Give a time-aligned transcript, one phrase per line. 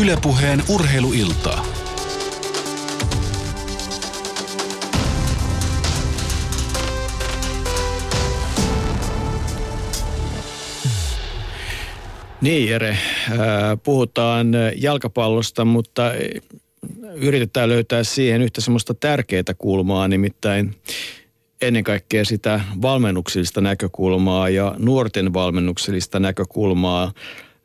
[0.00, 1.66] Ylepuheen urheiluiltaa.
[12.40, 12.98] Niin Jere, äh,
[13.84, 16.12] puhutaan jalkapallosta, mutta
[17.14, 20.74] yritetään löytää siihen yhtä semmoista tärkeää kulmaa, nimittäin
[21.60, 27.12] ennen kaikkea sitä valmennuksellista näkökulmaa ja nuorten valmennuksellista näkökulmaa.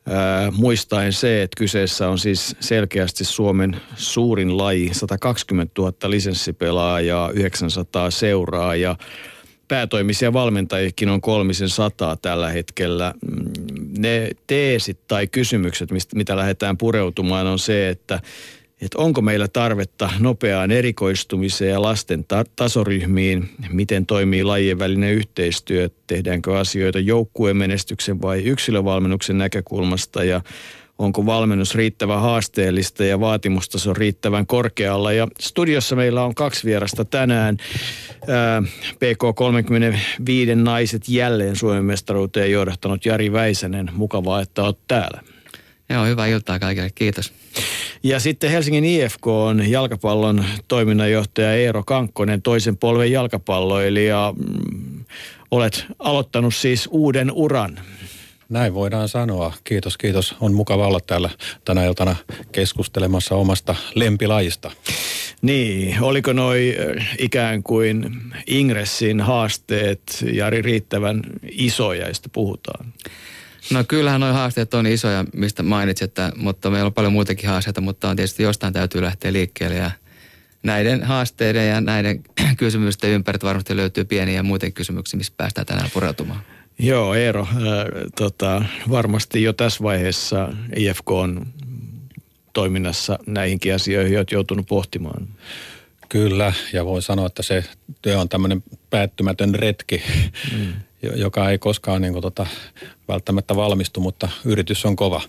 [0.08, 8.10] Ää, muistaen se, että kyseessä on siis selkeästi Suomen suurin laji, 120 000 lisenssipelaajaa, 900
[8.10, 8.96] seuraa ja
[9.68, 13.14] päätoimisia valmentajikin on kolmisen sataa tällä hetkellä.
[13.30, 13.52] Mm,
[13.98, 18.20] ne teesit tai kysymykset, mistä, mitä lähdetään pureutumaan, on se, että
[18.82, 25.88] että onko meillä tarvetta nopeaan erikoistumiseen ja lasten ta- tasoryhmiin, miten toimii lajien välinen yhteistyö,
[26.06, 30.40] tehdäänkö asioita joukkueen menestyksen vai yksilövalmennuksen näkökulmasta ja
[30.98, 35.12] onko valmennus riittävän haasteellista ja vaatimustaso riittävän korkealla.
[35.12, 37.56] Ja studiossa meillä on kaksi vierasta tänään.
[38.94, 43.90] PK35 naiset jälleen Suomen mestaruuteen johdattanut Jari Väisänen.
[43.92, 45.31] Mukavaa, että olet täällä.
[45.92, 46.90] Joo, hyvää iltaa kaikille.
[46.94, 47.32] Kiitos.
[48.02, 54.34] Ja sitten Helsingin IFK on jalkapallon toiminnanjohtaja Eero Kankkonen, toisen polven jalkapalloilija.
[54.36, 55.04] Mm,
[55.50, 57.80] olet aloittanut siis uuden uran.
[58.48, 59.52] Näin voidaan sanoa.
[59.64, 60.36] Kiitos, kiitos.
[60.40, 61.30] On mukava olla täällä
[61.64, 62.16] tänä iltana
[62.52, 64.70] keskustelemassa omasta lempilajista.
[65.42, 66.76] Niin, oliko noi
[67.18, 72.92] ikään kuin Ingressin haasteet, Jari, riittävän isoja, joista puhutaan?
[73.70, 77.80] No kyllähän nuo haasteet on isoja, mistä mainitsit, että, mutta meillä on paljon muitakin haasteita,
[77.80, 79.90] mutta on tietysti jostain täytyy lähteä liikkeelle ja
[80.62, 82.22] näiden haasteiden ja näiden
[82.56, 86.40] kysymysten ympäriltä varmasti löytyy pieniä ja muuten kysymyksiä, missä päästään tänään pureutumaan.
[86.78, 87.56] Joo, Eero, äh,
[88.16, 91.46] tota, varmasti jo tässä vaiheessa IFK on
[92.52, 95.28] toiminnassa näihinkin asioihin olet joutunut pohtimaan.
[96.08, 97.64] Kyllä, ja voi sanoa, että se
[98.02, 100.02] työ on tämmöinen päättymätön retki.
[100.52, 102.46] Mm joka ei koskaan niin kuin, tota,
[103.08, 105.20] välttämättä valmistu, mutta yritys on kova.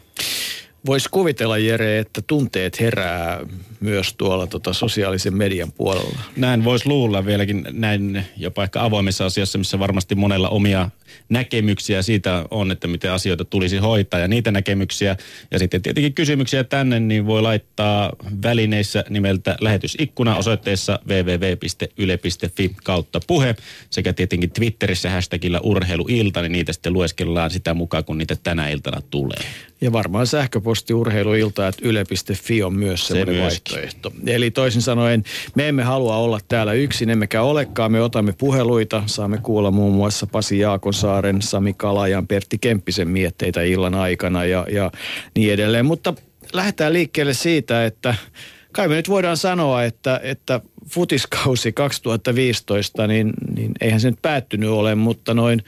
[0.86, 3.40] Voisi kuvitella, Jere, että tunteet herää
[3.80, 6.20] myös tuolla tota sosiaalisen median puolella.
[6.38, 10.90] Näin voisi luulla vieläkin näin jopa ehkä avoimessa asiassa, missä varmasti monella omia
[11.30, 15.18] näkemyksiä siitä on, että miten asioita tulisi hoitaa ja niitä näkemyksiä.
[15.52, 18.14] Ja sitten tietenkin kysymyksiä tänne, niin voi laittaa
[18.44, 23.56] välineissä nimeltä lähetysikkuna osoitteessa www.yle.fi kautta puhe
[23.90, 29.02] sekä tietenkin Twitterissä hashtagillä urheiluilta, niin niitä sitten lueskellaan sitä mukaan, kun niitä tänä iltana
[29.10, 29.40] tulee.
[29.82, 34.12] Ja varmaan sähköposti urheiluilta, että yle.fi on myös semmoinen vaihtoehto.
[34.28, 35.24] Eli toisin sanoen,
[35.56, 37.92] me emme halua olla täällä yksin, emmekä olekaan.
[37.92, 40.60] Me otamme puheluita, saamme kuulla muun muassa Pasi
[41.04, 44.92] Jaakonsaaren, Sami Kalajan, Pertti Kemppisen mietteitä illan aikana ja, ja
[45.36, 45.86] niin edelleen.
[45.86, 46.14] Mutta
[46.54, 48.16] lähdetään liikkeelle siitä, että
[48.72, 54.70] kai me nyt voidaan sanoa, että, että futiskausi 2015, niin, niin eihän se nyt päättynyt
[54.70, 55.64] ole, mutta noin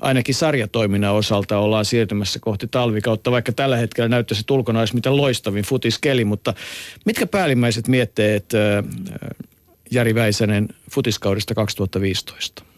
[0.00, 5.16] ainakin sarjatoiminnan osalta ollaan siirtymässä kohti talvikautta, vaikka tällä hetkellä näyttäisi, että ulkona olisi mitä
[5.16, 6.54] loistavin futiskeli, mutta
[7.06, 8.52] mitkä päällimmäiset mietteet
[9.90, 12.73] Jari Väisänen futiskaudesta 2015?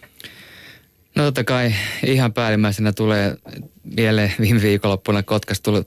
[1.17, 1.75] No totta kai
[2.07, 3.37] ihan päällimmäisenä tulee
[3.97, 5.83] mieleen viime viikonloppuna Kotkas tuli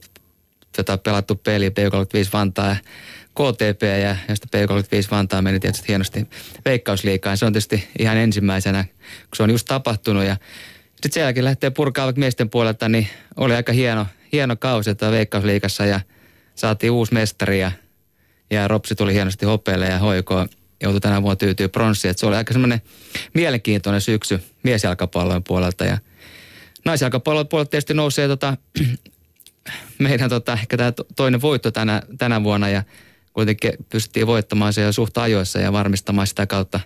[0.72, 2.76] tätä pelattu peli P35 Vantaa
[3.30, 6.26] KTP ja josta P35 Vantaa meni tietysti hienosti
[6.64, 7.36] veikkausliikaan.
[7.36, 10.36] Se on tietysti ihan ensimmäisenä, kun se on just tapahtunut ja
[10.86, 15.86] sitten sen jälkeen lähtee purkaa miesten puolelta, niin oli aika hieno, hieno kausi että veikkausliikassa
[15.86, 16.00] ja
[16.54, 17.72] saatiin uusi mestari ja,
[18.50, 20.48] ja Ropsi tuli hienosti hopeelle ja hoikoon
[20.82, 22.14] joutui tänä vuonna tyytyy pronssiin.
[22.16, 22.82] Se oli aika semmoinen
[23.34, 25.84] mielenkiintoinen syksy miesjalkapallon puolelta.
[25.84, 25.98] Ja
[26.84, 28.56] naisjalkapallon puolelta tietysti nousee tota,
[29.98, 32.68] meidän tota, ehkä tämä toinen voitto tänä, tänä vuonna.
[32.68, 32.82] Ja
[33.32, 36.80] kuitenkin pystyttiin voittamaan se jo suht ajoissa ja varmistamaan sitä kautta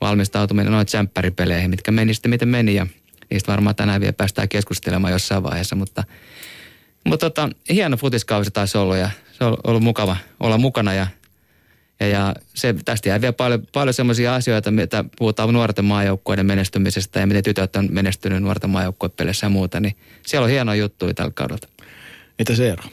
[0.00, 2.74] valmistautuminen noin tsemppäripeleihin, mitkä meni sitten miten meni.
[2.74, 2.86] Ja
[3.30, 6.04] niistä varmaan tänään vielä päästään keskustelemaan jossain vaiheessa, mutta,
[7.04, 10.94] mutta tota, hieno futiskausi taisi olla ja se on ollut mukava olla mukana.
[10.94, 11.06] Ja,
[12.00, 17.20] ja, ja se, tästä jää vielä paljon, paljon sellaisia asioita, mitä puhutaan nuorten maajoukkueiden menestymisestä
[17.20, 19.96] ja miten tytöt on menestynyt nuorten maajoukkuepeleissä ja muuta, niin
[20.26, 21.68] siellä on hienoa juttuja tällä kaudella.
[22.38, 22.84] Mitä se ero?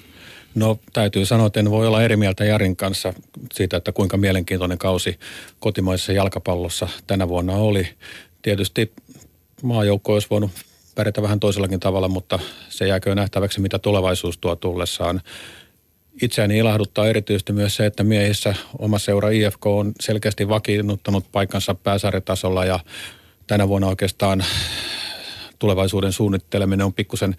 [0.56, 3.14] No täytyy sanoa, että en voi olla eri mieltä Jarin kanssa
[3.54, 5.20] siitä, että kuinka mielenkiintoinen kausi
[5.60, 7.88] kotimaisessa jalkapallossa tänä vuonna oli.
[8.42, 8.94] Tietysti
[9.64, 10.52] maajoukko olisi voinut
[10.96, 15.22] pärjätä vähän toisellakin tavalla, mutta se jääkö nähtäväksi, mitä tulevaisuus tuo tullessaan.
[16.22, 22.66] Itseäni ilahduttaa erityisesti myös se, että miehissä oma seura IFK on selkeästi vakiinnuttanut paikkansa pääsarjatasolla
[22.66, 22.80] ja
[23.48, 24.46] tänä vuonna oikeastaan
[25.60, 27.36] tulevaisuuden suunnitteleminen on pikkusen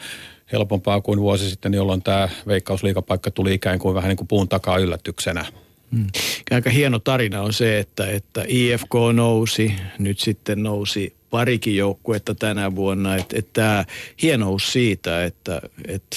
[0.53, 4.79] helpompaa kuin vuosi sitten, jolloin tämä veikkausliikapaikka tuli ikään kuin vähän niin kuin puun takaa
[4.79, 5.45] yllätyksenä.
[5.91, 6.07] Hmm.
[6.51, 12.75] Aika hieno tarina on se, että, että IFK nousi, nyt sitten nousi parikin joukkuetta tänä
[12.75, 13.17] vuonna.
[13.17, 13.85] Että, että tämä
[14.23, 16.17] hienous siitä, että, että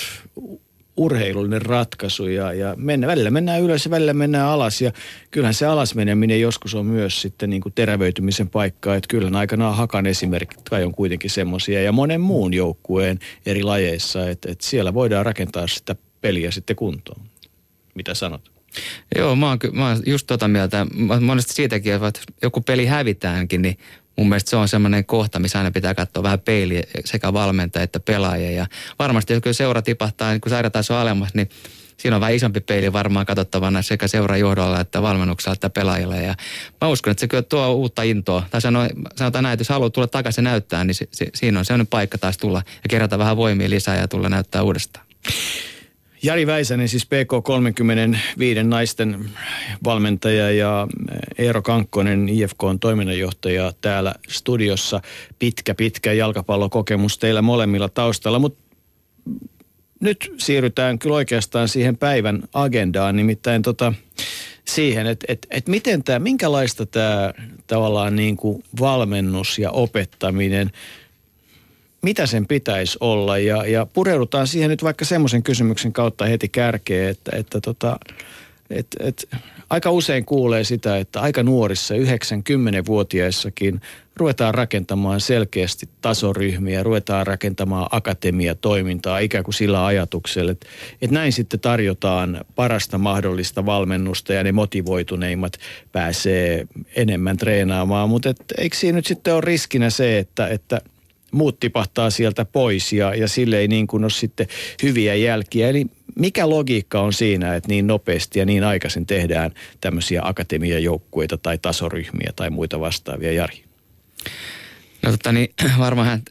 [0.99, 4.91] urheilullinen ratkaisu ja, ja mennä, välillä mennään ylös ja välillä mennään alas ja
[5.31, 9.75] kyllähän se alas meneminen joskus on myös sitten niin kuin terävöitymisen paikka, että kyllähän aikanaan
[9.75, 14.93] Hakan esimerkit kai on kuitenkin semmoisia ja monen muun joukkueen eri lajeissa, että, että siellä
[14.93, 17.21] voidaan rakentaa sitä peliä sitten kuntoon.
[17.95, 18.51] Mitä sanot?
[19.15, 20.87] Joo, mä oon, mä oon just tota mieltä.
[21.21, 23.77] Monesti siitäkin, että joku peli hävitäänkin, niin
[24.19, 27.99] mun mielestä se on semmoinen kohta, missä aina pitää katsoa vähän peiliä sekä valmentaja että
[27.99, 28.51] pelaajia.
[28.51, 28.67] Ja
[28.99, 31.49] varmasti jos seura tipahtaa, niin kun sairataso alemmas, niin
[31.97, 36.15] siinä on vähän isompi peili varmaan katsottavana sekä seurajohdolla että valmennuksella että pelaajilla.
[36.15, 36.35] Ja
[36.81, 38.43] mä uskon, että se kyllä tuo uutta intoa.
[38.51, 38.79] Tai sano,
[39.15, 42.17] sanotaan näin, että jos haluaa tulla takaisin näyttää, niin se, se, siinä on sellainen paikka
[42.17, 45.05] taas tulla ja kerätä vähän voimia lisää ja tulla näyttää uudestaan.
[46.23, 49.29] Jari Väisänen, siis PK35 naisten
[49.83, 50.87] valmentaja ja
[51.37, 55.01] Eero Kankkonen, IFK on toiminnanjohtaja täällä studiossa.
[55.39, 58.59] Pitkä, pitkä jalkapallokokemus teillä molemmilla taustalla, mutta
[59.99, 63.93] nyt siirrytään kyllä oikeastaan siihen päivän agendaan, nimittäin tota,
[64.65, 67.33] siihen, että et, et miten tämä, minkälaista tämä
[67.67, 70.71] tavallaan niin kuin valmennus ja opettaminen–
[72.01, 73.37] mitä sen pitäisi olla?
[73.37, 77.99] Ja, ja pureudutaan siihen nyt vaikka semmoisen kysymyksen kautta heti kärkeen, että, että tota,
[78.69, 79.29] et, et,
[79.69, 83.81] aika usein kuulee sitä, että aika nuorissa, 90-vuotiaissakin
[84.15, 90.67] ruvetaan rakentamaan selkeästi tasoryhmiä, ruvetaan rakentamaan akatemiatoimintaa ikään kuin sillä ajatuksella, että,
[91.01, 95.53] että näin sitten tarjotaan parasta mahdollista valmennusta ja ne motivoituneimmat
[95.91, 100.81] pääsee enemmän treenaamaan, mutta eikö siinä nyt sitten ole riskinä se, että, että–
[101.31, 104.47] muut tipahtaa sieltä pois ja, ja sille ei niin kuin ole sitten
[104.83, 105.69] hyviä jälkiä.
[105.69, 105.85] Eli
[106.15, 112.33] mikä logiikka on siinä, että niin nopeasti ja niin aikaisin tehdään tämmöisiä akatemiajoukkueita tai tasoryhmiä
[112.35, 113.63] tai muita vastaavia, Jari?
[115.01, 116.21] No totta, niin varmaan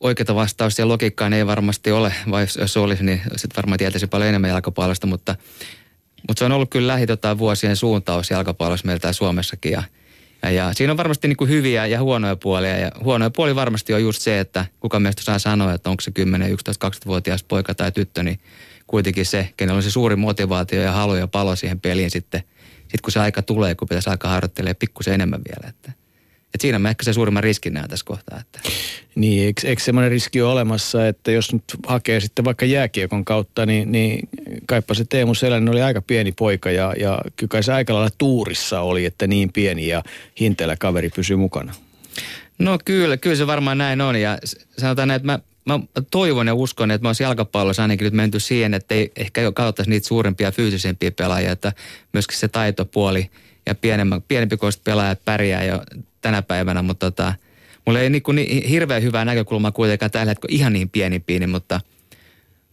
[0.00, 4.28] oikeata vastausta ja logiikkaa ei varmasti ole, vai jos olisi, niin sitten varmaan tietäisi paljon
[4.28, 5.36] enemmän jalkapallosta, mutta,
[6.28, 9.82] mutta se on ollut kyllä lähi tota, vuosien suuntaus jalkapallossa meillä täällä Suomessakin ja–
[10.50, 12.76] ja, siinä on varmasti niin kuin hyviä ja huonoja puolia.
[12.78, 16.10] Ja huonoja puoli varmasti on just se, että kuka meistä saa sanoa, että onko se
[16.10, 18.40] 10, 11, 12-vuotias poika tai tyttö, niin
[18.86, 22.40] kuitenkin se, kenellä on se suuri motivaatio ja halu ja palo siihen peliin sitten,
[22.78, 25.68] sitten kun se aika tulee, kun pitäisi alkaa harjoittelemaan pikkusen enemmän vielä.
[25.68, 26.03] Että
[26.54, 28.40] et siinä mä ehkä se suurimman riskin näen tässä kohtaa.
[28.40, 28.60] Että.
[29.14, 33.66] Niin, eikö, eikö semmoinen riski ole olemassa, että jos nyt hakee sitten vaikka jääkiekon kautta,
[33.66, 34.28] niin, niin
[34.66, 38.80] kaipa se Teemu Selän oli aika pieni poika ja, ja kyllä se aika lailla tuurissa
[38.80, 40.02] oli, että niin pieni ja
[40.40, 41.74] hinteellä kaveri pysyy mukana.
[42.58, 44.38] No kyllä, kyllä se varmaan näin on ja
[44.78, 45.80] sanotaan näin, että mä, mä
[46.10, 49.90] toivon ja uskon, että mä olisin jalkapallossa ainakin nyt menty siihen, että ei ehkä katsottaisi
[49.90, 51.72] niitä suurempia fyysisempiä pelaajia, että
[52.12, 53.30] myöskin se taitopuoli
[53.66, 53.74] ja
[54.28, 55.82] pienempi pelaajat pärjää jo
[56.24, 57.34] tänä päivänä, mutta tota,
[57.86, 61.80] mulla ei niin, niin hirveän hyvää näkökulmaa kuitenkaan tällä hetkellä ihan niin pieni pieni, mutta,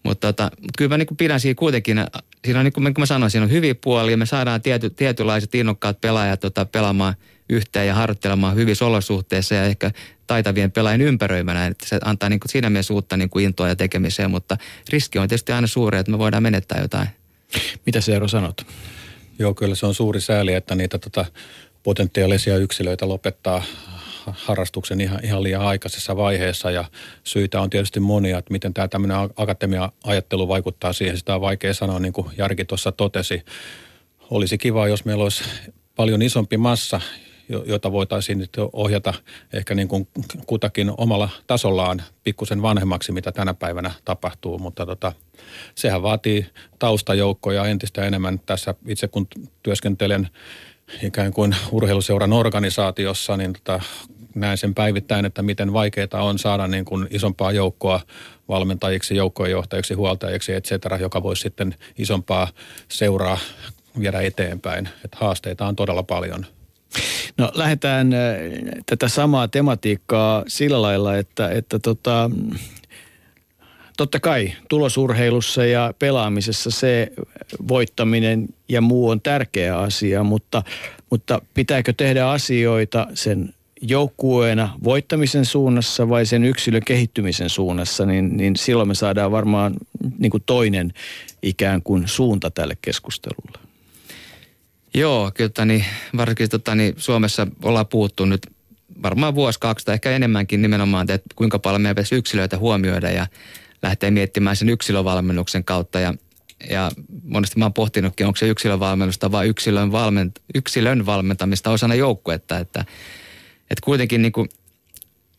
[0.03, 1.97] mutta, tota, mutta kyllä mä niin pidän siinä kuitenkin,
[2.45, 6.01] siinä on niin kuin mä sanoin, siinä on hyviä puolia, me saadaan tiety, tietynlaiset innokkaat
[6.01, 7.15] pelaajat tota, pelaamaan
[7.49, 9.91] yhteen ja harjoittelemaan hyvissä olosuhteissa ja ehkä
[10.27, 13.75] taitavien pelaajien ympäröimänä, että se antaa niin kuin siinä mielessä uutta niin kuin intoa ja
[13.75, 14.57] tekemiseen, mutta
[14.89, 17.07] riski on tietysti aina suuri, että me voidaan menettää jotain.
[17.85, 18.65] Mitä se Eero sanot?
[19.39, 21.25] Joo, kyllä se on suuri sääli, että niitä tota,
[21.83, 23.63] potentiaalisia yksilöitä lopettaa
[24.25, 26.85] harrastuksen ihan, ihan liian aikaisessa vaiheessa ja
[27.23, 31.99] syitä on tietysti monia, että miten tämä tämmöinen akatemia-ajattelu vaikuttaa siihen, sitä on vaikea sanoa,
[31.99, 33.45] niin kuin Jarki tuossa totesi.
[34.29, 35.43] Olisi kiva, jos meillä olisi
[35.95, 37.01] paljon isompi massa,
[37.65, 39.13] jota voitaisiin nyt ohjata
[39.53, 40.07] ehkä niin kuin
[40.45, 45.13] kutakin omalla tasollaan pikkusen vanhemmaksi, mitä tänä päivänä tapahtuu, mutta tota,
[45.75, 46.45] sehän vaatii
[46.79, 48.39] taustajoukkoja entistä enemmän.
[48.45, 49.27] Tässä itse kun
[49.63, 50.29] työskentelen
[51.03, 53.81] ikään kuin urheiluseuran organisaatiossa, niin tota,
[54.35, 57.99] näen sen päivittäin, että miten vaikeaa on saada niin kuin isompaa joukkoa
[58.47, 62.47] valmentajiksi, joukkojenjohtajiksi, huoltajiksi, et cetera, joka voisi sitten isompaa
[62.87, 63.37] seuraa
[63.99, 64.89] viedä eteenpäin.
[65.05, 66.45] Että haasteita on todella paljon.
[67.37, 68.19] No lähdetään äh,
[68.85, 72.31] tätä samaa tematiikkaa sillä lailla, että, että tota,
[74.01, 77.11] totta kai tulosurheilussa ja pelaamisessa se
[77.67, 80.63] voittaminen ja muu on tärkeä asia, mutta,
[81.09, 88.55] mutta pitääkö tehdä asioita sen joukkueena voittamisen suunnassa vai sen yksilön kehittymisen suunnassa, niin, niin
[88.55, 89.73] silloin me saadaan varmaan
[90.17, 90.93] niin kuin toinen
[91.43, 93.59] ikään kuin suunta tälle keskustelulle.
[94.93, 95.85] Joo, kyllä niin,
[96.17, 98.47] varsinkin tota, niin Suomessa ollaan puhuttu nyt
[99.03, 103.27] varmaan vuosi, kaksi tai ehkä enemmänkin nimenomaan, että kuinka paljon meidän pitäisi yksilöitä huomioida ja
[103.83, 105.99] lähteä miettimään sen yksilövalmennuksen kautta.
[105.99, 106.13] Ja,
[106.69, 106.91] ja
[107.23, 112.79] monesti mä oon pohtinutkin, onko se yksilövalmennusta vai yksilön, valment, yksilön valmentamista osana joukkuetta, että,
[113.69, 114.49] että kuitenkin niin kuin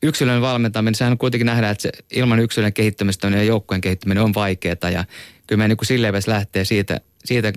[0.03, 4.35] yksilön valmentaminen, sehän on kuitenkin nähdään, että se ilman yksilön kehittämistä ja joukkueen kehittäminen on
[4.35, 5.05] vaikeaa ja
[5.47, 7.53] kyllä me niin silleen lähtee siitä, siitä,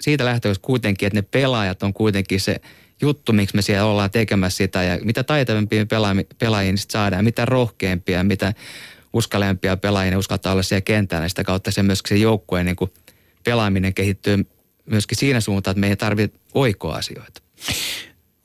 [0.00, 2.60] siitä lähtökohdasta kuitenkin, että ne pelaajat on kuitenkin se
[3.00, 5.86] juttu, miksi me siellä ollaan tekemässä sitä ja mitä taitavimpia
[6.38, 8.54] pelaajia niin saadaan, mitä rohkeampia, mitä
[9.16, 11.24] uskalempia pelaajia ne uskaltaa olla siellä kentällä.
[11.24, 12.92] Ja sitä kautta se myöskin se joukkueen niin kuin
[13.44, 14.46] pelaaminen kehittyy
[14.86, 17.42] myöskin siinä suuntaan, että me ei tarvitse oikoasioita.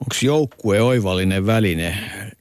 [0.00, 1.96] Onko joukkue oivallinen väline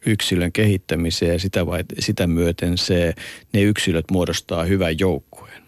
[0.05, 3.13] yksilön kehittämiseen ja sitä, vai, sitä myöten se,
[3.53, 5.61] ne yksilöt muodostaa hyvän joukkueen?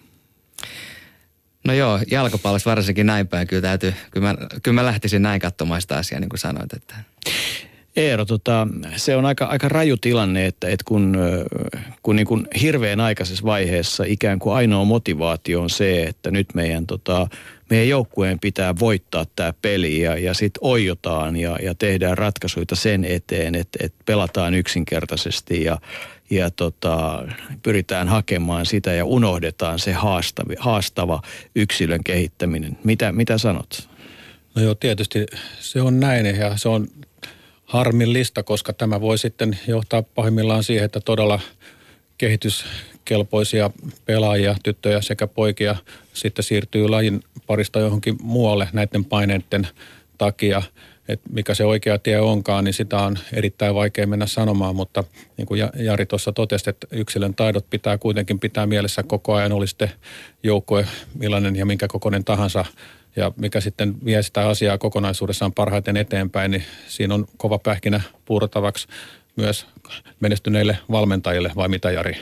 [1.65, 5.81] No joo, jalkapallossa varsinkin näin päin kyllä täytyy, kyllä mä, kyllä mä lähtisin näin katsomaan
[5.81, 6.73] sitä asiaa niin kuin sanoit.
[6.73, 6.95] Että.
[7.95, 11.17] Eero, tota, se on aika, aika raju tilanne, että, että kun,
[12.03, 16.87] kun niin kuin hirveän aikaisessa vaiheessa ikään kuin ainoa motivaatio on se, että nyt meidän,
[16.87, 17.27] tota,
[17.69, 23.05] meidän joukkueen pitää voittaa tämä peli ja, ja sitten oijotaan ja, ja tehdään ratkaisuja sen
[23.05, 25.77] eteen, että, että pelataan yksinkertaisesti ja,
[26.29, 27.23] ja tota,
[27.63, 31.21] pyritään hakemaan sitä ja unohdetaan se haastava, haastava
[31.55, 32.77] yksilön kehittäminen.
[32.83, 33.89] Mitä, mitä sanot?
[34.55, 35.25] No joo, tietysti
[35.59, 36.87] se on näin ja se on
[37.73, 41.39] harmillista, koska tämä voi sitten johtaa pahimmillaan siihen, että todella
[42.17, 43.69] kehityskelpoisia
[44.05, 45.75] pelaajia, tyttöjä sekä poikia
[46.13, 49.67] sitten siirtyy lajin parista johonkin muualle näiden paineiden
[50.17, 50.61] takia.
[51.07, 55.03] Et mikä se oikea tie onkaan, niin sitä on erittäin vaikea mennä sanomaan, mutta
[55.37, 59.67] niin kuin Jari tuossa totesi, että yksilön taidot pitää kuitenkin pitää mielessä koko ajan, oli
[59.67, 59.91] sitten
[60.43, 60.87] joukkue
[61.19, 62.65] millainen ja minkä kokoinen tahansa–
[63.15, 68.87] ja mikä sitten vie sitä asiaa kokonaisuudessaan parhaiten eteenpäin, niin siinä on kova pähkinä puurtavaksi
[69.35, 69.67] myös
[70.19, 72.17] menestyneille valmentajille, vai mitä Jari?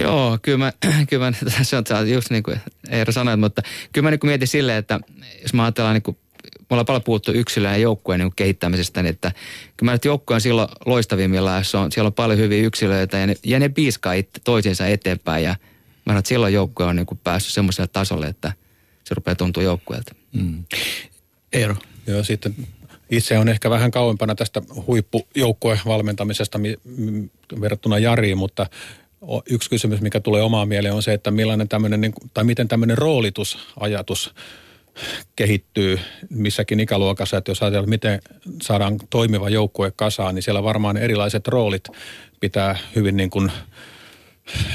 [0.00, 0.72] Joo, kyllä mä,
[1.08, 1.32] kyllä mä
[1.62, 5.00] se on just niin kuin Eero sanoi, mutta kyllä mä niin mietin silleen, että
[5.42, 6.16] jos mä ajatellaan niin kuin
[6.60, 9.32] me ollaan paljon puhuttu yksilöön ja joukkueen niin kehittämisestä, niin että
[9.76, 13.26] kyllä mä nyt joukkue on silloin loistavimmillaan, jos on, siellä on paljon hyviä yksilöitä ja
[13.26, 14.12] ne, ja ne piiskaa
[14.44, 15.56] toisiinsa eteenpäin ja mä
[16.06, 18.52] sanon, että silloin joukkue on niin kuin päässyt semmoiselle tasolle, että–
[19.12, 20.14] se rupeaa tuntua joukkueelta.
[20.32, 20.64] Mm.
[21.52, 21.76] Eero.
[22.06, 22.54] Joo, sitten
[23.10, 26.60] itse on ehkä vähän kauempana tästä huippujoukkueen valmentamisesta
[27.60, 28.66] verrattuna Jariin, mutta
[29.50, 32.98] yksi kysymys, mikä tulee omaan mieleen on se, että millainen tämmöinen, niin tai miten tämmöinen
[32.98, 34.34] roolitusajatus
[35.36, 36.00] kehittyy
[36.30, 38.20] missäkin ikäluokassa, että jos ajatellaan, miten
[38.62, 41.84] saadaan toimiva joukkue kasaan, niin siellä varmaan erilaiset roolit
[42.40, 43.52] pitää hyvin niin kuin–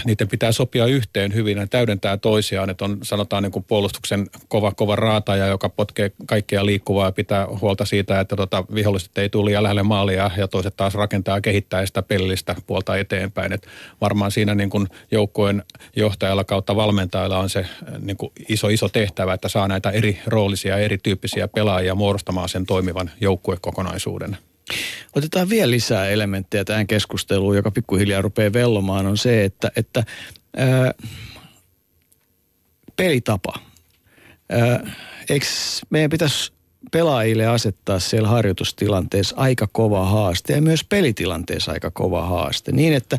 [0.05, 2.69] niiden pitää sopia yhteen hyvin ja täydentää toisiaan.
[2.69, 7.47] Että on sanotaan niin kuin puolustuksen kova, kova raataja, joka potkee kaikkea liikkuvaa ja pitää
[7.61, 11.41] huolta siitä, että tota, viholliset ei tule liian lähelle maalia ja toiset taas rakentaa ja
[11.41, 13.53] kehittää sitä pelillistä puolta eteenpäin.
[13.53, 13.67] Et
[14.01, 15.63] varmaan siinä niin kuin joukkueen
[15.95, 17.65] johtajalla kautta valmentajalla on se
[17.99, 23.11] niin kuin iso, iso tehtävä, että saa näitä eri roolisia erityyppisiä pelaajia muodostamaan sen toimivan
[23.21, 24.37] joukkuekokonaisuuden.
[25.15, 30.03] Otetaan vielä lisää elementtejä tähän keskusteluun, joka pikkuhiljaa rupeaa vellomaan, on se, että, että
[30.57, 30.93] ää,
[32.95, 33.53] pelitapa.
[34.49, 34.95] Ää,
[35.29, 35.45] eikö
[35.89, 36.51] meidän pitäisi
[36.91, 42.71] pelaajille asettaa siellä harjoitustilanteessa aika kova haaste ja myös pelitilanteessa aika kova haaste.
[42.71, 43.17] Niin, että,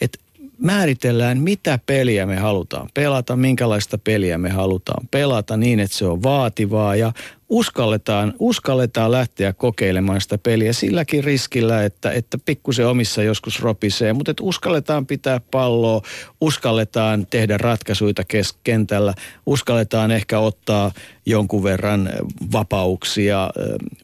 [0.00, 0.18] että
[0.58, 6.22] määritellään, mitä peliä me halutaan pelata, minkälaista peliä me halutaan pelata niin, että se on
[6.22, 7.12] vaativaa ja
[7.48, 14.30] uskalletaan, uskalletaan lähteä kokeilemaan sitä peliä silläkin riskillä, että, että pikkusen omissa joskus ropisee, mutta
[14.30, 16.02] että uskalletaan pitää palloa,
[16.40, 18.12] uskalletaan tehdä ratkaisuja
[18.64, 19.14] kentällä,
[19.46, 20.92] uskalletaan ehkä ottaa
[21.26, 22.10] jonkun verran
[22.52, 23.50] vapauksia,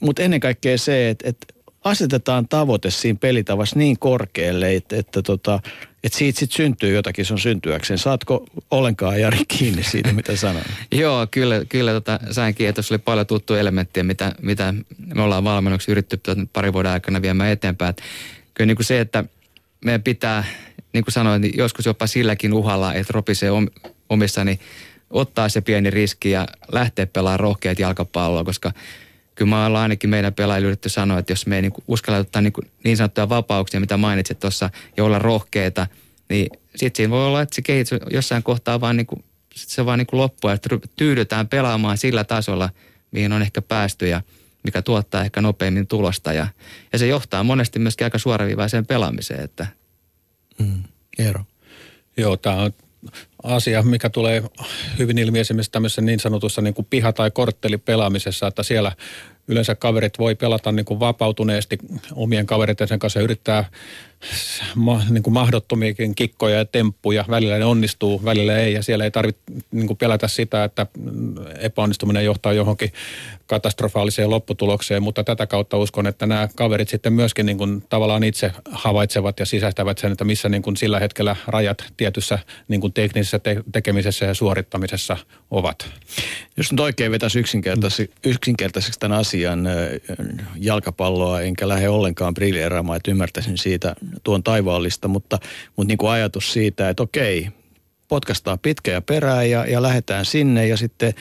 [0.00, 1.46] mutta ennen kaikkea se, että, että
[1.84, 5.60] asetetaan tavoite siinä pelitavassa niin korkealle, että, että, tota,
[6.04, 7.98] että siitä sitten syntyy jotakin sun syntyäkseen.
[7.98, 10.64] Saatko ollenkaan Jari kiinni siitä, mitä sanoin?
[10.92, 12.72] Joo, kyllä, kyllä tota, sain kiinni.
[12.72, 14.74] Tuossa oli paljon tuttuja elementtejä, mitä, mitä
[15.14, 17.90] me ollaan valmennuksi yritetty tota pari vuoden aikana viemään eteenpäin.
[17.90, 18.02] Että
[18.54, 19.24] kyllä niin kuin se, että
[19.84, 20.44] meidän pitää,
[20.92, 23.50] niin kuin sanoin, niin joskus jopa silläkin uhalla, että ropisee
[24.08, 24.60] omissa, niin
[25.10, 28.72] ottaa se pieni riski ja lähteä pelaamaan rohkeat jalkapalloa, koska–
[29.40, 32.42] kyllä mä ollaan ainakin meidän pelaajille yritetty sanoa, että jos me ei niin uskalla ottaa
[32.42, 32.52] niin,
[32.84, 35.86] niin sanottuja vapauksia, mitä mainitsit tuossa, ja olla rohkeita,
[36.28, 39.98] niin sitten siinä voi olla, että se kehitys jossain kohtaa vaan niin kuin, se vaan
[39.98, 42.70] niin loppuu, että tyydytään pelaamaan sillä tasolla,
[43.10, 44.22] mihin on ehkä päästy ja
[44.62, 46.32] mikä tuottaa ehkä nopeammin tulosta.
[46.32, 46.46] Ja,
[46.92, 49.44] ja se johtaa monesti myöskin aika suoraviivaiseen pelaamiseen.
[49.44, 49.66] Että.
[50.58, 50.82] Mm.
[52.16, 52.72] Joo, tämä on
[53.42, 54.42] asia, mikä tulee
[54.98, 58.92] hyvin ilmi esimerkiksi tämmöisessä niin sanotussa niin kuin piha- tai korttelipelaamisessa, että siellä
[59.48, 61.78] yleensä kaverit voi pelata niin kuin vapautuneesti
[62.12, 63.64] omien kavereiden kanssa ja yrittää
[64.74, 67.24] ma, niin kuin mahdottomiakin kikkoja ja temppuja.
[67.30, 70.86] Välillä ne onnistuu, välillä ei ja siellä ei tarvitse niin pelätä sitä, että
[71.58, 72.92] epäonnistuminen johtaa johonkin
[73.46, 78.52] katastrofaaliseen lopputulokseen, mutta tätä kautta uskon, että nämä kaverit sitten myöskin niin kuin tavallaan itse
[78.70, 83.38] havaitsevat ja sisäistävät sen, että missä niin kuin sillä hetkellä rajat tietyssä niin kuin teknisessä
[83.38, 85.16] te- tekemisessä ja suorittamisessa
[85.50, 85.90] ovat.
[86.56, 89.68] Jos nyt oikein vetäisi yksinkertaiseksi, yksinkertaiseksi tämän asian
[90.56, 95.38] jalkapalloa, enkä lähde ollenkaan briljeeraamaan, että ymmärtäisin siitä tuon taivaallista, mutta,
[95.76, 97.48] mutta niin kuin ajatus siitä, että okei,
[98.08, 101.14] potkastaa pitkä ja perään ja, ja lähdetään sinne ja sitten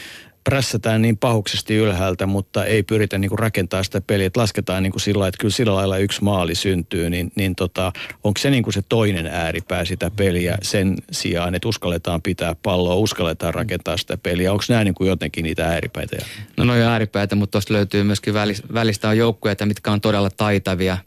[0.44, 4.92] prässätään niin pahuksesti ylhäältä, mutta ei pyritä niin kuin rakentaa sitä peliä, että lasketaan niin
[4.92, 7.92] kuin sillä että kyllä sillä lailla yksi maali syntyy, niin, niin tota,
[8.24, 12.96] onko se niin kuin se toinen ääripää sitä peliä sen sijaan, että uskalletaan pitää palloa,
[12.96, 16.18] uskalletaan rakentaa sitä peliä, onko nämä niin kuin jotenkin niitä ääripäitä?
[16.58, 18.34] No noin ääripäitä, mutta tuosta löytyy myöskin
[18.74, 20.98] välistä on joukkueita, mitkä on todella taitavia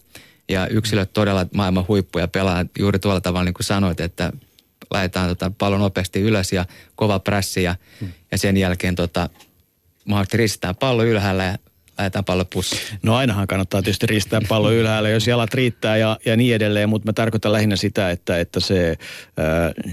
[0.49, 4.33] ja yksilöt todella maailman huippuja pelaa juuri tuolla tavalla niin kuin sanoit, että
[4.91, 8.13] laitetaan tota pallon nopeasti ylös ja kova prässi ja, hmm.
[8.31, 9.29] ja sen jälkeen tota,
[10.05, 11.59] mahdollisesti ristetään pallo ylhäällä ja
[11.99, 12.99] lähdetään pallo pussiin.
[13.03, 17.09] No ainahan kannattaa tietysti ristää pallo ylhäällä, jos jalat riittää ja, ja niin edelleen, mutta
[17.09, 18.97] mä tarkoitan lähinnä sitä, että, että se,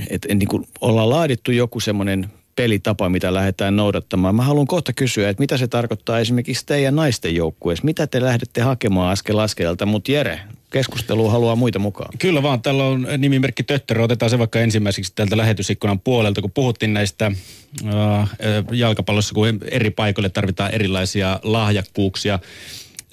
[0.10, 4.36] että niin kuin ollaan laadittu joku semmoinen pelitapa, mitä lähdetään noudattamaan.
[4.36, 7.86] Mä haluan kohta kysyä, että mitä se tarkoittaa esimerkiksi teidän naisten joukkueessa.
[7.86, 10.40] Mitä te lähdette hakemaan askel askelta, mutta Jere,
[10.72, 12.10] keskustelu haluaa muita mukaan.
[12.18, 14.04] Kyllä vaan, täällä on nimimerkki Töttörö.
[14.04, 18.30] Otetaan se vaikka ensimmäiseksi tältä lähetysikkunan puolelta, kun puhuttiin näistä äh,
[18.72, 22.40] jalkapallossa, kun eri paikoille tarvitaan erilaisia lahjakkuuksia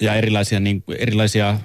[0.01, 1.59] ja erilaisia, niin, erilaisia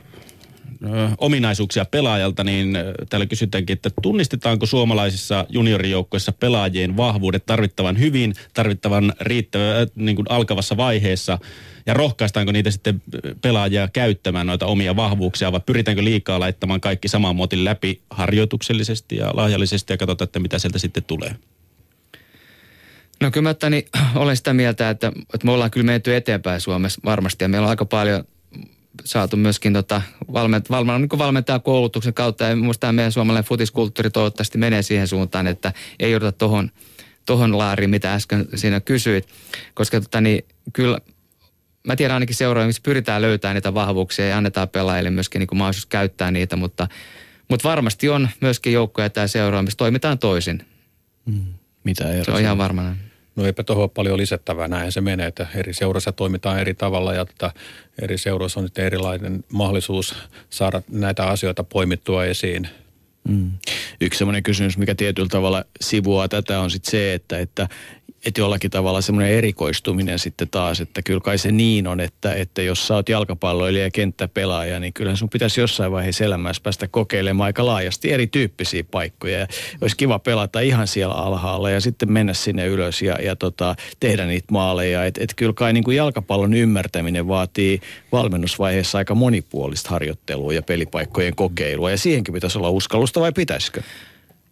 [1.18, 2.78] ominaisuuksia pelaajalta, niin
[3.10, 10.76] täällä kysytäänkin, että tunnistetaanko suomalaisissa juniorijoukkoissa pelaajien vahvuudet tarvittavan hyvin, tarvittavan riittävän niin kuin alkavassa
[10.76, 11.38] vaiheessa
[11.86, 13.02] ja rohkaistaanko niitä sitten
[13.42, 19.30] pelaajia käyttämään noita omia vahvuuksia vai pyritäänkö liikaa laittamaan kaikki saman motin läpi harjoituksellisesti ja
[19.34, 21.36] lahjallisesti ja katsotaan, että mitä sieltä sitten tulee?
[23.20, 23.54] No kyllä mä
[24.23, 27.71] olen sitä mieltä, että, että me ollaan kyllä menty eteenpäin Suomessa varmasti ja meillä on
[27.71, 28.25] aika paljon
[29.05, 30.02] saatu myöskin tota,
[30.33, 32.45] valment, valment, niin valmentaa koulutuksen kautta.
[32.45, 36.71] Ja minusta tämä meidän suomalainen futiskulttuuri toivottavasti menee siihen suuntaan, että ei jouduta tuohon
[37.26, 39.28] tohon laariin, mitä äsken siinä kysyit.
[39.75, 40.99] Koska tota, niin, kyllä
[41.87, 45.87] mä tiedän ainakin seuraa, missä pyritään löytämään niitä vahvuuksia ja annetaan pelaajille myöskin niin mahdollisuus
[45.87, 46.89] käyttää niitä, mutta,
[47.49, 50.67] mutta varmasti on myöskin joukkoja tämä seuraa, missä toimitaan toisin.
[51.25, 51.45] Mm.
[51.85, 52.97] Mitä Se on ihan varmana.
[53.36, 57.21] No eipä tuohon paljon lisättävää, näin se menee, että eri seurassa toimitaan eri tavalla ja
[57.23, 57.52] että
[58.02, 60.14] eri seuroissa on erilainen mahdollisuus
[60.50, 62.68] saada näitä asioita poimittua esiin.
[63.28, 63.50] Mm.
[64.00, 67.68] Yksi sellainen kysymys, mikä tietyllä tavalla sivuaa tätä on sitten se, että, että
[68.26, 72.63] että jollakin tavalla semmoinen erikoistuminen sitten taas, että kyllä kai se niin on, että, että
[72.63, 77.47] jos sä oot jalkapalloilija ja kenttäpelaaja, niin kyllähän sun pitäisi jossain vaiheessa elämässä päästä kokeilemaan
[77.47, 79.39] aika laajasti erityyppisiä paikkoja.
[79.39, 79.47] Ja
[79.80, 84.26] olisi kiva pelata ihan siellä alhaalla ja sitten mennä sinne ylös ja, ja tota, tehdä
[84.26, 85.04] niitä maaleja.
[85.04, 87.80] Että et kyllä kai niin kuin jalkapallon ymmärtäminen vaatii
[88.13, 91.91] valmennusvaiheessa aika monipuolista harjoittelua ja pelipaikkojen kokeilua.
[91.91, 93.82] Ja siihenkin pitäisi olla uskallusta vai pitäisikö?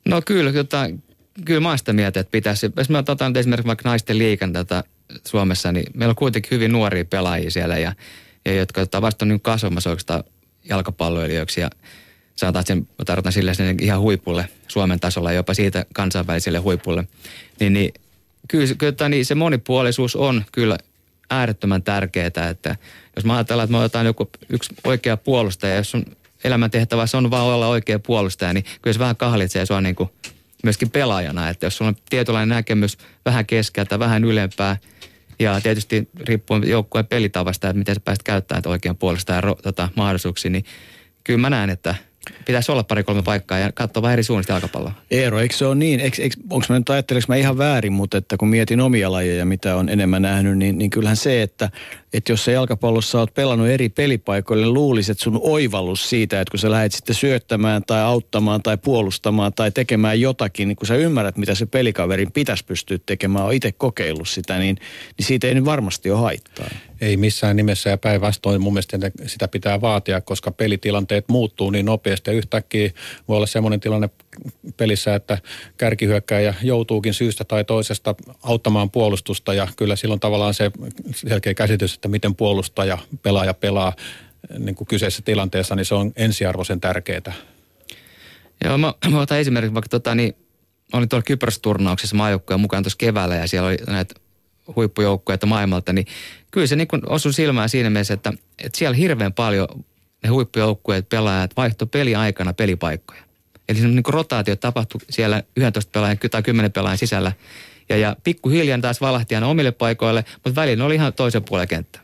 [0.05, 1.03] No kyllä, jotain,
[1.45, 4.85] kyllä mä oon sitä mieltä, että pitäisi, jos me otetaan esimerkiksi vaikka naisten liikan tätä
[5.27, 7.95] Suomessa, niin meillä on kuitenkin hyvin nuoria pelaajia siellä, ja,
[8.45, 10.25] ja jotka vasta on niin kasvamassa oikeastaan
[10.65, 11.71] jalkapalloilijoiksi, ja
[12.37, 17.09] sanotaan, että sen, tarkoitan sille sen ihan huipulle Suomen tasolla, jopa siitä kansainväliselle huipulle,
[17.61, 17.95] niin, niin
[18.49, 20.79] kyllä, kyllä niin se monipuolisuus on kyllä
[21.31, 22.77] äärettömän tärkeää, että
[23.17, 26.05] jos mä ajatellaan, että me otetaan joku yksi oikea puolustaja, jos sun
[26.45, 30.11] elämäntehtävä on vaan olla oikea puolustaja, niin kyllä se vähän kahlitsee sua niin kuin
[30.63, 34.77] myöskin pelaajana, että jos sulla on tietynlainen näkemys vähän keskeltä, vähän ylempää,
[35.39, 40.51] ja tietysti riippuen joukkueen pelitavasta, että miten sä pääset käyttämään oikean puolesta ja tota, mahdollisuuksia,
[40.51, 40.65] niin
[41.25, 41.95] kyllä mä näen, että
[42.47, 44.93] pitäisi olla pari-kolme paikkaa ja katsoa vähän eri suunnista jalkapalloa.
[45.11, 46.01] Eero, eikö se ole niin?
[46.51, 49.89] Onko mä nyt ajatteleks mä ihan väärin, mutta että kun mietin omia lajeja, mitä on
[49.89, 51.71] enemmän nähnyt, niin, niin kyllähän se, että,
[52.13, 56.59] että jos sä jalkapallossa oot pelannut eri pelipaikoille, niin luulisit sun oivallus siitä, että kun
[56.59, 61.37] sä lähdet sitten syöttämään tai auttamaan tai puolustamaan tai tekemään jotakin, niin kun sä ymmärrät,
[61.37, 64.77] mitä se pelikaverin pitäisi pystyä tekemään, on itse kokeillut sitä, niin,
[65.19, 66.69] niin siitä ei nyt varmasti ole haittaa.
[67.01, 72.10] Ei missään nimessä ja päinvastoin mun mielestä sitä pitää vaatia, koska pelitilanteet muuttuu niin nopeasti
[72.27, 72.91] ja yhtäkkiä
[73.29, 74.11] voi olla semmoinen tilanne
[74.77, 75.39] pelissä, että
[75.77, 80.71] kärkihyökkäjä joutuukin syystä tai toisesta auttamaan puolustusta ja kyllä silloin tavallaan se
[81.13, 83.93] selkeä käsitys, että miten puolustaja, pelaaja pelaa
[84.59, 87.33] niin kuin kyseisessä tilanteessa, niin se on ensiarvoisen tärkeää.
[88.65, 90.37] Joo, mä, mä otan esimerkiksi vaikka tota, niin
[90.93, 94.15] olin tuolla Kypros-turnauksessa maajoukkojen mukaan tuossa keväällä ja siellä oli näitä
[94.77, 96.07] huippujoukkueita maailmalta, niin
[96.51, 99.69] kyllä se niin osui silmään siinä mielessä, että, että siellä hirveän paljon
[100.23, 103.23] ne huippujoukkueet pelaajat vaihto peli aikana pelipaikkoja.
[103.69, 107.33] Eli se niin rotaatio tapahtui siellä 11 pelaajan tai 10 pelaajan sisällä.
[107.89, 112.01] Ja, ja pikkuhiljaa taas valahti aina omille paikoille, mutta välillä oli ihan toisen puolen kenttä.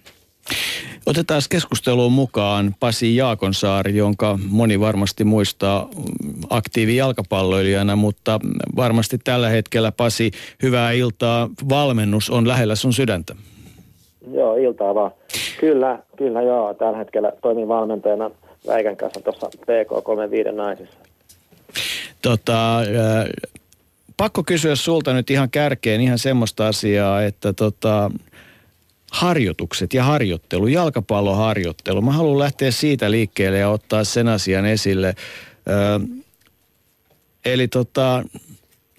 [1.07, 5.89] Otetaan keskusteluun mukaan Pasi Jaakonsaari, jonka moni varmasti muistaa
[6.51, 8.41] aktiivi jalkapalloilijana, mutta
[8.77, 10.31] varmasti tällä hetkellä Pasi,
[10.63, 11.51] hyvää iltaa.
[11.69, 13.37] Valmennus on lähellä sun sydäntä.
[14.33, 15.11] Joo, iltaa vaan.
[15.61, 16.75] Kyllä, kyllä joo.
[16.75, 18.31] Tällä hetkellä toimin valmentajana
[18.67, 20.99] Väikän kanssa tuossa PK35 naisissa.
[22.23, 22.85] Tota, äh,
[24.17, 28.11] pakko kysyä sulta nyt ihan kärkeen ihan semmoista asiaa, että tota,
[29.13, 32.03] harjoitukset ja harjoittelu, jalkapalloharjoittelu.
[32.03, 35.15] Mä haluan lähteä siitä liikkeelle ja ottaa sen asian esille.
[35.69, 36.01] Ö,
[37.45, 38.25] eli tota,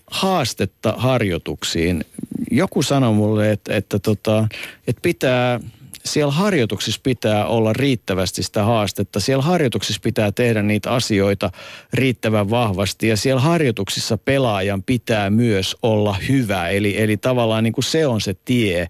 [0.07, 2.05] haastetta harjoituksiin.
[2.51, 4.47] Joku sanoi mulle, että, että, tota,
[4.87, 5.59] että pitää
[6.07, 9.19] siellä harjoituksissa pitää olla riittävästi sitä haastetta.
[9.19, 11.49] Siellä harjoituksissa pitää tehdä niitä asioita
[11.93, 16.69] riittävän vahvasti ja siellä harjoituksissa pelaajan pitää myös olla hyvä.
[16.69, 18.87] Eli, eli tavallaan niin kuin se on se tie.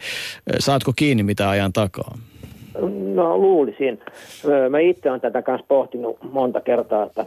[0.59, 2.17] Saatko kiinni mitä ajan takaa?
[3.15, 3.99] No luulisin.
[4.69, 7.25] Mä itse olen tätä kanssa pohtinut monta kertaa, että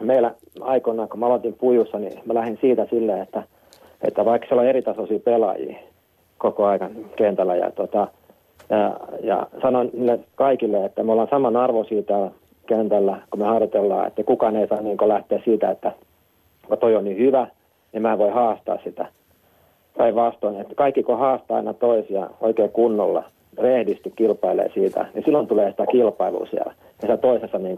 [0.00, 3.42] meillä aikoinaan, kun mä aloitin pujussa, niin mä lähdin siitä silleen, että,
[4.02, 5.76] että vaikka siellä on eri tasoisia pelaajia
[6.38, 8.08] koko ajan kentällä ja tota,
[8.70, 12.30] ja, ja sanon niille kaikille, että me ollaan saman arvoisia täällä
[12.66, 15.92] kentällä, kun me harjoitellaan, että kukaan ei saa niin lähteä siitä, että
[16.68, 17.46] kun toi on niin hyvä,
[17.92, 19.06] niin mä en voi haastaa sitä.
[19.98, 23.24] Päinvastoin, että kaikki kun haastaa aina toisia oikein kunnolla,
[23.58, 26.74] rehdisti kilpailee siitä, niin silloin tulee sitä kilpailua siellä.
[26.78, 27.76] Ja sitä toisessa niin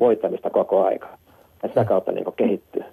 [0.00, 1.08] voittamista koko aika.
[1.62, 2.84] Ja sitä kautta niin kehittyy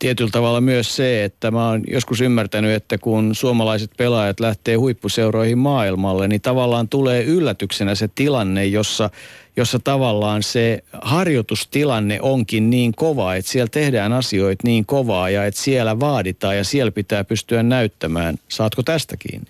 [0.00, 5.58] tietyllä tavalla myös se, että mä oon joskus ymmärtänyt, että kun suomalaiset pelaajat lähtee huippuseuroihin
[5.58, 9.10] maailmalle, niin tavallaan tulee yllätyksenä se tilanne, jossa,
[9.56, 15.60] jossa tavallaan se harjoitustilanne onkin niin kova, että siellä tehdään asioita niin kovaa ja että
[15.60, 18.36] siellä vaaditaan ja siellä pitää pystyä näyttämään.
[18.48, 19.48] Saatko tästä kiinni?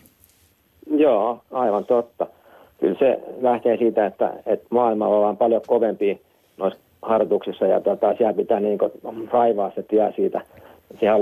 [0.96, 2.26] Joo, aivan totta.
[2.80, 6.16] Kyllä se lähtee siitä, että, että maailmalla ollaan paljon kovempia
[6.56, 8.92] noissa harjoituksissa ja tota, siellä pitää niin kuin
[9.32, 10.40] raivaa se tie siitä
[10.98, 11.14] siihen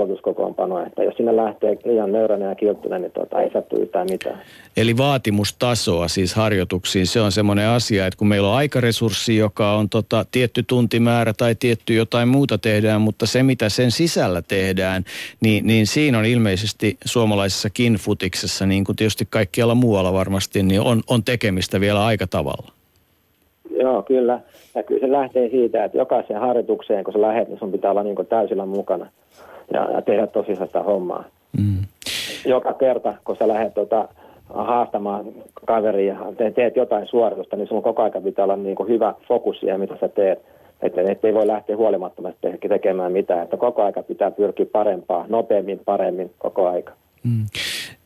[0.87, 4.41] että jos sinne lähtee liian nöyränä ja kilttuneen, niin tota, ei sattu yhtään mitään.
[4.77, 9.89] Eli vaatimustasoa siis harjoituksiin, se on semmoinen asia, että kun meillä on aikaresurssi, joka on
[9.89, 15.03] tota, tietty tuntimäärä tai tietty jotain muuta tehdään, mutta se mitä sen sisällä tehdään,
[15.39, 21.01] niin, niin siinä on ilmeisesti suomalaisessa futiksessa, niin kuin tietysti kaikkialla muualla varmasti, niin on,
[21.07, 22.78] on tekemistä vielä aika tavalla.
[23.79, 24.39] Joo, kyllä.
[24.75, 28.03] Ja kyllä se lähtee siitä, että jokaiseen harjoitukseen, kun sä lähdet, niin sun pitää olla
[28.03, 29.07] niin täysillä mukana
[29.73, 31.23] ja, ja tehdä tosissaan sitä hommaa.
[31.57, 31.83] Mm.
[32.45, 34.07] Joka kerta, kun sä lähdet tota,
[34.53, 35.25] haastamaan
[35.65, 39.59] kaveria ja te, teet jotain suoritusta, niin sun koko aika pitää olla niin hyvä fokus
[39.59, 40.39] siihen, mitä sä teet.
[40.81, 43.43] Että et ei voi lähteä huolimattomasti tekemään mitään.
[43.43, 46.93] Että koko aika pitää pyrkiä parempaa, nopeammin, paremmin, koko aika.
[47.23, 47.45] Mm.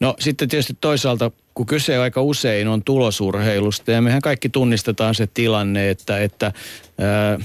[0.04, 5.28] No sitten tietysti toisaalta, kun kyse aika usein on tulosurheilusta ja mehän kaikki tunnistetaan se
[5.34, 6.52] tilanne, että, että
[7.00, 7.40] ää,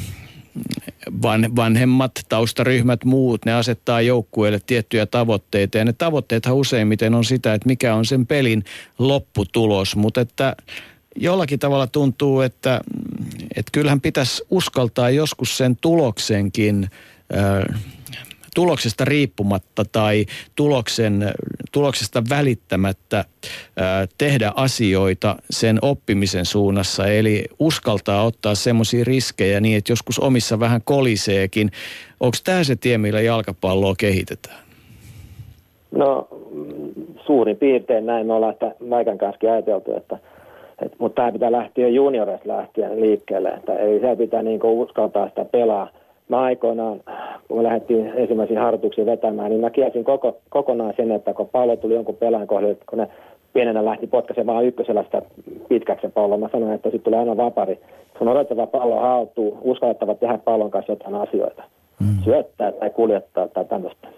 [1.23, 7.55] van, vanhemmat, taustaryhmät, muut, ne asettaa joukkueelle tiettyjä tavoitteita ja ne tavoitteethan useimmiten on sitä,
[7.55, 8.65] että mikä on sen pelin
[8.99, 10.57] lopputulos, mutta että
[11.17, 12.81] jollakin tavalla tuntuu, että,
[13.57, 16.91] että kyllähän pitäisi uskaltaa joskus sen tuloksenkin
[17.33, 17.79] ää,
[18.59, 20.25] tuloksesta riippumatta tai
[20.57, 21.33] tuloksen,
[21.73, 23.25] tuloksesta välittämättä
[24.19, 27.07] tehdä asioita sen oppimisen suunnassa.
[27.07, 31.71] Eli uskaltaa ottaa semmoisia riskejä niin, että joskus omissa vähän koliseekin.
[32.21, 34.61] Onko tämä se tie, millä jalkapalloa kehitetään?
[35.91, 36.29] No
[37.27, 40.19] suurin piirtein näin me ollaan että Maikan kanssa ajateltu, että
[40.83, 43.49] et, mutta tämä pitää lähteä junioreista lähtien liikkeelle.
[43.49, 45.98] Että, eli se pitää niinku uskaltaa sitä pelaa
[46.29, 47.01] mä aikoinaan,
[47.49, 51.77] kun me lähdettiin ensimmäisiin harjoituksiin vetämään, niin mä kiesin koko, kokonaan sen, että kun pallo
[51.77, 53.09] tuli jonkun pelaajan kohdalle, kun ne
[53.53, 55.23] pienenä lähti potkaisemaan ykkösellä sitä
[55.69, 57.79] pitkäksi palloa, mä sanoin, että sitten tulee aina vapari.
[58.19, 61.63] Sun odotettava pallo haltuu, uskallettava tehdä pallon kanssa jotain asioita.
[62.01, 62.25] Mm.
[62.25, 64.09] Syöttää tai kuljettaa tai tämmöistä.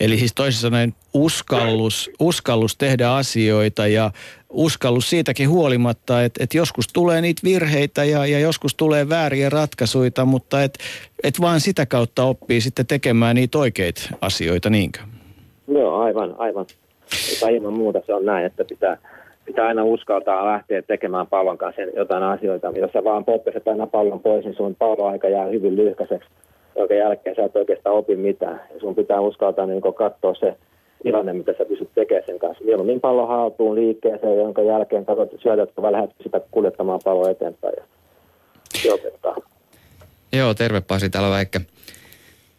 [0.00, 4.10] Eli siis toisin sanoen uskallus, uskallus tehdä asioita ja
[4.54, 10.24] uskallus siitäkin huolimatta, että, että joskus tulee niitä virheitä ja, ja joskus tulee vääriä ratkaisuja,
[10.24, 10.78] mutta että
[11.22, 15.00] et vaan sitä kautta oppii sitten tekemään niitä oikeita asioita, niinkö?
[15.68, 16.66] Joo, aivan, aivan.
[17.40, 18.96] Tai ilman muuta se on näin, että pitää,
[19.44, 22.72] pitää aina uskaltaa lähteä tekemään pallon kanssa jotain asioita.
[22.76, 26.28] Jos sä vaan potkaset aina pallon pois, niin sun palloaika jää hyvin lyhkäiseksi.
[26.78, 28.60] jonka jälkeen sä et oikeastaan opi mitään.
[28.74, 30.56] Ja sun pitää uskaltaa niin katsoa se
[31.04, 32.64] tilanne, mitä sä pystyt tekemään sen kanssa.
[32.64, 37.84] Mieluummin pallo haltuun liikkeeseen, jonka jälkeen katsot syötätkö vai lähdet sitä kuljettamaan palloa eteenpäin ja
[38.74, 39.36] sijoittaa.
[40.32, 41.60] Joo, terve Pasi, täällä on Väikkä.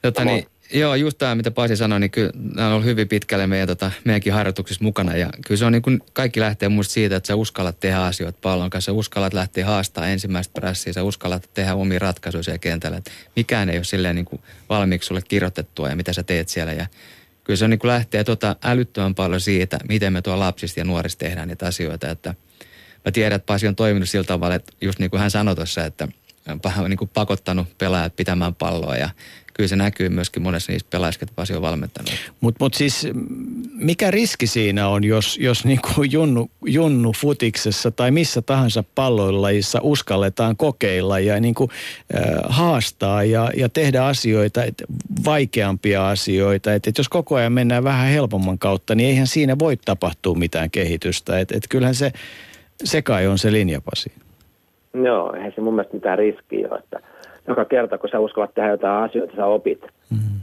[0.02, 3.48] Tota, niin, joo, just tämä, mitä Pasi sanoi, niin kyllä nämä on ollut hyvin pitkälle
[3.48, 5.16] meidän, tota, meidänkin harjoituksissa mukana.
[5.16, 8.40] Ja kyllä se on niin kuin, kaikki lähtee muista siitä, että sä uskallat tehdä asioita
[8.42, 8.92] pallon kanssa.
[8.92, 12.98] Sä uskallat lähteä haastaa ensimmäistä prässiä, sä uskallat tehdä omia ratkaisuja siellä kentällä.
[12.98, 16.74] Et mikään ei ole silleen niin kuin valmiiksi sulle kirjoitettua ja mitä sä teet siellä.
[16.74, 16.86] Ja
[17.46, 21.20] kyllä se niin kuin lähtee tota älyttömän paljon siitä, miten me tuolla lapsista ja nuorista
[21.20, 22.10] tehdään niitä asioita.
[22.10, 22.36] Että
[23.06, 25.86] mä tiedän, että Pasi on toiminut sillä tavalla, että just niin kuin hän sanoi tuossa,
[25.86, 26.08] että
[26.88, 29.10] niin pakottanut pelaajat pitämään palloa ja
[29.58, 32.12] kyllä se näkyy myöskin monessa niistä pelaajista, jotka Pasi on valmentanut.
[32.42, 33.08] Mutta mut siis
[33.74, 39.80] mikä riski siinä on, jos, jos niin kuin junnu, junnu futiksessa tai missä tahansa palloilajissa
[39.84, 41.70] uskalletaan kokeilla ja niin kuin,
[42.16, 44.84] äh, haastaa ja, ja tehdä asioita, et,
[45.26, 46.74] vaikeampia asioita.
[46.74, 50.72] Että et jos koko ajan mennään vähän helpomman kautta, niin eihän siinä voi tapahtua mitään
[50.72, 51.40] kehitystä.
[51.40, 52.12] Että et kyllähän se,
[52.84, 54.12] se kai on se linjapasi.
[55.04, 57.00] Joo, eihän se mun mielestä mitään riskiä ole, että
[57.48, 59.82] joka kerta kun sä uskallat tehdä jotain asioita, sä opit.
[59.82, 60.40] Mm-hmm.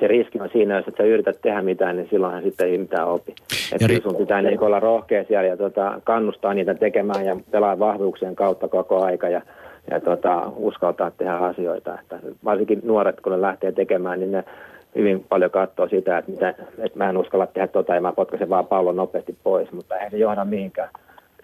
[0.00, 3.08] Se riski on siinä, jos et sä yrität tehdä mitään, niin silloinhan sitten ei mitään
[3.08, 3.34] opi.
[3.72, 7.78] Että ri- sun pitää niin olla rohkea siellä ja tota, kannustaa niitä tekemään ja pelaa
[7.78, 9.42] vahvuuksien kautta koko aika ja,
[9.90, 11.98] ja tota, uskaltaa tehdä asioita.
[12.00, 14.44] Että varsinkin nuoret, kun ne lähtee tekemään, niin ne
[14.94, 18.48] hyvin paljon katsoo sitä, että, mitä, että mä en uskalla tehdä tota ja mä potkaisen
[18.48, 20.88] vaan pallon nopeasti pois, mutta eihän se johda mihinkään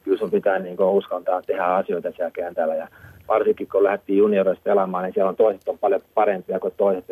[0.09, 2.74] kyllä sun pitää niin kuin uskaltaa tehdä asioita siellä kentällä.
[2.74, 2.88] Ja
[3.29, 7.05] varsinkin kun lähdettiin juniorista pelaamaan, niin siellä on toiset on paljon parempia kuin toiset.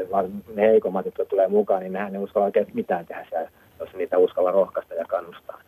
[0.54, 4.18] Ne heikommat, jotka tulee mukaan, niin nehän ei uskalla oikein mitään tehdä siellä, jos niitä
[4.18, 5.60] uskalla rohkaista ja kannustaa.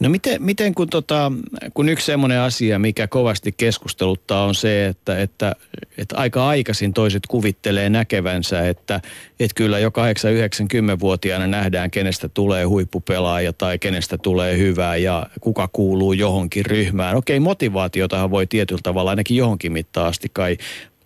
[0.00, 1.32] No miten, miten kun, tota,
[1.74, 5.56] kun yksi semmoinen asia, mikä kovasti keskusteluttaa on se, että, että,
[5.98, 9.00] että aika aikaisin toiset kuvittelee näkevänsä, että,
[9.40, 16.12] että kyllä jo 8-90-vuotiaana nähdään, kenestä tulee huippupelaaja tai kenestä tulee hyvää ja kuka kuuluu
[16.12, 17.16] johonkin ryhmään.
[17.16, 20.56] Okei, motivaatiotahan voi tietyllä tavalla ainakin johonkin mittaan asti kai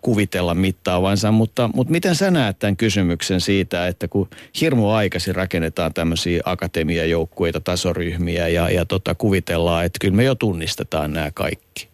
[0.02, 4.28] kuvitella mittaavansa, mutta, mutta miten sä näet tämän kysymyksen siitä, että kun
[4.60, 11.12] hirmu aikaisin rakennetaan tämmöisiä akatemiajoukkueita, tasoryhmiä ja, ja tota, kuvitellaan, että kyllä me jo tunnistetaan
[11.12, 11.88] nämä kaikki.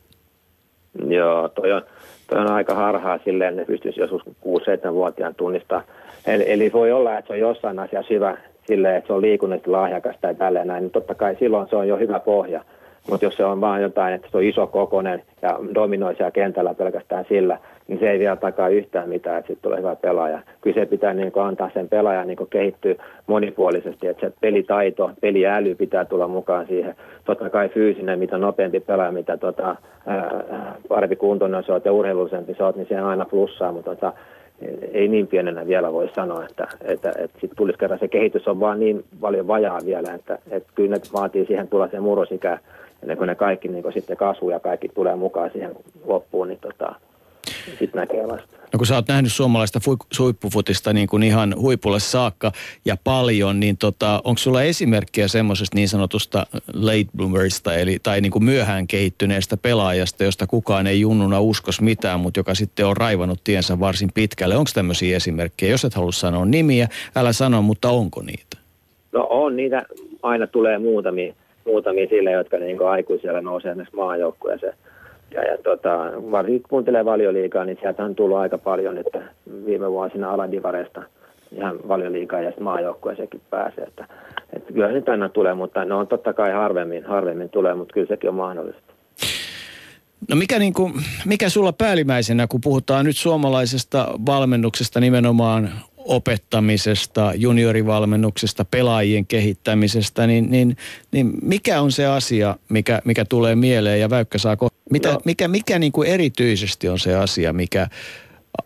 [1.09, 1.83] Joo, toi on,
[2.27, 5.83] toi on aika harhaa silleen, että ne pystyisi joskus 6-7-vuotiaan tunnistaa.
[6.27, 9.71] Eli, eli voi olla, että se on jossain asiassa hyvä silleen, että se on liikunnallisesti
[9.71, 12.65] lahjakas tai tälleen näin, niin totta kai silloin se on jo hyvä pohja.
[13.11, 16.75] Mutta jos se on vaan jotain, että se on iso kokonen ja dominoi siellä kentällä
[16.75, 20.41] pelkästään sillä, niin se ei vielä takaa yhtään mitään, että sitten tulee hyvä pelaaja.
[20.61, 22.95] Kyllä se pitää niin kuin antaa sen pelaajan niin kuin kehittyä
[23.27, 26.95] monipuolisesti, että se pelitaito, peliäly pitää tulla mukaan siihen.
[27.25, 32.55] Totta kai fyysinen, mitä nopeampi pelaaja, mitä tota, ää, parempi kuntoinen sä oot ja urheilullisempi
[32.55, 34.13] sä oot, niin se on aina plussaa, mutta tota,
[34.93, 37.99] ei niin pienenä vielä voi sanoa, että, että, että sitten tulisi kerran.
[37.99, 41.89] Se kehitys on vaan niin paljon vajaa vielä, että, että kyllä ne vaatii siihen tulla
[41.89, 42.59] se murrosikä,
[43.03, 46.61] ennen kuin ne kaikki niin kuin sitten kasvu ja kaikki tulee mukaan siihen loppuun, niin
[46.61, 46.95] tota,
[47.79, 48.59] sitten näkee vasta.
[48.73, 49.81] No kun sä oot nähnyt suomalaista
[50.13, 52.53] suippufutista niin kuin ihan huipulle saakka
[52.85, 58.33] ja paljon, niin tota, onko sulla esimerkkejä semmoisesta niin sanotusta late bloomerista, eli, tai niin
[58.33, 63.41] kuin myöhään kehittyneestä pelaajasta, josta kukaan ei junnuna uskos mitään, mutta joka sitten on raivannut
[63.45, 64.57] tiensä varsin pitkälle.
[64.57, 65.71] Onko tämmöisiä esimerkkejä?
[65.71, 68.57] Jos et halua sanoa nimiä, älä sano, mutta onko niitä?
[69.13, 69.83] No on, niitä
[70.23, 71.35] aina tulee muutamia,
[71.67, 74.75] muutamia sille, jotka niin aikuisella nousee esimerkiksi maajoukkueeseen
[75.35, 79.23] ja, ja tota, varsinkin kun kuuntelee valioliikaa, niin sieltä on tullut aika paljon, että
[79.67, 81.03] viime vuosina Aladivaresta
[81.53, 83.85] ihan valioliikaa ja maajoukkueeseenkin pääsee.
[83.85, 84.07] Että,
[84.53, 88.07] että kyllä se aina tulee, mutta no on totta kai harvemmin, harvemmin tulee, mutta kyllä
[88.07, 88.93] sekin on mahdollista.
[90.29, 90.93] No mikä, niin kuin,
[91.27, 95.71] mikä sulla päällimmäisenä, kun puhutaan nyt suomalaisesta valmennuksesta nimenomaan
[96.09, 100.77] opettamisesta, juniorivalmennuksesta, pelaajien kehittämisestä, niin, niin,
[101.13, 105.19] niin mikä on se asia, mikä, mikä tulee mieleen ja Väykkä saako, mitä, no.
[105.25, 107.87] mikä, mikä niin kuin erityisesti on se asia, mikä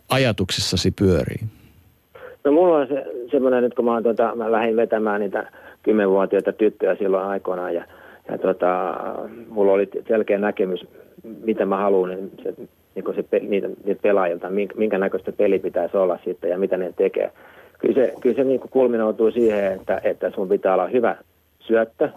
[0.09, 1.39] ajatuksessasi pyörii?
[2.43, 5.51] No mulla on se, semmoinen, nyt kun mä, tuota, mä lähdin vetämään niitä
[5.83, 7.85] kymmenvuotiaita tyttöjä silloin aikoinaan ja,
[8.29, 8.95] ja tuota,
[9.49, 10.85] mulla oli selkeä näkemys,
[11.23, 12.53] mitä mä haluan, niin se
[12.95, 17.31] niin se, niitä, niitä pelaajilta, minkä, näköistä peli pitäisi olla sitten ja mitä ne tekee.
[17.79, 21.15] Kyllä se, kyllä se niin kulminoutuu siihen, että, että sun pitää olla hyvä
[21.59, 22.09] syöttö.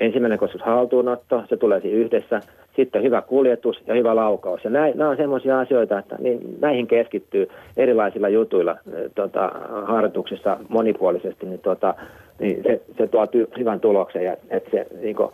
[0.00, 2.40] Ensimmäinen koskus haltuunotto, se tulee siinä yhdessä.
[2.76, 4.64] Sitten hyvä kuljetus ja hyvä laukaus.
[4.64, 8.76] Ja näin, nämä on sellaisia asioita, että niin, näihin keskittyy erilaisilla jutuilla
[9.14, 9.52] tota,
[9.84, 11.94] harjoituksissa monipuolisesti, niin, tota,
[12.38, 14.24] niin se, se tuo ty, hyvän tuloksen.
[14.24, 15.30] Ja, että se, niin kuin,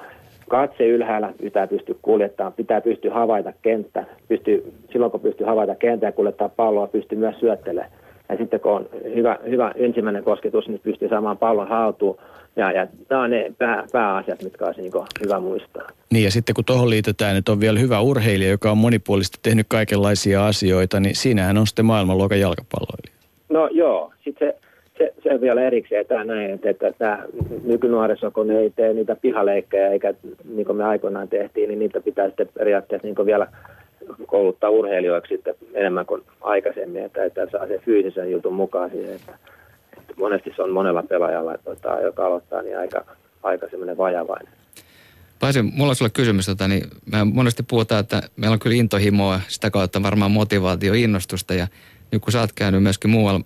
[0.48, 4.04] katse ylhäällä pitää pystyä kuljettamaan, pitää pystyä havaita kenttä.
[4.28, 7.92] Pystyy, silloin kun pystyy havaita kenttä ja kuljettaa palloa, pystyy myös syöttelemään.
[8.28, 12.18] ja sitten kun on hyvä, hyvä ensimmäinen kosketus, niin pystyy saamaan pallon haltuun.
[12.56, 14.92] Ja, ja nämä on ne pää, pääasiat, mitkä olisi niin
[15.24, 15.88] hyvä muistaa.
[16.12, 19.66] Niin ja sitten kun tuohon liitetään, että on vielä hyvä urheilija, joka on monipuolisesti tehnyt
[19.68, 23.16] kaikenlaisia asioita, niin siinähän on sitten maailmanluokan jalkapalloilija.
[23.48, 24.58] No joo, sitten se,
[25.02, 27.24] se, se vielä erikseen tämä näin, että, että tämä
[27.64, 30.14] nykynuoriso, kun ei tee niitä pihaleikkejä, eikä
[30.54, 33.46] niin kuin me aikoinaan tehtiin, niin niitä pitää sitten periaatteessa niin vielä
[34.26, 39.32] kouluttaa urheilijoiksi sitten enemmän kuin aikaisemmin, että, että saa sen fyysisen jutun mukaan siihen, että,
[40.00, 43.04] että monesti se on monella pelaajalla, tota, joka aloittaa, niin aika,
[43.42, 44.52] aika semmoinen vajavainen.
[45.40, 49.40] Paisi, mulla on sulle kysymys, tota, niin me monesti puhutaan, että meillä on kyllä intohimoa,
[49.48, 51.66] sitä kautta varmaan motivaatio, innostusta ja
[52.12, 53.40] nyt kun sä oot käynyt myöskin muualla,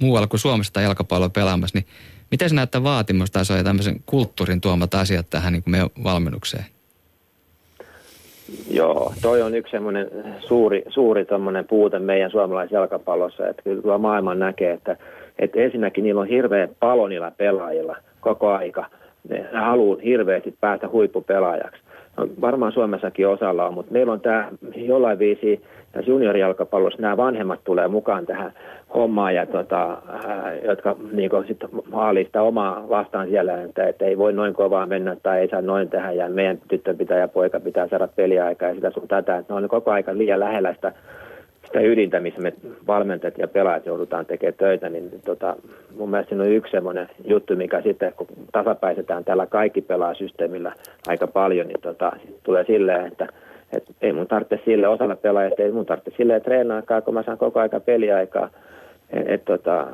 [0.00, 1.86] muualla kuin Suomessa jalkapalloa pelaamassa, niin
[2.30, 6.64] miten sä näyttää vaatimustasoja ja tämmöisen kulttuurin tuomat asiat tähän niin kuin meidän valmennukseen?
[8.70, 11.26] Joo, toi on yksi semmoinen suuri, suuri
[11.68, 14.96] puute meidän suomalaisessa jalkapallossa, että kyllä maailman näkee, että,
[15.38, 18.86] että ensinnäkin niillä on hirveä palo niillä pelaajilla koko aika.
[19.28, 21.80] Ne haluaa hirveästi päästä huippupelaajaksi.
[22.16, 27.64] No, varmaan Suomessakin osalla on, mutta meillä on tämä jollain viisi tässä juniorijalkapallossa nämä vanhemmat
[27.64, 28.52] tulee mukaan tähän
[28.94, 34.18] hommaan, ja tota, ää, jotka niin sitten haalii sitä omaa vastaan siellä, että, että ei
[34.18, 37.60] voi noin kovaa mennä tai ei saa noin tehdä ja meidän tyttö pitää ja poika
[37.60, 39.36] pitää saada peliaikaa ja sitä sun tätä.
[39.36, 40.92] Että ne on koko aika liian lähellä sitä,
[41.66, 42.52] sitä ydintä, missä me
[42.86, 45.56] valmentajat ja pelaajat joudutaan tekemään töitä, niin tota,
[45.98, 50.72] mun mielestä siinä on yksi semmoinen juttu, mikä sitten kun tasapäisetään tällä kaikki pelaa systeemillä
[51.06, 53.26] aika paljon, niin tota, tulee silleen, että
[53.72, 57.38] et ei mun tarvitse sille osalla pelaajista, ei mun tarvitse sille treenaakaan, kun mä saan
[57.38, 58.50] koko aika peliaikaa.
[59.26, 59.86] Et, tota,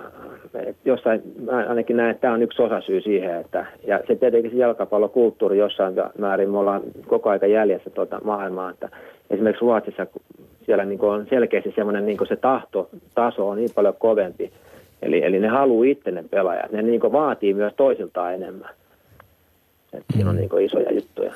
[0.67, 4.17] et jossain, mä ainakin näen, että tämä on yksi osa syy siihen, että, ja se
[4.17, 8.89] tietenkin se jalkapallokulttuuri jossain määrin, me ollaan koko aika jäljessä tuota maailmaa, että
[9.31, 10.07] esimerkiksi Ruotsissa
[10.67, 14.53] siellä niin on selkeästi semmoinen niin se tahtotaso on niin paljon kovempi,
[15.03, 18.71] eli, eli ne haluaa itse ne pelaajat, ne niin vaatii myös toisiltaan enemmän.
[19.93, 21.33] Et siinä on niin isoja juttuja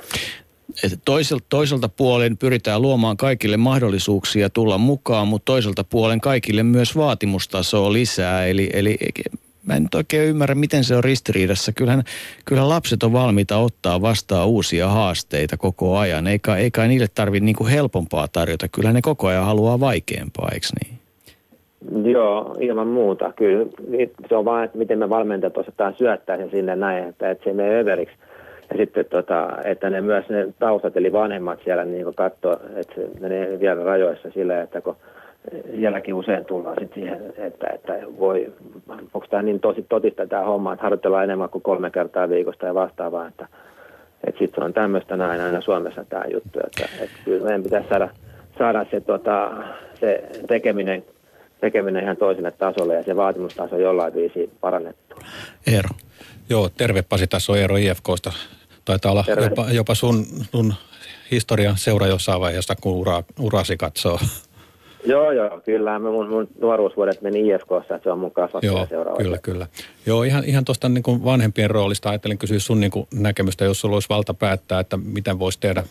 [0.85, 6.97] että toiselta, toiselta puolen pyritään luomaan kaikille mahdollisuuksia tulla mukaan, mutta toiselta puolen kaikille myös
[6.97, 8.47] vaatimustasoa lisää.
[8.47, 8.97] Eli, eli
[9.67, 11.73] mä en nyt oikein ymmärrä, miten se on ristiriidassa.
[11.73, 12.03] Kyllähän,
[12.45, 16.27] kyllähän lapset on valmiita ottaa vastaan uusia haasteita koko ajan.
[16.27, 18.69] Eikä, eikä niille tarvitse niin helpompaa tarjota.
[18.69, 20.95] Kyllä ne koko ajan haluaa vaikeampaa, eikö niin?
[22.13, 23.33] Joo, ilman muuta.
[23.33, 23.67] Kyllä
[24.29, 27.55] se on vain, että miten me valmentajat osataan syöttää sen sinne näin, että, se ei
[27.55, 28.15] mene överiksi
[28.71, 33.09] ja sitten, tota, että ne myös ne taustat, eli vanhemmat siellä niin katsoo, että se
[33.21, 34.97] menee vielä rajoissa sillä, että kun
[35.77, 38.53] sielläkin usein tullaan sitten siihen, että, että voi,
[38.89, 42.75] onko tämä niin tosi totista tämä homma, että harjoitellaan enemmän kuin kolme kertaa viikosta ja
[42.75, 43.49] vastaavaa, että,
[44.27, 48.09] että sitten on tämmöistä näin aina Suomessa tämä juttu, että, että kyllä meidän pitäisi saada,
[48.59, 49.51] saada se, tota,
[50.01, 51.05] se tekeminen,
[51.61, 55.17] tekeminen ihan toiselle tasolle ja se vaatimustaso jollain viisi parannettu.
[55.75, 55.89] Eero.
[56.49, 58.33] Joo, terve Pasi, tässä on Eero IFKsta.
[58.85, 60.75] Taitaa olla jopa, jopa sun, sun
[61.31, 64.19] historian seura jossain vaiheessa, kun ura, urasi katsoo.
[65.07, 65.99] Joo, joo, kyllä.
[65.99, 69.67] Mun, mun nuoruusvuodet meni IFKssa, että se on mun kasvattaja Joo, kyllä, kyllä.
[70.07, 73.97] Joo, ihan, ihan tuosta niin vanhempien roolista ajattelin kysyä sun niin kuin näkemystä, jos sulla
[73.97, 75.85] olisi valta päättää, että miten voisi tehdä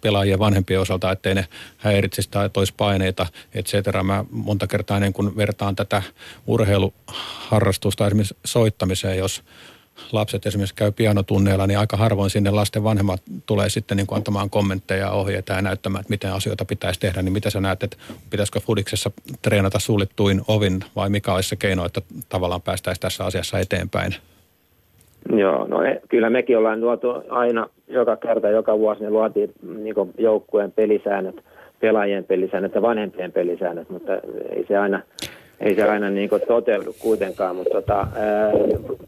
[0.00, 4.02] pelaajien vanhempien osalta, ettei ne häiritsisi tai toisi paineita, et cetera.
[4.02, 6.02] Mä monta kertaa niin kun vertaan tätä
[6.46, 9.42] urheiluharrastusta esimerkiksi soittamiseen, jos
[10.12, 14.50] lapset esimerkiksi käy pianotunneilla, niin aika harvoin sinne lasten vanhemmat tulee sitten niin kuin antamaan
[14.50, 17.22] kommentteja ja ohjeita ja näyttämään, että miten asioita pitäisi tehdä.
[17.22, 17.96] Niin mitä sä näet, että
[18.30, 19.10] pitäisikö Fudiksessa
[19.42, 24.14] treenata suljettuin ovin vai mikä olisi se keino, että tavallaan päästäisiin tässä asiassa eteenpäin?
[25.30, 29.94] Joo, no e, kyllä mekin ollaan luotu aina joka kerta, joka vuosi, ne luotiin niin
[30.18, 31.44] joukkueen pelisäännöt,
[31.80, 34.14] pelaajien pelisäännöt ja vanhempien pelisäännöt, mutta
[34.50, 35.00] ei se aina,
[35.60, 37.56] ei se aina niin toteudu kuitenkaan.
[37.56, 38.06] Mutta tota,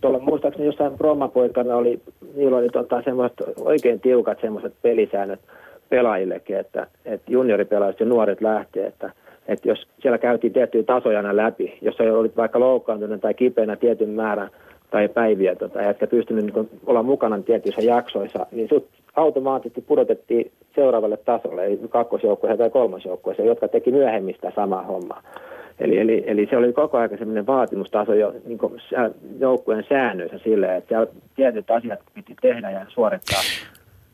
[0.00, 2.00] tuolla muistaakseni jossain promapoikana oli,
[2.36, 5.40] niillä oli tota, semmoiset oikein tiukat semmoiset pelisäännöt
[5.88, 9.10] pelaajillekin, että, että junioripelaajat ja nuoret lähtee, että,
[9.48, 14.50] että jos siellä käytiin tiettyjä tasoja läpi, jos oli vaikka loukkaantunut tai kipeänä tietyn määrän
[14.94, 21.16] tai päiviä, tota, etkä pystynyt niin olla mukana tietyissä jaksoissa, niin sut automaattisesti pudotettiin seuraavalle
[21.16, 25.22] tasolle, eli kakkosjoukkueeseen tai kolmosjoukkueeseen, jotka teki myöhemmin sitä samaa hommaa.
[25.78, 28.58] Eli, eli, eli se oli koko ajan sellainen vaatimustaso jo niin
[29.38, 33.40] joukkueen säännöissä sille, että siellä tietyt asiat piti tehdä ja suorittaa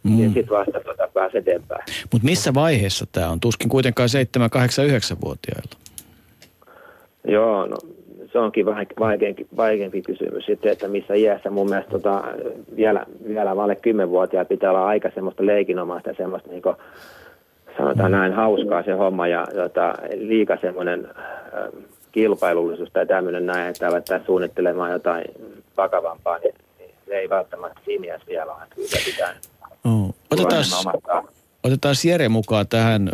[0.03, 0.23] Mm.
[0.23, 1.83] Ja sitten vasta tuota, pääsi eteenpäin.
[2.13, 3.41] Mutta missä vaiheessa tämä on?
[3.41, 5.77] Tuskin kuitenkaan 7, 8, 9-vuotiailla.
[7.25, 7.77] Joo, no
[8.33, 8.67] se onkin
[9.01, 12.25] vaikeampi, vaikeampi kysymys sitten, että missä iässä mun mielestä tota,
[12.77, 13.77] vielä, vielä alle
[14.07, 16.77] 10-vuotiailla pitää olla aika semmoista leikinomaista semmoista niin kuin,
[17.79, 21.09] sanotaan näin hauskaa se homma ja tota, liika semmoinen
[22.13, 25.25] kilpailullisuus tai tämmöinen näin, että alettaisiin suunnittelemaan jotain
[25.77, 28.87] vakavampaa, niin, niin se ei välttämättä siinä vielä ole.
[28.87, 29.35] Se pitää
[29.85, 30.15] Oh.
[30.31, 30.65] Otetaan,
[31.63, 33.11] otetaan Jere mukaan tähän.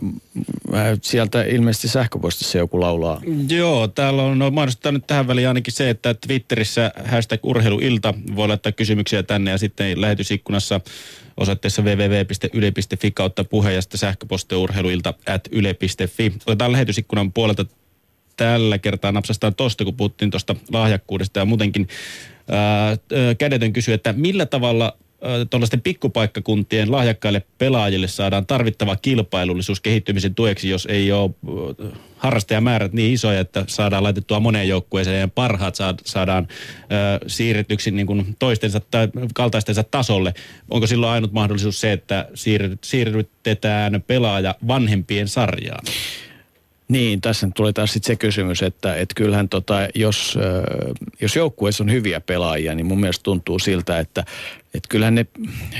[1.02, 3.20] Sieltä ilmeisesti sähköpostissa joku laulaa.
[3.48, 8.48] Joo, täällä on no, mahdollista nyt tähän väliin ainakin se, että Twitterissä hashtag urheiluilta voi
[8.48, 10.80] laittaa kysymyksiä tänne ja sitten lähetysikkunassa
[11.36, 16.32] osoitteessa www.yle.fi kautta puhe ja sitten sähköpostia urheiluilta at yle.fi.
[16.46, 17.64] Otetaan lähetysikkunan puolelta
[18.36, 21.88] tällä kertaa napsastaan tosta, kun puhuttiin tuosta lahjakkuudesta ja muutenkin
[22.48, 22.96] ää,
[23.38, 24.96] kädetön kysyy, että millä tavalla
[25.50, 31.30] tuollaisten pikkupaikkakuntien lahjakkaille pelaajille saadaan tarvittava kilpailullisuus kehittymisen tueksi, jos ei ole
[32.16, 36.48] harrastajamäärät niin isoja, että saadaan laitettua moneen joukkueeseen ja parhaat saadaan
[37.26, 40.34] siirretyksi niin kuin toistensa tai kaltaistensa tasolle.
[40.70, 42.28] Onko silloin ainut mahdollisuus se, että
[42.82, 45.84] siirrytetään pelaaja vanhempien sarjaan?
[46.88, 50.38] Niin, tässä tulee taas sitten se kysymys, että et kyllähän tota, jos,
[51.20, 54.24] jos joukkueessa on hyviä pelaajia, niin mun mielestä tuntuu siltä, että
[54.74, 55.26] et kyllähän ne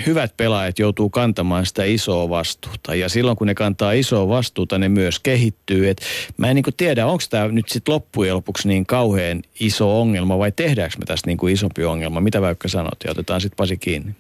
[0.07, 2.95] hyvät pelaajat joutuu kantamaan sitä isoa vastuuta.
[2.95, 5.89] Ja silloin kun ne kantaa isoa vastuuta, ne myös kehittyy.
[5.89, 6.03] Et
[6.37, 10.53] mä en niin tiedä, onko tämä nyt sitten loppujen lopuksi niin kauhean iso ongelma vai
[10.53, 12.21] tehdäänkö me tästä niin kuin isompi ongelma?
[12.21, 12.99] Mitä Väykkä sanot?
[13.05, 14.15] Ja otetaan sitten Pasi kiinni.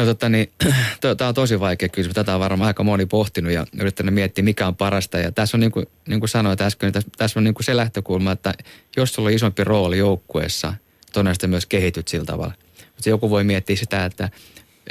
[0.00, 0.52] No totta niin,
[1.16, 2.14] tämä on tosi vaikea kysymys.
[2.14, 5.18] Tätä on varmaan aika moni pohtinut ja yrittänyt miettiä, mikä on parasta.
[5.18, 7.76] Ja tässä on niin kuin, niin kuin sanoit äsken, tässä, tässä on niin kuin se
[7.76, 8.54] lähtökulma, että
[8.96, 10.74] jos sulla on isompi rooli joukkueessa,
[11.12, 12.52] todennäköisesti myös kehityt sillä tavalla.
[12.78, 14.28] Mutta joku voi miettiä sitä, että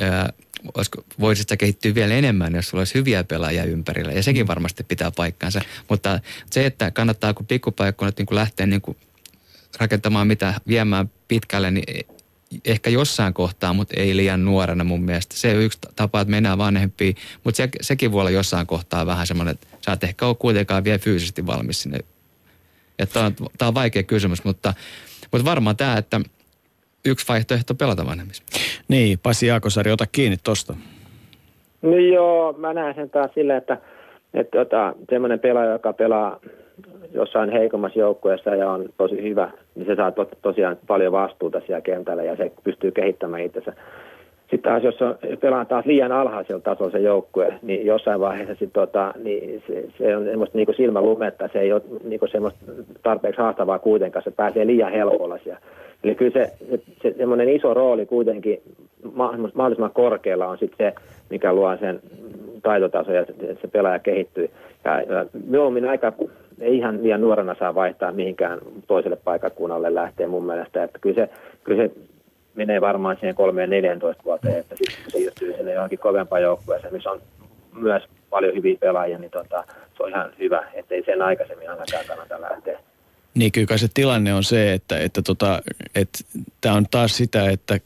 [0.01, 0.34] ää,
[1.20, 4.12] voisit sä kehittyä vielä enemmän, jos sulla olisi hyviä pelaajia ympärillä.
[4.12, 5.62] Ja sekin varmasti pitää paikkansa.
[5.89, 6.20] Mutta
[6.51, 8.97] se, että kannattaa kun pikkupaikkunnat niin lähteä niin kuin
[9.80, 12.05] rakentamaan mitä viemään pitkälle, niin
[12.66, 15.36] ehkä jossain kohtaa, mutta ei liian nuorena mun mielestä.
[15.36, 19.28] Se on yksi tapa, että mennään vanhempiin, mutta se, sekin voi olla jossain kohtaa vähän
[19.28, 22.00] semmoinen, että sä et ehkä ole kuitenkaan vielä fyysisesti valmis sinne.
[23.14, 24.74] Tämä on, on vaikea kysymys, mutta,
[25.32, 26.22] mutta varmaan tämä, että
[27.06, 28.43] yksi vaihtoehto pelata vanhemmissa.
[28.88, 30.76] Niin, Pasi Jaakosari, ota kiinni tuosta.
[31.82, 33.78] No joo, mä näen sen taas silleen, että,
[34.34, 36.39] että tota, semmoinen pelaaja, joka pelaa
[37.14, 41.82] jossain heikommassa joukkueessa ja on tosi hyvä, niin se saa to, tosiaan paljon vastuuta siellä
[41.82, 43.74] kentällä ja se pystyy kehittämään itsensä.
[44.49, 48.74] Sitten taas, jos on, pelaa taas liian alhaisella tasolla se joukkue, niin jossain vaiheessa sit,
[48.74, 52.60] tota, niin se, se on semmoista niin silmälumetta, se ei ole niin semmoista
[53.03, 55.60] tarpeeksi haastavaa kuitenkaan, se pääsee liian helpolla siellä.
[56.04, 58.62] Eli kyllä se, se, se semmoinen iso rooli kuitenkin
[59.54, 62.00] mahdollisimman korkealla on sitten se, mikä luo sen
[62.64, 63.26] taitotaso ja
[63.62, 64.50] se pelaaja kehittyy.
[64.84, 65.26] Ja, ja
[65.70, 66.14] minä aika
[66.62, 70.84] ei ihan liian nuorena saa vaihtaa mihinkään toiselle paikakunnalle lähteä mun mielestä.
[70.84, 71.30] Että kyllä se,
[71.64, 71.91] kyllä se
[72.56, 77.20] menee varmaan siihen 3-14 vuoteen, että sitten se siirtyy sinne johonkin kovempaan joukkueeseen, missä on
[77.82, 79.64] myös paljon hyviä pelaajia, niin tota,
[79.97, 82.80] se on ihan hyvä, ettei sen aikaisemmin ainakaan kannata lähteä.
[83.34, 85.62] Niin kyllä se tilanne on se, että, että, tota,
[85.96, 86.20] että
[86.62, 87.80] tämä on taas sitä, että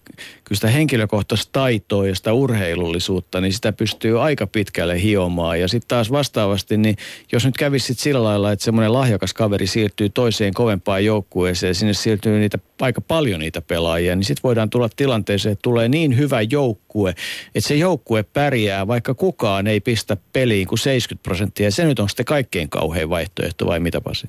[0.43, 5.59] kyllä sitä henkilökohtaista taitoa ja sitä urheilullisuutta, niin sitä pystyy aika pitkälle hiomaan.
[5.59, 6.95] Ja sitten taas vastaavasti, niin
[7.31, 11.93] jos nyt kävisi sit sillä lailla, että semmoinen lahjakas kaveri siirtyy toiseen kovempaan joukkueeseen, sinne
[11.93, 16.41] siirtyy niitä, aika paljon niitä pelaajia, niin sitten voidaan tulla tilanteeseen, että tulee niin hyvä
[16.41, 17.09] joukkue,
[17.55, 21.67] että se joukkue pärjää, vaikka kukaan ei pistä peliin kuin 70 prosenttia.
[21.67, 24.27] Ja se nyt on sitten kaikkein kauhein vaihtoehto vai mitä Pasi?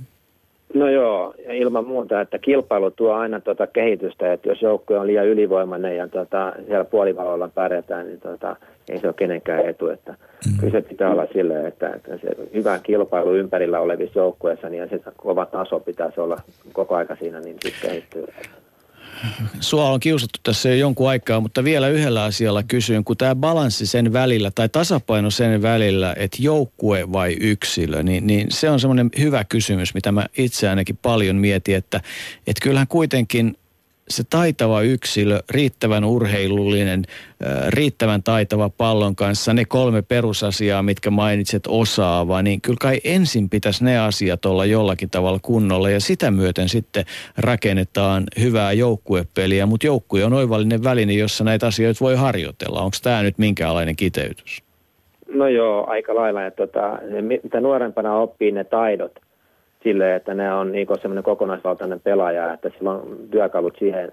[0.75, 5.07] No joo, ja ilman muuta, että kilpailu tuo aina tuota kehitystä, että jos joukkue on
[5.07, 8.57] liian ylivoimainen ja tuota, siellä puolivalolla pärjätään, niin tuota,
[8.89, 9.89] ei se ole kenenkään etu.
[9.89, 10.59] Että mm.
[10.61, 15.01] Kyllä se pitää olla silleen, että, että se hyvä kilpailu ympärillä olevissa joukkueissa, niin se
[15.17, 16.37] kova taso pitäisi olla
[16.73, 18.27] koko aika siinä, niin sitten kehittyy.
[19.61, 23.87] Sua on kiusattu tässä jo jonkun aikaa, mutta vielä yhdellä asialla kysyn, kun tämä balanssi
[23.87, 29.11] sen välillä tai tasapaino sen välillä, että joukkue vai yksilö, niin, niin se on semmoinen
[29.19, 32.01] hyvä kysymys, mitä mä itse ainakin paljon mietin, että,
[32.47, 33.57] että kyllähän kuitenkin
[34.09, 37.03] se taitava yksilö, riittävän urheilullinen,
[37.69, 43.85] riittävän taitava pallon kanssa, ne kolme perusasiaa, mitkä mainitset osaava, niin kyllä kai ensin pitäisi
[43.85, 47.05] ne asiat olla jollakin tavalla kunnolla ja sitä myöten sitten
[47.39, 52.81] rakennetaan hyvää joukkuepeliä, mutta joukkue on oivallinen väline, jossa näitä asioita voi harjoitella.
[52.81, 54.63] Onko tämä nyt minkäänlainen kiteytys?
[55.29, 56.47] No joo, aika lailla.
[56.47, 56.99] Että tota,
[57.43, 59.13] mitä nuorempana oppii ne taidot,
[59.85, 64.13] sille, että ne on niin semmoinen kokonaisvaltainen pelaaja, että sillä on työkalut siihen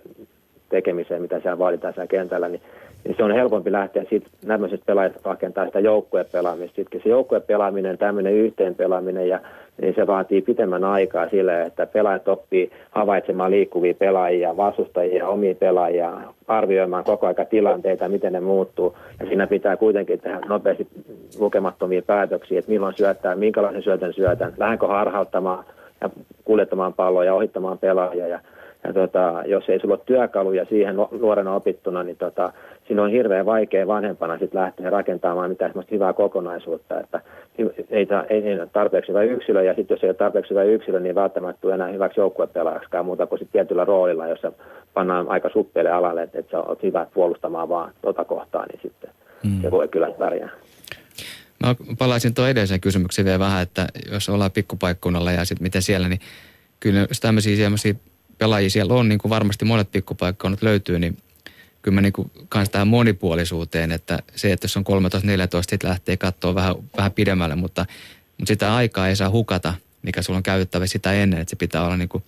[0.70, 2.62] tekemiseen, mitä siellä vaaditaan siellä kentällä, niin,
[3.04, 6.76] niin se on helpompi lähteä siitä tämmöisestä pelaajista rakentaa sitä joukkuepelaamista.
[6.76, 9.40] Sitten se joukkuepelaaminen, tämmöinen yhteen pelaaminen ja
[9.82, 16.18] niin se vaatii pitemmän aikaa sille, että pelaajat oppii havaitsemaan liikkuvia pelaajia, vastustajia, omia pelaajia,
[16.48, 18.98] arvioimaan koko aika tilanteita, miten ne muuttuu.
[19.20, 20.88] Ja siinä pitää kuitenkin tehdä nopeasti
[21.40, 25.64] lukemattomia päätöksiä, että milloin syöttää, minkälaisen syötön syötän, lähdenkö harhauttamaan
[26.02, 26.10] ja
[26.46, 28.28] kuljettamaan palloa ja ohittamaan pelaajia.
[28.28, 28.40] Ja,
[28.84, 32.54] ja tota, jos ei sulla ole työkaluja siihen nuorena opittuna, niin tota,
[32.92, 37.22] siinä on hirveän vaikea vanhempana sitten lähteä rakentamaan mitään semmoista hyvää kokonaisuutta, että
[37.90, 41.16] ei, ei, ei tarpeeksi hyvä yksilö, ja sitten jos ei ole tarpeeksi hyvä yksilö, niin
[41.16, 44.52] välttämättä tule enää hyväksi joukkuepelaajaksikaan muuta kuin sitten tietyllä roolilla, jossa
[44.94, 49.10] pannaan aika suppeelle alalle, että, että sä oot hyvä puolustamaan vaan tota kohtaa, niin sitten
[49.44, 49.62] mm.
[49.62, 50.50] se voi kyllä pärjää.
[51.64, 56.10] Mä palaisin tuon edelliseen kysymykseen vielä vähän, että jos ollaan pikkupaikkunnalla ja sitten miten siellä,
[56.10, 56.20] niin
[56.80, 57.96] kyllä tämmöisiä
[58.38, 61.18] pelaajia siellä on, niin kuin varmasti monet pikkupaikkakunnat löytyy, niin
[61.82, 64.86] kyllä mä niin kuin kans tähän monipuolisuuteen, että se, että jos on 13-14,
[65.70, 67.86] sitten lähtee katsoa vähän, vähän pidemmälle, mutta,
[68.38, 71.86] mutta sitä aikaa ei saa hukata, mikä sulla on käytettävä sitä ennen, että se pitää
[71.86, 72.24] olla niin kuin,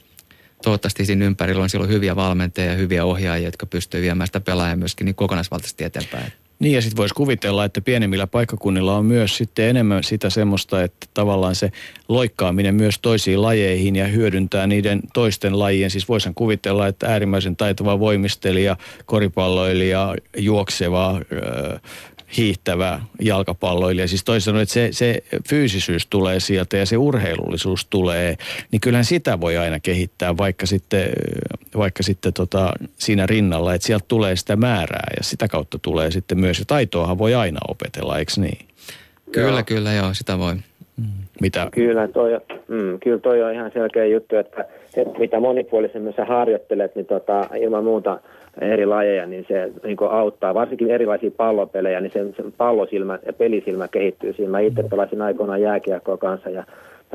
[0.64, 4.76] toivottavasti siinä ympärillä on silloin hyviä valmentajia ja hyviä ohjaajia, jotka pystyy viemään sitä pelaajaa
[4.76, 6.34] myöskin niin kokonaisvaltaisesti eteenpäin.
[6.60, 11.08] Niin ja sitten voisi kuvitella, että pienemmillä paikkakunnilla on myös sitten enemmän sitä semmoista, että
[11.14, 11.72] tavallaan se
[12.08, 15.89] loikkaaminen myös toisiin lajeihin ja hyödyntää niiden toisten lajien.
[15.89, 21.20] Siis voisin kuvitella, että äärimmäisen taitava voimistelija, koripalloilija, juokseva,
[22.38, 24.08] hiihtävä jalkapalloilija.
[24.08, 28.36] Siis toisin sanoen, että se, se fyysisyys tulee sieltä ja se urheilullisuus tulee,
[28.72, 31.10] niin kyllähän sitä voi aina kehittää, vaikka sitten,
[31.78, 36.40] vaikka sitten tota, siinä rinnalla, että sieltä tulee sitä määrää ja sitä kautta tulee sitten
[36.40, 38.68] myös, ja taitoahan voi aina opetella, eikö niin?
[39.32, 39.64] Kyllä, joo.
[39.66, 40.56] kyllä, joo, sitä voi.
[41.42, 41.68] Mitä?
[41.72, 42.32] Kyllä toi,
[42.68, 44.66] mm, kyllä toi on ihan selkeä juttu, että,
[44.98, 48.20] että mitä monipuolisemmin sä harjoittelet, niin tota, ilman muuta–
[48.62, 50.54] eri lajeja, niin se niin auttaa.
[50.54, 54.51] Varsinkin erilaisia pallopelejä, niin sen, sen pallosilmä ja pelisilmä kehittyy siinä.
[54.51, 56.64] Mä itse pelasin aikoinaan jääkiekkoa kanssa ja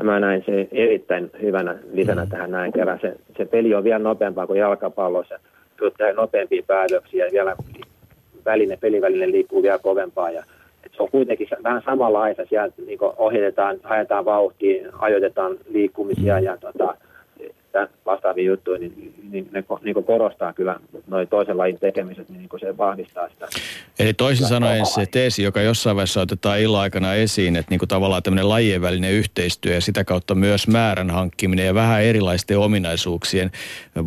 [0.03, 2.29] mä näin se erittäin hyvänä lisänä mm.
[2.29, 2.99] tähän näin kerran.
[3.01, 5.39] Se, se peli on vielä nopeampaa kuin jalkapallossa.
[5.77, 7.55] Tulee nopeampia päätöksiä ja vielä
[8.45, 10.31] väline, peliväline liikkuu vielä kovempaa.
[10.31, 10.43] Ja,
[10.85, 12.45] et se on kuitenkin vähän samanlaista.
[12.49, 16.95] Sieltä niin ohjatetaan, haetaan vauhtia, ajoitetaan liikkumisia ja tota,
[18.05, 22.77] vastaavia juttuja, niin, niin ne niin korostaa kyllä noin toisen lajin tekemiset, niin, niin se
[22.77, 23.47] vahvistaa sitä.
[23.99, 27.89] Eli toisin sanoen se teesi, joka jossain vaiheessa otetaan illan aikana esiin, että niin kuin
[27.89, 33.51] tavallaan tämmöinen lajien välinen yhteistyö ja sitä kautta myös määrän hankkiminen ja vähän erilaisten ominaisuuksien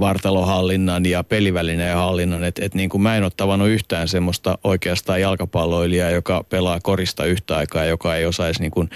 [0.01, 5.21] vartalohallinnan ja pelivälineen hallinnan, että, että niin kuin mä en ole tavannut yhtään semmoista oikeastaan
[5.21, 8.91] jalkapalloilijaa, joka pelaa korista yhtä aikaa, joka ei osaisi niin kuin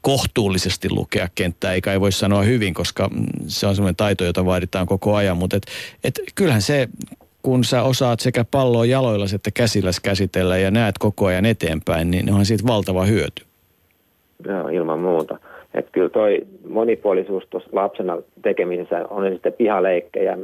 [0.00, 3.10] kohtuullisesti lukea kenttää, eikä ei voi sanoa hyvin, koska
[3.46, 5.36] se on semmoinen taito, jota vaaditaan koko ajan.
[5.36, 5.62] Mutta et,
[6.04, 6.88] et kyllähän se,
[7.42, 12.30] kun sä osaat sekä palloa jaloilla että käsillä käsitellä ja näet koko ajan eteenpäin, niin
[12.30, 13.44] onhan siitä valtava hyöty.
[14.46, 15.38] Joo, ilman muuta.
[15.74, 20.38] Että kyllä toi monipuolisuus tuossa lapsena tekemisessä on sitten pihaleikkejä,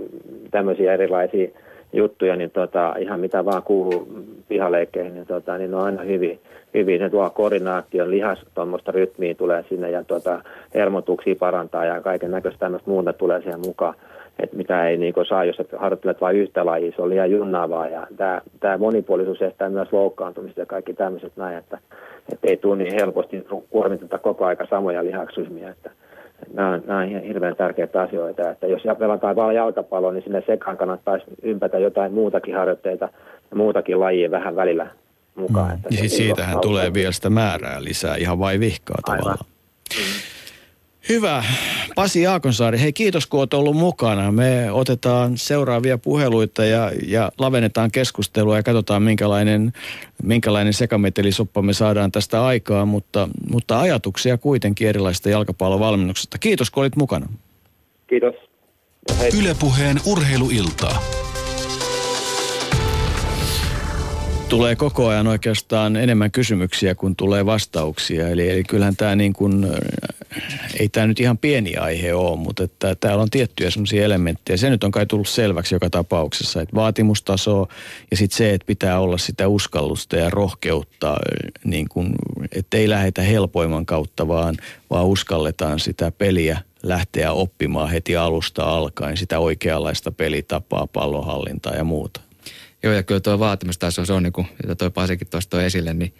[0.50, 1.48] tämmöisiä erilaisia
[1.92, 4.08] juttuja, niin tota, ihan mitä vaan kuuluu
[4.48, 6.40] pihaleikkeihin, niin, tota, niin ne on aina hyvin,
[6.74, 7.00] hyvin.
[7.00, 10.42] Ne tuo koordinaation, lihas, tuommoista rytmiä tulee sinne ja tota,
[10.74, 13.94] hermotuksia parantaa ja kaiken näköistä tämmöistä muuta tulee siihen mukaan.
[14.38, 17.88] Että mitä ei niin saa, jos et harjoittelet vain yhtä lajia, se on liian junnaavaa.
[17.88, 21.78] Ja tämä, tämä monipuolisuus estää myös loukkaantumista ja kaikki tämmöiset näin, että,
[22.32, 25.68] että ei tule niin helposti kuormiteta koko aika samoja lihaksusmia.
[25.68, 25.90] Että,
[26.54, 30.76] nämä on, nämä on hirveän tärkeitä asioita, että jos pelataan vain jalkapalloa, niin sinne sekaan
[30.76, 33.08] kannattaisi ympätä jotain muutakin harjoitteita
[33.50, 34.86] ja muutakin lajia vähän välillä
[35.34, 35.68] mukaan.
[35.68, 35.74] Mm.
[35.74, 36.68] Että ja sitten siitähän auttaa.
[36.68, 39.38] tulee vielä sitä määrää lisää ihan vai vihkaa tavallaan.
[39.96, 40.02] Mm.
[41.08, 41.44] Hyvä.
[41.94, 44.32] Pasi Jaakonsaari, hei kiitos kun olet ollut mukana.
[44.32, 49.72] Me otetaan seuraavia puheluita ja, ja lavennetaan keskustelua ja katsotaan minkälainen,
[50.22, 56.38] minkälainen sekametelisoppa me saadaan tästä aikaa, mutta, mutta ajatuksia kuitenkin erilaisista jalkapallovalmennuksesta.
[56.38, 57.28] Kiitos kun olit mukana.
[58.06, 58.34] Kiitos.
[59.38, 61.02] Ylepuheen urheiluiltaa.
[64.50, 68.28] Tulee koko ajan oikeastaan enemmän kysymyksiä kuin tulee vastauksia.
[68.28, 69.66] Eli, eli kyllähän tämä niin kuin,
[70.80, 74.56] ei tämä nyt ihan pieni aihe ole, mutta että täällä on tiettyjä semmoisia elementtejä.
[74.56, 77.68] Se nyt on kai tullut selväksi joka tapauksessa, että vaatimustaso
[78.10, 81.16] ja sitten se, että pitää olla sitä uskallusta ja rohkeutta,
[81.64, 82.12] niin kuin,
[82.52, 84.56] että ei lähdetä helpoimman kautta, vaan,
[84.90, 92.29] vaan uskalletaan sitä peliä lähteä oppimaan heti alusta alkaen, sitä oikeanlaista pelitapaa, pallonhallintaa ja muuta.
[92.82, 95.94] Joo, ja kyllä tuo vaatimustaso, se on niin kuin, jota toi Pasikin tuosta toi esille,
[95.94, 96.14] niin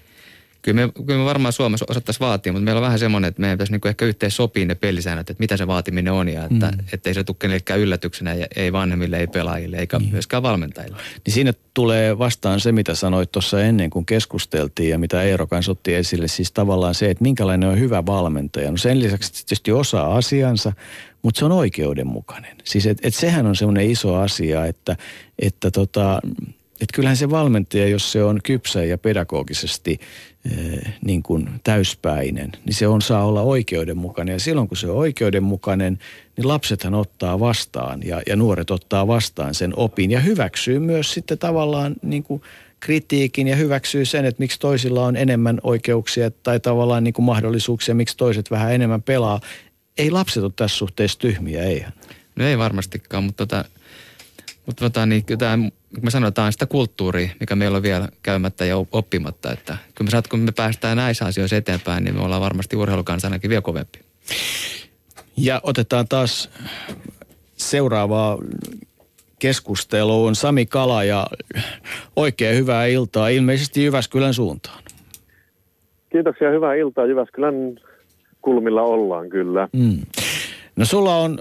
[0.62, 3.56] kyllä me, kyllä me varmaan Suomessa osattaisiin vaatia, mutta meillä on vähän semmoinen, että meidän
[3.56, 6.98] pitäisi niin ehkä yhteen sopia ne pelisäännöt, että mitä se vaatiminen on ja että mm.
[7.04, 10.08] ei se tule kenellekään yllätyksenä, ja ei vanhemmille, ei pelaajille eikä mm.
[10.10, 10.96] myöskään valmentajille.
[11.26, 15.72] Niin siinä tulee vastaan se, mitä sanoit tuossa ennen kuin keskusteltiin ja mitä Eero kanssa
[15.72, 18.70] otti esille, siis tavallaan se, että minkälainen on hyvä valmentaja.
[18.70, 20.72] No sen lisäksi tietysti osaa asiansa,
[21.22, 22.56] mutta se on oikeudenmukainen.
[22.64, 24.96] Siis et, et sehän on semmoinen iso asia, että,
[25.38, 26.20] että tota,
[26.80, 30.00] että kyllähän se valmentaja, jos se on kypsä ja pedagogisesti
[30.50, 34.32] eh, niin kuin täyspäinen, niin se on saa olla oikeudenmukainen.
[34.32, 35.98] Ja silloin kun se on oikeudenmukainen,
[36.36, 41.38] niin lapsethan ottaa vastaan ja, ja nuoret ottaa vastaan sen opin ja hyväksyy myös sitten
[41.38, 42.42] tavallaan niin kuin
[42.80, 47.94] kritiikin ja hyväksyy sen, että miksi toisilla on enemmän oikeuksia tai tavallaan niin kuin mahdollisuuksia,
[47.94, 49.40] miksi toiset vähän enemmän pelaa.
[49.98, 51.92] Ei lapset ole tässä suhteessa tyhmiä, eihän.
[52.36, 53.64] No ei varmastikaan, mutta tota,
[54.70, 55.58] mutta tota, niin, tämä,
[56.02, 59.52] me sanotaan sitä kulttuuria, mikä meillä on vielä käymättä ja oppimatta.
[59.52, 63.62] Että kun me, kun me päästään näissä asioissa eteenpäin, niin me ollaan varmasti urheilukansanakin vielä
[63.62, 63.98] kovempi.
[65.36, 66.50] Ja otetaan taas
[67.56, 68.38] seuraavaa
[69.38, 71.26] keskusteluun Sami Kala ja
[72.16, 74.82] oikein hyvää iltaa ilmeisesti Jyväskylän suuntaan.
[76.12, 77.06] Kiitoksia, hyvää iltaa.
[77.06, 77.54] Jyväskylän
[78.42, 79.68] kulmilla ollaan kyllä.
[79.72, 80.00] Mm.
[80.80, 81.38] No sulla on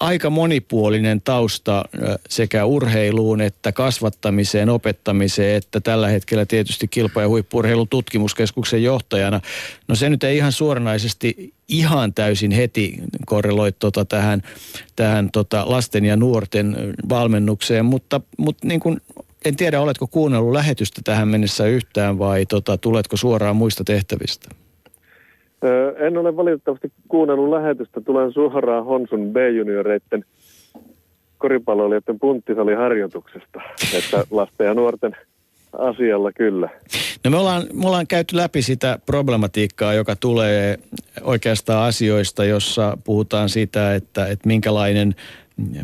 [0.00, 1.84] aika monipuolinen tausta
[2.28, 9.40] sekä urheiluun että kasvattamiseen, opettamiseen, että tällä hetkellä tietysti kilpa- ja huippurheilun tutkimuskeskuksen johtajana.
[9.88, 12.94] No se nyt ei ihan suoranaisesti ihan täysin heti
[13.26, 14.42] korreloi tota tähän,
[14.96, 16.76] tähän tota lasten ja nuorten
[17.08, 19.00] valmennukseen, mutta, mutta niin kuin
[19.44, 24.48] en tiedä, oletko kuunnellut lähetystä tähän mennessä yhtään vai tota, tuletko suoraan muista tehtävistä?
[25.96, 28.00] En ole valitettavasti kuunnellut lähetystä.
[28.00, 30.24] Tulen suoraan Honsun B-junioreiden
[31.38, 33.60] koripalloilijoiden punttisaliharjoituksesta,
[33.94, 35.16] että lasten ja nuorten
[35.78, 36.68] asialla kyllä.
[37.24, 40.78] No me ollaan, me ollaan käyty läpi sitä problematiikkaa, joka tulee
[41.22, 45.14] oikeastaan asioista, jossa puhutaan siitä, että, että minkälainen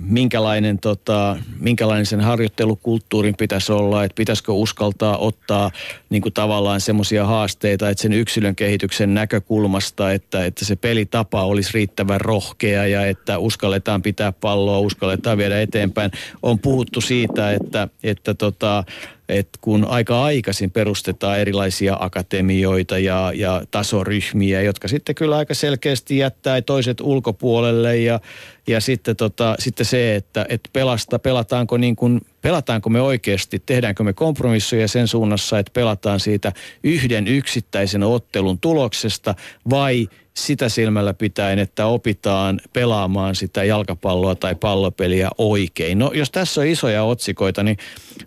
[0.01, 5.71] minkälainen, tota, minkälainen sen harjoittelukulttuurin pitäisi olla, että pitäisikö uskaltaa ottaa
[6.11, 11.71] niin kuin tavallaan semmoisia haasteita, että sen yksilön kehityksen näkökulmasta, että, että se pelitapa olisi
[11.75, 16.11] riittävän rohkea ja että uskalletaan pitää palloa, uskalletaan viedä eteenpäin.
[16.43, 18.85] On puhuttu siitä, että, että tota,
[19.29, 26.19] että kun aika aikaisin perustetaan erilaisia akatemioita ja, ja tasoryhmiä, jotka sitten kyllä aika selkeästi
[26.19, 28.21] jättää toiset ulkopuolelle ja,
[28.67, 34.03] ja sitten, tota, sitten se, että, että pelasta, pelataanko, niin kuin, pelataanko me oikeasti, tehdäänkö
[34.03, 36.53] me kompromisseja sen suunnassa, että pelataan siitä
[36.85, 39.35] yhden yksittäisen ottelun tuloksesta
[39.71, 40.07] vai–
[40.37, 45.99] sitä silmällä pitäen, että opitaan pelaamaan sitä jalkapalloa tai pallopeliä oikein.
[45.99, 47.77] No jos tässä on isoja otsikoita, niin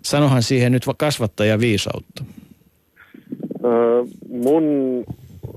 [0.02, 2.24] sanohan siihen nyt kasvattaja viisautta.
[3.64, 5.04] Öö, mun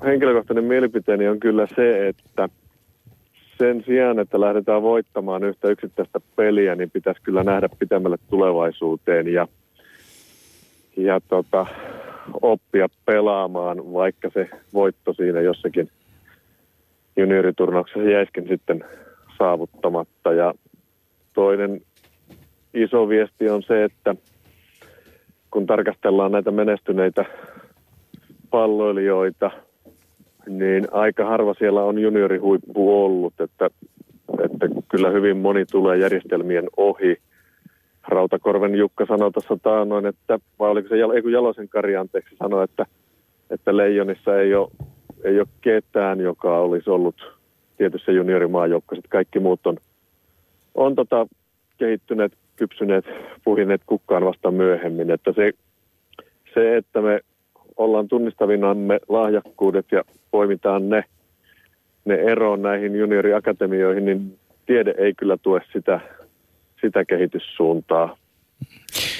[0.05, 2.49] henkilökohtainen mielipiteeni on kyllä se, että
[3.57, 9.47] sen sijaan, että lähdetään voittamaan yhtä yksittäistä peliä, niin pitäisi kyllä nähdä pitemmälle tulevaisuuteen ja,
[10.97, 11.65] ja tota,
[12.41, 15.89] oppia pelaamaan, vaikka se voitto siinä jossakin–
[17.17, 18.85] junioriturnauksessa jäiskin sitten
[19.37, 20.33] saavuttamatta.
[20.33, 20.53] Ja
[21.33, 21.81] toinen
[22.73, 24.15] iso viesti on se, että
[25.51, 27.25] kun tarkastellaan näitä menestyneitä
[28.49, 29.51] palloilijoita,
[30.47, 33.69] niin aika harva siellä on juniorihuippu ollut, että,
[34.43, 37.17] että kyllä hyvin moni tulee järjestelmien ohi.
[38.07, 42.85] Rautakorven Jukka sanoi tuossa taanoin, että, vai oliko se ei Jalosen Kari anteeksi sanoi, että,
[43.49, 44.69] että Leijonissa ei ole
[45.23, 47.33] ei ole ketään, joka olisi ollut
[47.77, 49.07] tietyssä juniorimaajoukkoissa.
[49.09, 49.77] Kaikki muut on,
[50.75, 51.27] on tota,
[51.77, 53.05] kehittyneet, kypsyneet,
[53.43, 55.11] puhineet kukkaan vasta myöhemmin.
[55.11, 55.51] Että se,
[56.53, 57.19] se, että me
[57.77, 61.03] ollaan tunnistavinamme lahjakkuudet ja poimitaan ne,
[62.05, 65.99] ne eroon näihin junioriakatemioihin, niin tiede ei kyllä tue sitä,
[66.81, 68.17] sitä kehityssuuntaa.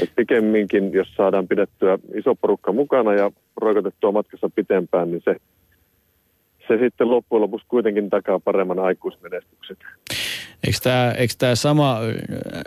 [0.02, 5.36] Et pikemminkin, jos saadaan pidettyä iso porukka mukana ja roikotettua matkassa pitempään, niin se
[6.68, 9.78] se sitten loppujen lopuksi kuitenkin takaa paremman aikuismenestyksen.
[10.64, 12.00] Eikö tämä, eikö tämä sama,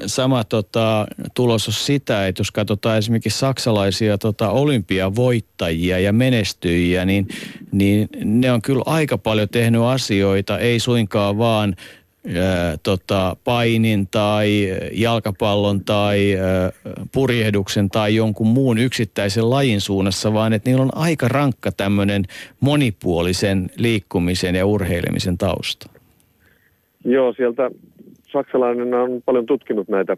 [0.07, 7.29] sama tota, tulos ole sitä, että jos katsotaan esimerkiksi saksalaisia tota, olympiavoittajia ja menestyjiä, niin,
[7.73, 11.77] niin ne on kyllä aika paljon tehnyt asioita, ei suinkaan vaan
[12.35, 16.73] ää, tota, painin tai jalkapallon tai ää,
[17.13, 22.25] purjehduksen tai jonkun muun yksittäisen lajin suunnassa, vaan että niillä on aika rankka tämmöinen
[22.61, 25.96] monipuolisen liikkumisen ja urheilemisen tausta.
[27.09, 27.71] Joo, sieltä
[28.33, 30.17] saksalainen on paljon tutkinut näitä,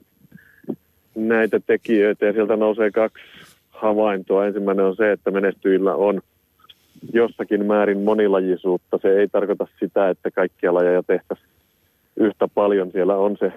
[1.14, 3.24] näitä tekijöitä ja sieltä nousee kaksi
[3.70, 4.46] havaintoa.
[4.46, 6.20] Ensimmäinen on se, että menestyjillä on
[7.12, 8.98] jossakin määrin monilajisuutta.
[9.02, 11.48] Se ei tarkoita sitä, että kaikkia lajeja tehtäisiin
[12.16, 12.90] yhtä paljon.
[12.92, 13.52] Siellä on se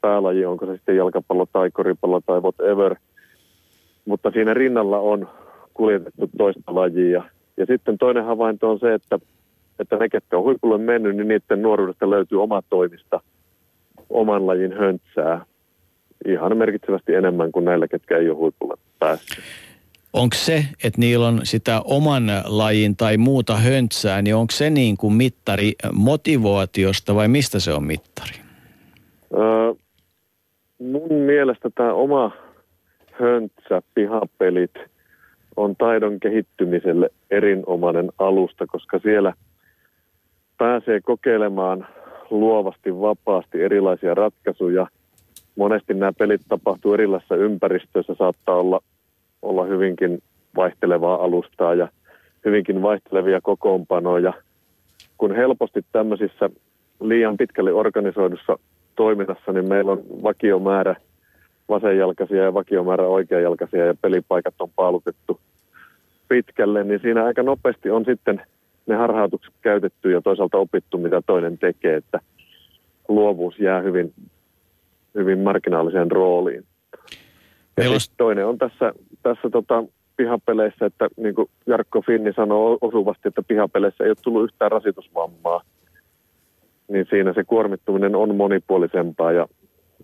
[0.00, 2.96] päälaji, onko se sitten jalkapallo tai koripallo tai whatever.
[4.04, 5.28] Mutta siinä rinnalla on
[5.74, 7.24] kuljetettu toista lajia.
[7.56, 9.18] Ja sitten toinen havainto on se, että,
[9.78, 13.20] että ne, ketkä on huipulle mennyt, niin niiden nuoruudesta löytyy oma toimista
[14.10, 15.46] oman lajin höntsää.
[16.28, 19.44] ihan merkitsevästi enemmän kuin näillä, ketkä ei ole huipulla päässyt.
[20.12, 24.96] Onko se, että niillä on sitä oman lajin tai muuta höntsää, niin onko se niin
[24.96, 28.36] kuin mittari motivaatiosta vai mistä se on mittari?
[29.34, 29.74] Öö,
[30.78, 32.30] mun mielestä tämä oma
[33.12, 34.74] höntsä, pihapelit
[35.56, 39.32] on taidon kehittymiselle erinomainen alusta, koska siellä
[40.58, 41.86] pääsee kokeilemaan
[42.30, 44.86] luovasti, vapaasti erilaisia ratkaisuja.
[45.56, 48.80] Monesti nämä pelit tapahtuu erilaisissa ympäristöissä, saattaa olla,
[49.42, 50.22] olla hyvinkin
[50.56, 51.88] vaihtelevaa alustaa ja
[52.44, 54.32] hyvinkin vaihtelevia kokoonpanoja.
[55.18, 56.50] Kun helposti tämmöisissä
[57.00, 58.58] liian pitkälle organisoidussa
[58.96, 60.96] toiminnassa, niin meillä on vakiomäärä
[61.68, 65.40] vasenjalkaisia ja vakiomäärä oikeajalkaisia ja pelipaikat on paalutettu
[66.28, 68.42] pitkälle, niin siinä aika nopeasti on sitten
[68.86, 72.20] ne harhautukset käytetty ja toisaalta opittu, mitä toinen tekee, että
[73.08, 74.12] luovuus jää hyvin,
[75.14, 76.64] hyvin marginaaliseen rooliin.
[76.92, 76.98] Ja
[77.76, 77.98] Meillä...
[78.16, 79.84] toinen on tässä, tässä tota,
[80.16, 85.62] pihapeleissä, että niin kuin Jarkko Finni sanoi osuvasti, että pihapeleissä ei ole tullut yhtään rasitusvammaa,
[86.88, 89.48] niin siinä se kuormittuminen on monipuolisempaa ja,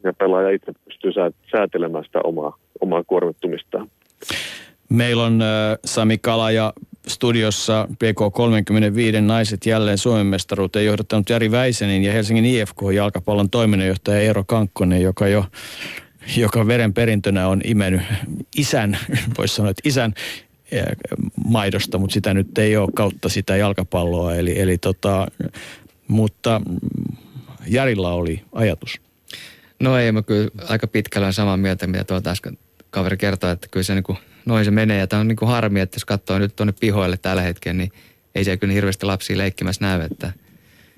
[0.05, 1.13] ja pelaaja itse pystyy
[1.53, 3.89] säätelemään sitä omaa, omaa kuormittumistaan.
[4.89, 5.41] Meillä on
[5.85, 6.73] Sami Kalaja
[7.09, 14.45] studiossa PK35 naiset jälleen Suomen mestaruuteen johdattanut Jari Väisenin ja Helsingin IFK jalkapallon toiminnanjohtaja Eero
[14.45, 15.45] Kankkonen, joka jo
[16.37, 18.03] joka verenperintönä on imennyt
[18.57, 18.99] isän,
[19.39, 20.15] voisi sanoa, että isän
[20.75, 20.85] äh,
[21.49, 24.35] maidosta, mutta sitä nyt ei ole kautta sitä jalkapalloa.
[24.35, 25.27] Eli, eli tota,
[26.09, 26.61] mutta
[27.67, 29.01] Jarilla oli ajatus.
[29.81, 32.59] No ei, mä kyllä aika pitkällä on samaa mieltä, mitä tuolta äsken
[32.91, 34.99] kaveri kertoi, että kyllä se niin noin se menee.
[34.99, 37.93] Ja tämä on niin kuin harmi, että jos katsoo nyt tuonne pihoille tällä hetkellä, niin
[38.35, 40.01] ei siellä kyllä hirveästi lapsia leikkimässä näy.
[40.01, 40.27] Että,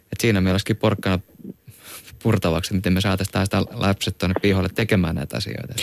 [0.03, 1.19] että siinä meillä olisikin porkkana
[2.23, 5.75] purtavaksi, miten me saataisiin taas lapset tuonne pihoille tekemään näitä asioita.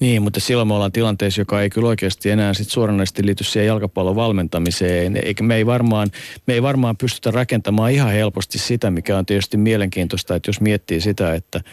[0.00, 3.66] Niin, mutta silloin me ollaan tilanteessa, joka ei kyllä oikeasti enää sit suoranaisesti liity siihen
[3.66, 5.16] jalkapallon valmentamiseen.
[5.24, 6.08] Eikä me ei, varmaan,
[6.46, 11.00] me ei varmaan pystytä rakentamaan ihan helposti sitä, mikä on tietysti mielenkiintoista, että jos miettii
[11.00, 11.60] sitä, että–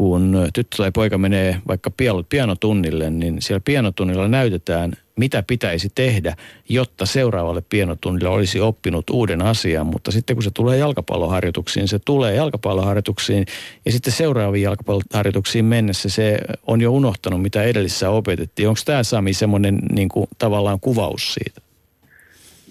[0.00, 1.90] kun tyttö tai poika menee vaikka
[2.28, 6.36] pianotunnille, niin siellä pianotunnilla näytetään, mitä pitäisi tehdä,
[6.68, 9.86] jotta seuraavalle pianotunnille olisi oppinut uuden asian.
[9.86, 13.46] Mutta sitten kun se tulee jalkapalloharjoituksiin, se tulee jalkapalloharjoituksiin
[13.84, 18.68] ja sitten seuraaviin jalkapalloharjoituksiin mennessä se on jo unohtanut, mitä edellisessä opetettiin.
[18.68, 21.60] Onko tämä Sami semmoinen niin kuin, tavallaan kuvaus siitä?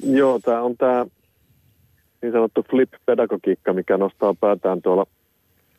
[0.04, 1.06] Joo, tämä on tämä
[2.22, 5.06] niin sanottu flip-pedagogiikka, mikä nostaa päätään tuolla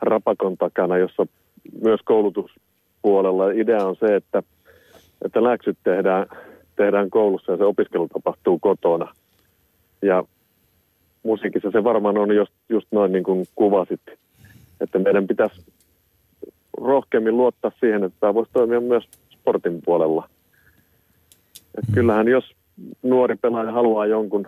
[0.02, 1.26] rapakon takana, jossa
[1.82, 4.42] myös koulutuspuolella idea on se, että,
[5.24, 6.26] että läksyt tehdään,
[6.76, 9.14] tehdään koulussa ja se opiskelu tapahtuu kotona.
[10.02, 10.24] Ja
[11.22, 14.00] musiikissa se varmaan on just, just noin niin kuin kuvasit,
[14.80, 15.62] että meidän pitäisi
[16.76, 20.28] rohkeammin luottaa siihen, että tämä voisi toimia myös sportin puolella.
[21.78, 22.44] Et kyllähän jos
[23.02, 24.46] nuori pelaaja haluaa jonkun,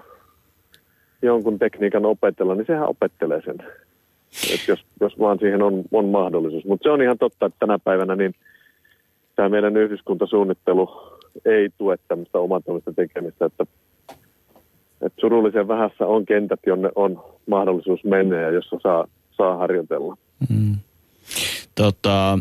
[1.23, 3.59] jonkun tekniikan opetella, niin sehän opettelee sen
[4.55, 6.65] että jos, jos vaan siihen on, on mahdollisuus.
[6.65, 8.35] Mutta se on ihan totta, että tänä päivänä niin
[9.37, 10.91] tämä meidän yhdyskuntasuunnittelu
[11.45, 13.67] ei tue tämmöistä omatoimista tekemistä, että,
[15.01, 20.17] että surullisen vähässä on kentät, jonne on mahdollisuus mennä ja jossa saa, saa harjoitella.
[20.49, 20.77] Mm.
[21.75, 22.39] Tota,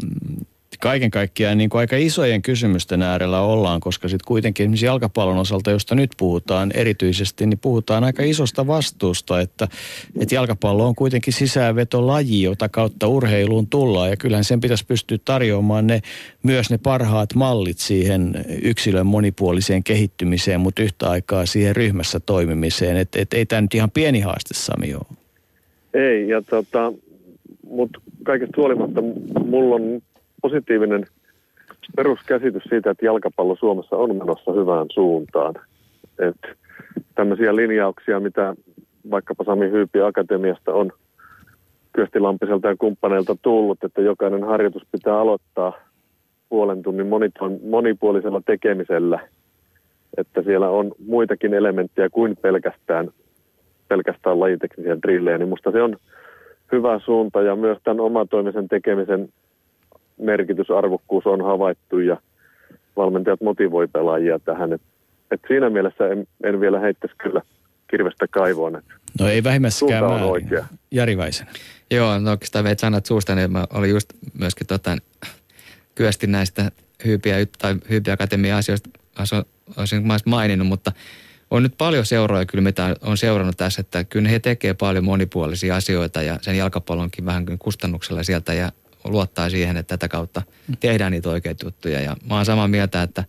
[0.82, 5.72] kaiken kaikkiaan niin kuin aika isojen kysymysten äärellä ollaan, koska sitten kuitenkin esimerkiksi jalkapallon osalta,
[5.72, 9.68] josta nyt puhutaan erityisesti, niin puhutaan aika isosta vastuusta, että,
[10.20, 15.88] että jalkapallo on kuitenkin sisäänvetolaji, jota kautta urheiluun tullaan ja kyllähän sen pitäisi pystyä tarjoamaan
[15.88, 16.02] ne,
[16.44, 23.20] myös ne parhaat mallit siihen yksilön monipuoliseen kehittymiseen, mutta yhtä aikaa siihen ryhmässä toimimiseen, että
[23.22, 25.18] et, ei tämä nyt ihan pieni haaste Sami ole.
[25.94, 26.94] Ei, ja tota,
[27.70, 29.02] mutta kaikesta huolimatta
[29.46, 30.02] mulla on
[30.42, 31.06] positiivinen
[31.96, 35.56] peruskäsitys siitä, että jalkapallo Suomessa on menossa hyvään suuntaan.
[36.20, 36.48] Että
[37.16, 38.56] tämmöisiä linjauksia, mitä
[39.12, 40.92] vaikkapa Sami Hyypi Akatemiasta on
[41.94, 45.74] Kyösti Lampiselta ja kumppaneilta tullut, että jokainen harjoitus pitää aloittaa
[46.50, 47.08] puolen tunnin
[47.64, 49.20] monipuolisella tekemisellä,
[50.18, 53.10] että siellä on muitakin elementtejä kuin pelkästään,
[53.88, 55.98] pelkästään lajiteknisiä drillejä, niin musta se on
[56.72, 59.30] hyvä suunta ja myös tämän omatoimisen tekemisen
[60.22, 62.18] merkitysarvokkuus on havaittu ja
[62.96, 64.74] valmentajat motivoi pelaajia tähän.
[64.74, 64.82] Et,
[65.32, 67.42] et siinä mielessä en, en vielä heittäisi kyllä
[67.90, 68.76] kirvestä kaivoon.
[68.76, 68.86] Et
[69.20, 70.26] no ei vähimmässäkään määrin.
[70.26, 70.66] Oikea.
[70.92, 71.48] Jari Väisen.
[71.92, 74.98] Joo, no oikeastaan veit sanat suusta, niin mä olin just myöskin tota,
[75.96, 76.72] kyösti näistä
[77.06, 78.90] hyypiä, tai hyypiä akatemia asioista
[79.78, 80.92] olisin maininnut, mutta
[81.52, 85.76] on nyt paljon seuroja kyllä, mitä on seurannut tässä, että kyllä he tekee paljon monipuolisia
[85.76, 88.72] asioita ja sen jalkapallonkin vähän kustannuksella sieltä ja
[89.04, 90.42] luottaa siihen, että tätä kautta
[90.80, 92.02] tehdään niitä oikeita juttuja.
[92.02, 93.24] Ja mä oon samaa mieltä, että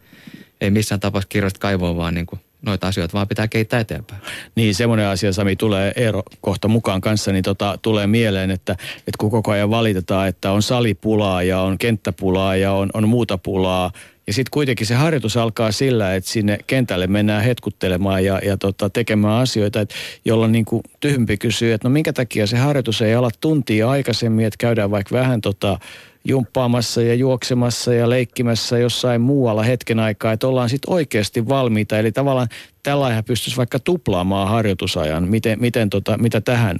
[0.60, 4.22] ei missään tapauksessa kirjasta kaivoa, vaan niin kuin noita asioita vaan pitää keittää eteenpäin.
[4.54, 9.18] Niin, semmoinen asia, Sami, tulee Eero kohta mukaan kanssa, niin tota, tulee mieleen, että, että
[9.18, 13.90] kun koko ajan valitetaan, että on salipulaa ja on kenttäpulaa ja on, on muuta pulaa,
[14.26, 18.90] ja sitten kuitenkin se harjoitus alkaa sillä, että sinne kentälle mennään hetkuttelemaan ja, ja tota,
[18.90, 19.94] tekemään asioita, että
[20.24, 24.46] jolloin niin kuin tyhmpi kysyy, että no minkä takia se harjoitus ei ala tuntia aikaisemmin,
[24.46, 25.78] että käydään vaikka vähän tota,
[26.24, 31.98] jumppaamassa ja juoksemassa ja leikkimässä jossain muualla hetken aikaa, että ollaan sitten oikeasti valmiita.
[31.98, 32.48] Eli tavallaan
[32.82, 35.28] tällä pystyisi vaikka tuplaamaan harjoitusajan.
[35.28, 36.76] Miten, miten tota, mitä tähän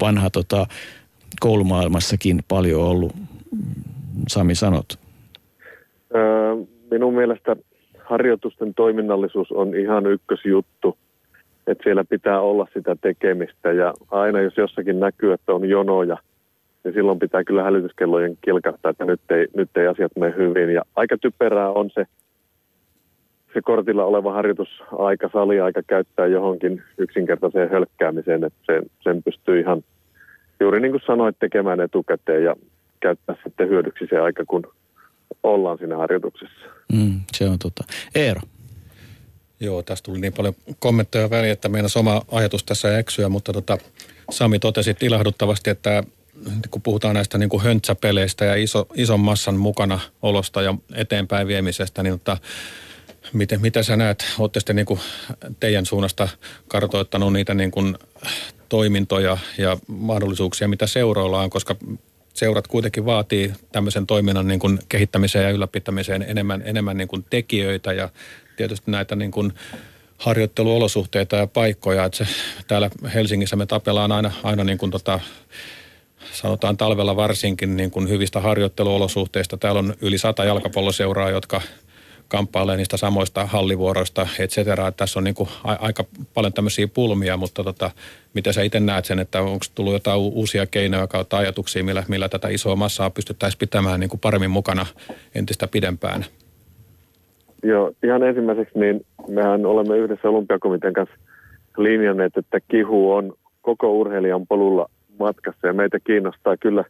[0.00, 0.66] vanha tota,
[1.40, 3.12] koulumaailmassakin paljon ollut,
[4.28, 5.03] Sami sanot?
[6.90, 7.56] Minun mielestä
[7.98, 10.98] harjoitusten toiminnallisuus on ihan ykkösjuttu,
[11.66, 16.16] että siellä pitää olla sitä tekemistä ja aina jos jossakin näkyy, että on jonoja–
[16.84, 20.74] niin silloin pitää kyllä hälytyskellojen kilkahtaa, että nyt ei, nyt ei asiat mene hyvin.
[20.74, 22.04] Ja aika typerää on se,
[23.54, 29.82] se kortilla oleva harjoitusaika, saliaika käyttää johonkin yksinkertaiseen hölkkäämiseen, että sen, sen pystyy ihan
[30.60, 32.56] juuri niin kuin sanoit tekemään etukäteen ja
[33.00, 34.66] käyttää sitten hyödyksi se aika, kun
[35.42, 36.66] ollaan siinä harjoituksessa.
[36.92, 37.84] Mm, se on tota.
[38.14, 38.40] Eero.
[39.60, 43.78] Joo, tässä tuli niin paljon kommentteja väliin, että meidän oma ajatus tässä eksyä, mutta tota,
[44.30, 46.02] Sami totesi ilahduttavasti, että
[46.70, 52.02] kun puhutaan näistä niin kuin höntsäpeleistä ja iso, ison massan mukana olosta ja eteenpäin viemisestä,
[52.02, 52.36] niin tota,
[53.32, 55.00] miten, mitä sä näet, olette sitten niin kuin
[55.60, 56.28] teidän suunnasta
[56.68, 57.98] kartoittanut niitä niin kuin
[58.68, 61.76] toimintoja ja mahdollisuuksia, mitä seuroilla on, koska
[62.34, 67.92] seurat kuitenkin vaatii tämmöisen toiminnan niin kuin kehittämiseen ja ylläpitämiseen enemmän, enemmän niin kuin tekijöitä
[67.92, 68.08] ja
[68.56, 69.52] tietysti näitä niin kuin
[70.18, 72.04] harjoitteluolosuhteita ja paikkoja.
[72.04, 72.26] Että se,
[72.68, 75.20] täällä Helsingissä me tapellaan aina, aina niin kuin tota,
[76.32, 79.56] sanotaan talvella varsinkin niin kuin hyvistä harjoitteluolosuhteista.
[79.56, 81.60] Täällä on yli sata jalkapalloseuraa, jotka
[82.36, 84.92] kamppailee niistä samoista hallivuoroista, et cetera.
[84.92, 86.04] Tässä on niin kuin aika
[86.34, 87.90] paljon tämmöisiä pulmia, mutta tota,
[88.34, 92.28] miten sä itse näet sen, että onko tullut jotain uusia keinoja kautta ajatuksia, millä, millä
[92.28, 94.86] tätä isoa massaa pystyttäisiin pitämään niin kuin paremmin mukana
[95.34, 96.24] entistä pidempään?
[97.62, 101.16] Joo, ihan ensimmäiseksi niin mehän olemme yhdessä olympiakomitean kanssa
[101.76, 103.32] linjanneet, että kihu on
[103.62, 104.86] koko urheilijan polulla
[105.18, 106.84] matkassa ja meitä kiinnostaa kyllä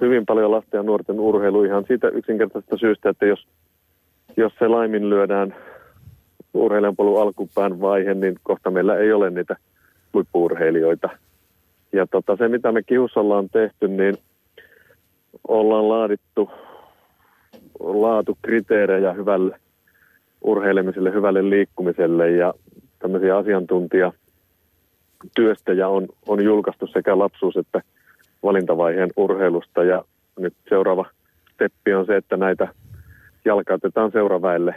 [0.00, 3.46] hyvin paljon lasten ja nuorten urheilu ihan siitä yksinkertaisesta syystä, että jos,
[4.36, 5.54] jos se laiminlyödään
[6.54, 9.56] urheilijan polun alkupään vaihe, niin kohta meillä ei ole niitä
[10.14, 11.08] huippuurheilijoita.
[11.92, 14.14] Ja tota, se, mitä me kihussa ollaan tehty, niin
[15.48, 16.50] ollaan laadittu
[17.80, 19.56] laatukriteerejä hyvälle
[20.42, 22.54] urheilemiselle, hyvälle liikkumiselle ja
[22.98, 24.12] tämmöisiä asiantuntija
[25.34, 27.82] työstä on, on julkaistu sekä lapsuus- että
[28.42, 29.84] valintavaiheen urheilusta.
[29.84, 30.04] Ja
[30.38, 31.04] nyt seuraava
[31.54, 32.68] steppi on se, että näitä
[33.44, 34.74] jalkautetaan seuraväelle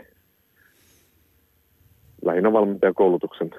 [2.21, 3.49] lähinnä valmentajakoulutuksen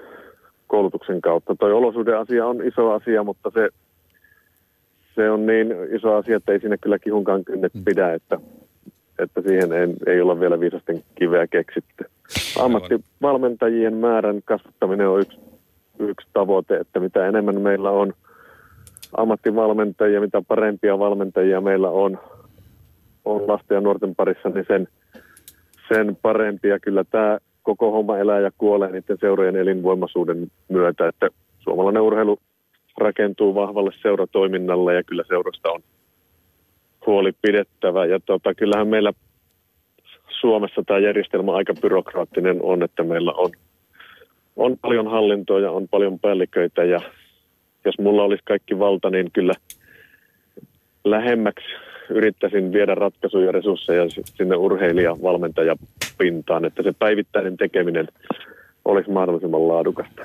[0.67, 1.55] koulutuksen kautta.
[1.59, 3.69] Toi olosuhdeasia on iso asia, mutta se,
[5.15, 7.85] se on niin iso asia, että ei siinä kyllä kihunkaan kynnet mm.
[7.85, 8.39] pidä, että,
[9.19, 12.05] että siihen ei, ei olla vielä viisasten kiveä keksitty.
[12.61, 15.39] Ammattivalmentajien määrän kasvattaminen on yksi
[15.99, 18.13] yksi tavoite, että mitä enemmän meillä on
[19.17, 22.19] ammattivalmentajia, mitä parempia valmentajia meillä on,
[23.27, 24.89] on lasten ja nuorten parissa, niin sen,
[25.89, 32.03] sen parempia kyllä tämä koko homma elää ja kuolee niiden seurojen elinvoimaisuuden myötä, että suomalainen
[32.03, 32.39] urheilu
[32.99, 35.81] rakentuu vahvalle seuratoiminnalle ja kyllä seurasta on
[37.07, 38.07] huoli pidettävä.
[38.07, 39.13] Ja tota, kyllähän meillä
[40.41, 43.51] Suomessa tämä järjestelmä aika byrokraattinen on, että meillä on–
[44.57, 47.01] on paljon hallintoa ja on paljon päälliköitä ja
[47.85, 49.53] jos mulla olisi kaikki valta, niin kyllä
[51.05, 51.67] lähemmäksi
[52.11, 58.09] yrittäisin viedä ratkaisuja ja resursseja sinne urheilija-valmentajapintaan, että se päivittäinen tekeminen
[58.85, 60.23] olisi mahdollisimman laadukasta.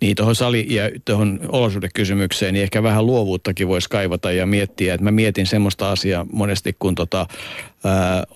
[0.00, 5.04] Niin, tuohon sali- ja tuohon olosuhdekysymykseen, niin ehkä vähän luovuuttakin voisi kaivata ja miettiä, että
[5.04, 7.26] mä mietin semmoista asiaa monesti, kun tota,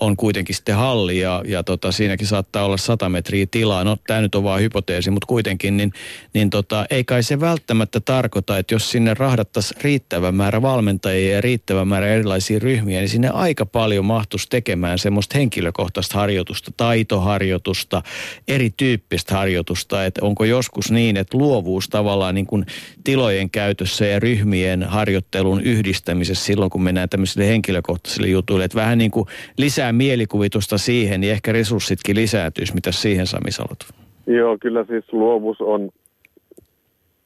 [0.01, 3.85] on kuitenkin sitten halli ja, ja tota, siinäkin saattaa olla 100 metriä tilaa.
[3.85, 5.93] No tämä nyt on vaan hypoteesi, mutta kuitenkin, niin,
[6.35, 11.41] niin tota, ei kai se välttämättä tarkoita, että jos sinne rahdattaisiin riittävä määrä valmentajia ja
[11.41, 18.03] riittävä määrä erilaisia ryhmiä, niin sinne aika paljon mahtuisi tekemään semmoista henkilökohtaista harjoitusta, taitoharjoitusta,
[18.49, 22.67] erityyppistä harjoitusta, että onko joskus niin, että luovuus tavallaan niin kuin
[23.05, 29.11] tilojen käytössä ja ryhmien harjoittelun yhdistämisessä silloin, kun mennään tämmöisille henkilökohtaisille jutuille, että vähän niin
[29.11, 29.29] kuin
[29.59, 32.75] lisää mielikuvitusta siihen, niin ehkä resurssitkin lisääntyisi.
[32.75, 33.79] Mitä siihen Sami sanot?
[34.27, 35.91] Joo, kyllä siis luovuus on,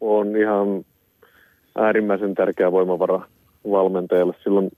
[0.01, 0.85] on ihan
[1.77, 3.21] äärimmäisen tärkeä voimavara
[3.71, 4.35] valmentajalle.
[4.45, 4.71] Silloin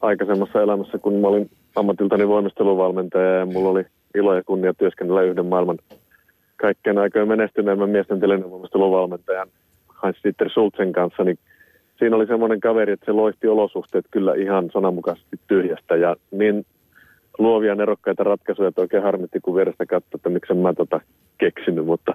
[0.00, 5.46] aikaisemmassa elämässä, kun mä olin ammatiltani voimisteluvalmentaja ja mulla oli ilo ja kunnia työskennellä yhden
[5.46, 5.78] maailman
[6.56, 9.48] kaikkien aikojen menestyneemmän miesten televoimisteluvalmentajan
[9.88, 11.38] Hans-Dieter Schulzen kanssa, niin
[11.98, 16.66] siinä oli semmoinen kaveri, että se loisti olosuhteet kyllä ihan sananmukaisesti tyhjästä ja niin
[17.38, 21.00] luovia nerokkaita ratkaisuja, että oikein harmitti, kun vierestä katsoi, että miksen mä tota
[21.38, 22.14] keksinyt, mutta,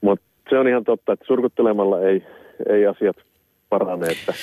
[0.00, 2.24] mutta se on ihan totta, että surkuttelemalla ei,
[2.68, 3.16] ei asiat
[3.68, 4.34] parane, että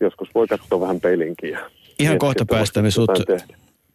[0.00, 1.50] joskus voi katsoa vähän peilinkin.
[1.50, 3.10] Ja ihan kohta päästämme sut,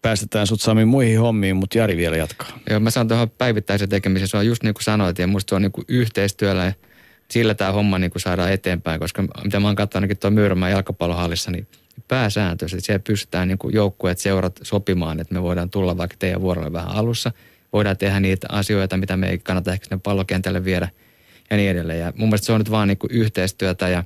[0.01, 2.47] päästetään sut Sami muihin hommiin, mutta Jari vielä jatkaa.
[2.69, 5.55] Joo, mä sanon tuohon päivittäisen tekemiseen, se on just niin kuin sanoit, ja musta se
[5.55, 6.73] on niin kuin yhteistyöllä ja
[7.31, 10.71] sillä tämä homma niin kuin saadaan eteenpäin, koska mitä mä oon katsonut ainakin tuon Myyrmäen
[10.71, 11.67] jalkapallohallissa, niin
[12.07, 16.73] pääsääntöisesti siellä pystytään niin kuin joukkueet, seurat sopimaan, että me voidaan tulla vaikka teidän vuorolle
[16.73, 17.31] vähän alussa,
[17.73, 20.89] voidaan tehdä niitä asioita, mitä me ei kannata ehkä sinne pallokentälle viedä
[21.49, 21.99] ja niin edelleen.
[21.99, 24.03] Ja mun mielestä se on nyt vaan niin kuin yhteistyötä ja,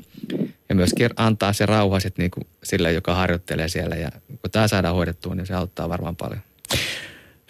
[0.70, 3.96] ja myöskin antaa se rauha sitten niin kuin sille, joka harjoittelee siellä.
[3.96, 6.40] Ja kun tämä saadaan hoidettua, niin se auttaa varmaan paljon.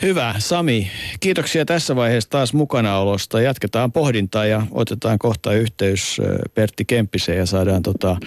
[0.02, 0.36] Hyvä.
[0.38, 3.42] Sami, kiitoksia tässä vaiheessa taas mukanaolosta.
[3.42, 6.22] Jatketaan pohdintaa ja otetaan kohta yhteys
[6.54, 8.18] Pertti Kemppiseen ja saadaan tota,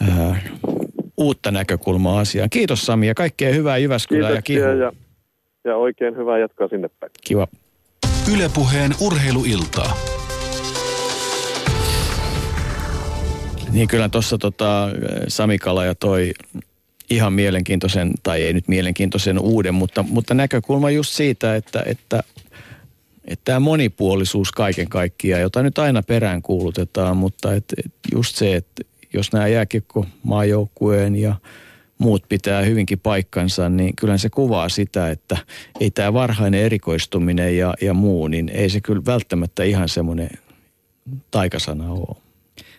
[0.00, 0.40] ää,
[1.16, 2.50] uutta näkökulmaa asiaan.
[2.50, 4.78] Kiitos Sami ja kaikkea hyvää Jyväskylään ja kiitos.
[4.78, 4.92] Ja,
[5.64, 7.12] ja oikein hyvää jatkaa sinne päin.
[7.24, 7.48] Kiva.
[8.34, 9.96] Ylepuheen urheiluiltaa.
[13.72, 14.88] Niin kyllä tuossa tota,
[15.28, 16.32] Sami Kalaja toi
[17.10, 22.22] ihan mielenkiintoisen, tai ei nyt mielenkiintoisen uuden, mutta, mutta näkökulma just siitä, että, että
[23.24, 28.56] että tämä monipuolisuus kaiken kaikkiaan, jota nyt aina perään kuulutetaan, mutta et, et just se,
[28.56, 28.82] että
[29.12, 31.34] jos nämä jääkiekko maajoukkueen ja
[31.98, 35.36] muut pitää hyvinkin paikkansa, niin kyllä se kuvaa sitä, että
[35.80, 40.30] ei tämä varhainen erikoistuminen ja, ja muu, niin ei se kyllä välttämättä ihan semmoinen
[41.30, 42.16] taikasana ole.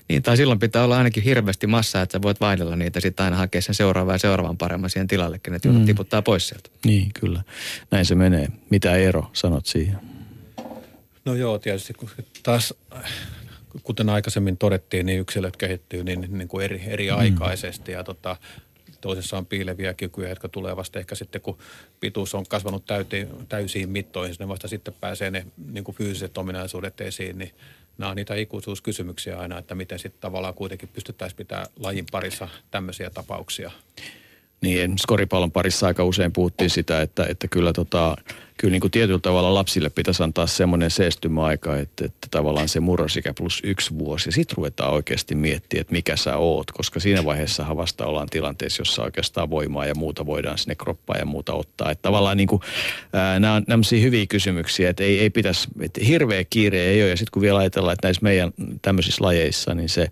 [0.10, 3.38] Niin, tai silloin pitää olla ainakin hirveästi massaa, että sä voit vaihdella niitä sitten aina
[3.38, 5.86] hakea sen seuraavan ja seuraavan paremman siihen tilallekin, että mm.
[5.86, 6.70] tiputtaa pois sieltä.
[6.86, 7.44] Niin, kyllä.
[7.92, 8.48] Näin se menee.
[8.70, 9.98] Mitä ero sanot siihen?
[11.26, 11.94] No joo, tietysti
[12.44, 12.74] taas
[13.84, 17.18] kuten aikaisemmin todettiin, niin yksilöt kehittyy niin, niin kuin eri, eri mm.
[17.18, 18.38] aikaisesti ja tota,
[19.02, 21.58] toisessa on piileviä kykyjä, jotka tulee vasta ehkä sitten, kun
[22.00, 22.84] pituus on kasvanut
[23.50, 27.52] täysiin mittoihin, ne vasta sitten pääsee ne niin kuin fyysiset ominaisuudet esiin, niin
[27.98, 33.10] nämä on niitä ikuisuuskysymyksiä aina, että miten sitten tavallaan kuitenkin pystyttäisiin pitää lajin parissa tämmöisiä
[33.10, 33.72] tapauksia.
[34.62, 38.16] Niin, skoripallon parissa aika usein puhuttiin sitä, että, että kyllä tota,
[38.62, 43.34] kyllä niin kuin tietyllä tavalla lapsille pitäisi antaa semmoinen seestymäaika, että, että tavallaan se murrosikä
[43.34, 44.30] plus yksi vuosi.
[44.30, 48.82] Ja sitten ruvetaan oikeasti miettiä, että mikä sä oot, koska siinä vaiheessa vasta ollaan tilanteessa,
[48.82, 51.92] jossa oikeastaan voimaa ja muuta voidaan sinne kroppaa ja muuta ottaa.
[51.92, 52.62] Että tavallaan niin kuin,
[53.14, 57.10] ää, nämä on hyviä kysymyksiä, että ei, ei pitäisi, että hirveä kiire ei ole.
[57.10, 58.52] Ja sitten kun vielä ajatellaan, että näissä meidän
[58.82, 60.08] tämmöisissä lajeissa, niin se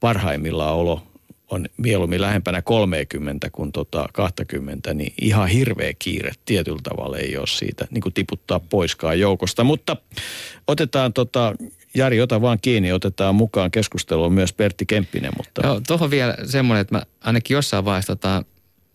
[0.00, 1.02] parhaimmillaan olo
[1.50, 7.46] on mieluummin lähempänä 30 kuin tota 20, niin ihan hirveä kiire tietyllä tavalla ei ole
[7.46, 9.64] siitä niin kuin tiputtaa poiskaan joukosta.
[9.64, 9.96] Mutta
[10.66, 11.54] otetaan tota,
[11.94, 15.32] Jari, ota vaan kiinni, otetaan mukaan keskusteluun myös Pertti Kemppinen.
[15.36, 15.66] Mutta...
[15.66, 18.44] Joo, tuohon vielä semmoinen, että mä ainakin jossain vaiheessa tota,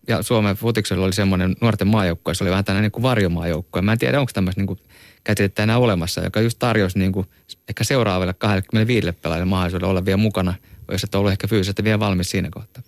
[0.08, 3.82] ja Suomen futiksella oli semmoinen nuorten maajoukko, se oli vähän tämmöinen niin varjomaajoukkue.
[3.82, 4.78] Mä en tiedä, onko tämmöistä niin
[5.24, 7.28] käsitettä enää olemassa, joka just tarjosi niin kuin,
[7.70, 10.54] ehkä seuraavalle 25 pelaajalle mahdollisuuden olla vielä mukana–
[10.92, 12.84] jos et ollut ehkä fyysisesti vielä valmis siinä kohtaa.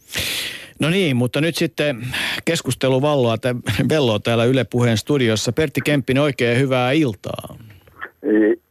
[0.80, 2.08] No niin, mutta nyt sitten
[2.46, 3.36] keskustelu valloa,
[3.90, 5.52] velloa täällä Yle Puheen studiossa.
[5.52, 7.58] Pertti Kemppinen, oikein hyvää iltaa.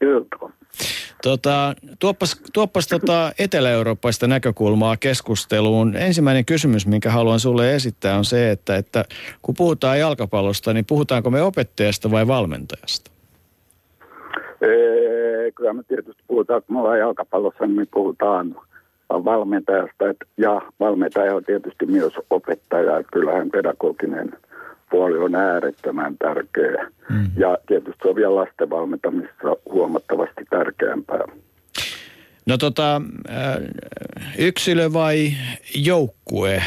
[0.01, 0.53] Iltaa.
[1.23, 5.97] Tota, tuoppas tuoppas tota Etelä-Eurooppaista näkökulmaa keskusteluun.
[5.97, 9.05] Ensimmäinen kysymys, minkä haluan sulle esittää, on se, että, että
[9.43, 13.11] kun puhutaan jalkapallosta, niin puhutaanko me opettajasta vai valmentajasta?
[14.63, 18.57] Ee, kyllä me tietysti puhutaan, kun me ollaan jalkapallossa, niin me puhutaan
[19.25, 20.05] valmentajasta
[20.37, 23.03] ja valmentaja on tietysti myös opettaja.
[23.13, 24.33] Kyllähän pedagoginen
[24.91, 26.87] puoli on äärettömän tärkeä.
[27.11, 27.27] Mm.
[27.37, 31.25] Ja tietysti se on vielä lasten valmentamisessa huomattavasti tärkeämpää.
[32.47, 33.03] No tota,
[34.39, 35.29] yksilö vai
[35.75, 36.63] joukkue?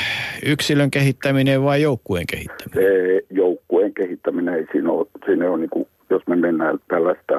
[0.46, 2.84] Yksilön kehittäminen vai joukkueen kehittäminen?
[2.84, 7.34] Se joukkueen kehittäminen ei siinä ole, siinä on niin kuin, jos me mennään tällaista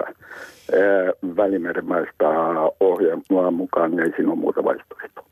[1.36, 2.24] välimerimäistä
[2.80, 5.24] ohjelmaa mukaan, niin ei siinä ole muuta vaihtoehtoa.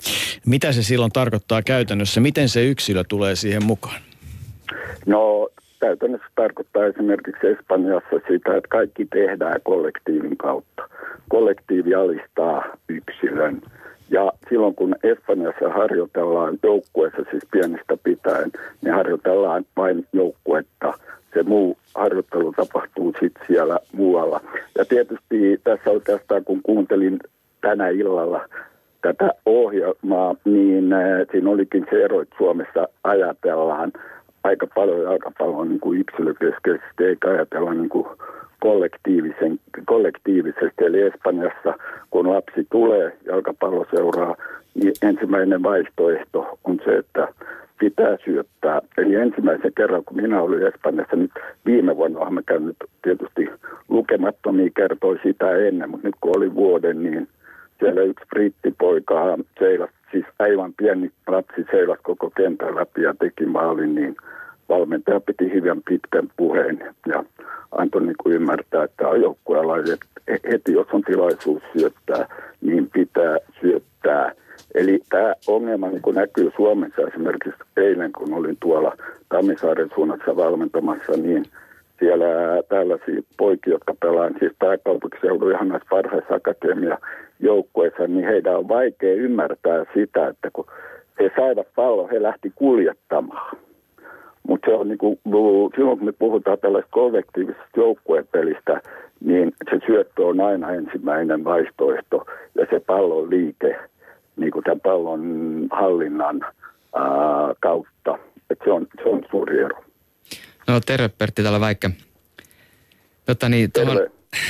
[0.46, 2.20] Mitä se silloin tarkoittaa käytännössä?
[2.20, 4.00] Miten se yksilö tulee siihen mukaan?
[5.06, 5.48] No
[5.80, 10.88] käytännössä tarkoittaa esimerkiksi Espanjassa sitä, että kaikki tehdään kollektiivin kautta.
[11.28, 13.62] Kollektiivi alistaa yksilön.
[14.10, 18.50] Ja silloin kun Espanjassa harjoitellaan joukkueessa, siis pienestä pitäen,
[18.82, 20.94] niin harjoitellaan vain joukkuetta.
[21.34, 24.40] Se muu harjoittelu tapahtuu sitten siellä muualla.
[24.78, 27.18] Ja tietysti tässä oikeastaan kun kuuntelin
[27.60, 28.48] tänä illalla
[29.02, 33.92] tätä ohjelmaa, niin äh, siinä olikin se ero, että Suomessa ajatellaan
[34.44, 38.06] aika paljon jalkapalloa niin kuin yksilökeskeisesti, eikä ajatella niin kuin
[38.60, 40.84] kollektiivisen, kollektiivisesti.
[40.84, 41.74] Eli Espanjassa,
[42.10, 44.36] kun lapsi tulee jalkapalloseuraa,
[44.74, 47.28] niin ensimmäinen vaihtoehto on se, että
[47.78, 48.80] pitää syöttää.
[48.98, 51.30] Eli ensimmäisen kerran, kun minä olin Espanjassa, nyt
[51.66, 53.48] viime vuonna olen käynyt tietysti
[53.88, 57.28] lukemattomia kertoi sitä ennen, mutta nyt kun oli vuoden, niin
[57.78, 63.94] siellä yksi brittipoika seilas, siis aivan pieni lapsi seilas koko kentän läpi ja teki maalin,
[63.94, 64.16] niin
[64.68, 67.24] valmentaja piti hyvän pitkän puheen ja
[67.72, 69.74] antoi niin ymmärtää, että joukkueella
[70.52, 72.28] heti jos on tilaisuus syöttää,
[72.60, 74.32] niin pitää syöttää.
[74.74, 78.96] Eli tämä ongelma niin kuin näkyy Suomessa esimerkiksi eilen, kun olin tuolla
[79.28, 81.44] Tammisaaren suunnassa valmentamassa, niin
[81.98, 82.26] siellä
[82.68, 86.98] tällaisia poikia, jotka pelaa siis pääkaupunkiseudun ihan näissä parhaissa akatemia
[87.40, 90.66] joukkueissa, niin heidän on vaikea ymmärtää sitä, että kun
[91.20, 93.56] he saivat pallon, he lähti kuljettamaan.
[94.48, 95.18] Mutta se on niin kuin,
[95.76, 98.80] silloin kun me puhutaan tällaista kollektiivisesta joukkuepelistä,
[99.20, 103.76] niin se syöttö on aina ensimmäinen vaihtoehto ja se pallon liike
[104.36, 105.22] niin kuin tämän pallon
[105.70, 106.40] hallinnan
[106.94, 107.04] ää,
[107.60, 108.18] kautta.
[108.50, 109.84] Et se, on, se on suuri ero.
[110.66, 111.90] No terve Pertti täällä Väikkä.
[113.28, 114.06] Jotta niin, tuohon,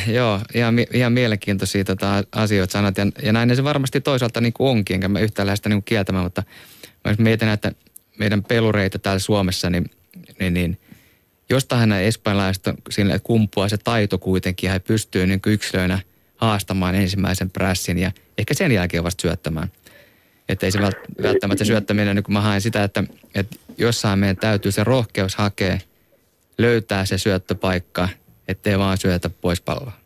[0.06, 4.70] joo, ihan, ihan mielenkiintoisia tota, asioita sanat ja, ja näin se varmasti toisaalta niin kuin
[4.70, 6.42] onkin, enkä mä yhtään lähde sitä niin kieltämään, mutta
[7.04, 7.72] mä mietin, että
[8.18, 9.90] meidän pelureita täällä Suomessa, niin,
[10.40, 10.78] niin, niin
[11.50, 15.98] jostain espanjalaista sille kumpuaa se taito kuitenkin, ja he pystyy niin yksilöinä
[16.44, 19.68] haastamaan ensimmäisen prässin ja ehkä sen jälkeen vasta syöttämään.
[20.48, 20.78] Että ei se
[21.22, 25.78] välttämättä syöttäminen, niin kun mä haen sitä, että, että jossain meidän täytyy se rohkeus hakea,
[26.58, 28.08] löytää se syöttöpaikka,
[28.48, 30.03] ettei vaan syötä pois palloa.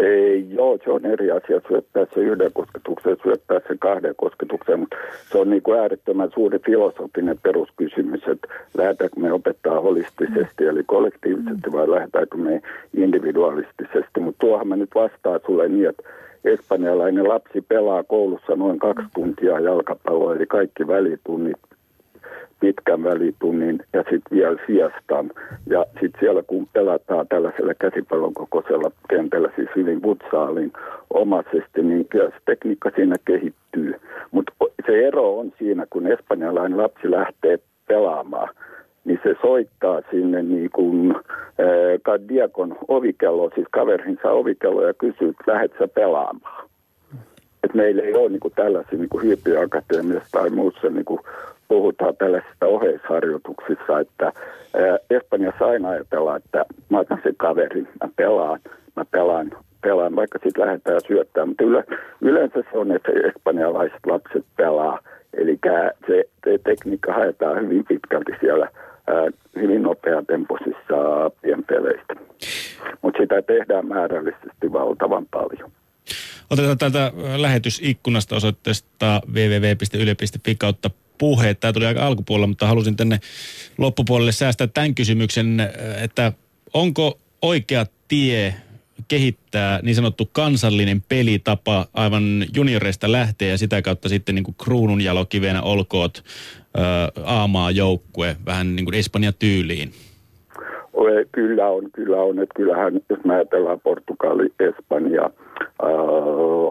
[0.00, 4.96] Ei, joo, se on eri asia syöttää se yhden kosketuksen syöttää se kahden kosketuksen, mutta
[5.32, 11.72] se on niin kuin äärettömän suuri filosofinen peruskysymys, että lähdetäänkö me opettaa holistisesti eli kollektiivisesti
[11.72, 12.62] vai lähdetäänkö me
[12.94, 16.02] individualistisesti, mutta tuohan mä nyt vastaan sulle niin, että
[16.44, 21.56] espanjalainen lapsi pelaa koulussa noin kaksi tuntia jalkapalloa, eli kaikki välitunnit
[22.60, 25.30] pitkän välitunnin ja sitten vielä siestan.
[25.66, 30.72] Ja sitten siellä kun pelataan tällaisella käsipallon kokoisella kentällä, siis hyvin futsaalin
[31.10, 33.94] omaisesti, niin kyllä se tekniikka siinä kehittyy.
[34.30, 34.52] Mutta
[34.86, 37.58] se ero on siinä, kun espanjalainen lapsi lähtee
[37.88, 38.48] pelaamaan,
[39.04, 45.52] niin se soittaa sinne niin kuin äh, diakon ovikello, siis kaverinsa ovikello ja kysyy, että
[45.52, 46.70] lähdet sä pelaamaan.
[47.64, 51.20] Et meillä ei ole niin kuin tällaisia niin kuin hyötyakatemiassa tai muussa niin kuin
[51.70, 54.32] puhutaan tällaisista oheisharjoituksissa, että
[55.10, 58.60] Espanjassa aina ajatellaan, että mä otan sen kaverin, mä pelaan,
[58.96, 59.50] mä pelaan,
[59.82, 61.48] pelaan, vaikka sitten lähdetään syöttämään.
[61.48, 61.84] Mutta yle,
[62.20, 64.98] yleensä se on, että espanjalaiset lapset pelaa.
[65.34, 65.58] Eli
[66.06, 68.68] se, se tekniikka haetaan hyvin pitkälti siellä
[69.56, 70.96] hyvin nopeatempoisissa
[71.42, 72.14] pienpeleistä.
[73.02, 75.70] Mutta sitä tehdään määrällisesti valtavan paljon.
[76.50, 81.60] Otetaan täältä lähetysikkunasta osoitteesta www.yle.fi kautta puheet.
[81.60, 83.20] Tämä tuli aika alkupuolella, mutta halusin tänne
[83.78, 85.70] loppupuolelle säästää tämän kysymyksen,
[86.00, 86.32] että
[86.74, 88.54] onko oikea tie
[89.08, 94.56] kehittää niin sanottu kansallinen pelitapa aivan junioreista lähtee ja sitä kautta sitten niin kuin
[95.62, 96.24] olkoot
[97.24, 99.94] aamaa joukkue vähän niin kuin Espanja tyyliin?
[101.32, 102.38] Kyllä on, kyllä on.
[102.38, 105.30] Että kyllähän, jos me ajatellaan Portugali, Espanja,
[105.62, 105.90] äh,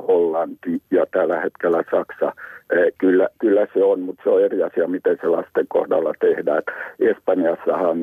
[0.08, 2.34] Hollanti ja tällä hetkellä Saksa,
[2.74, 6.64] Eh, kyllä, kyllä se on, mutta se on eri asia, miten se lasten kohdalla tehdään.
[7.00, 7.98] Espanjassahan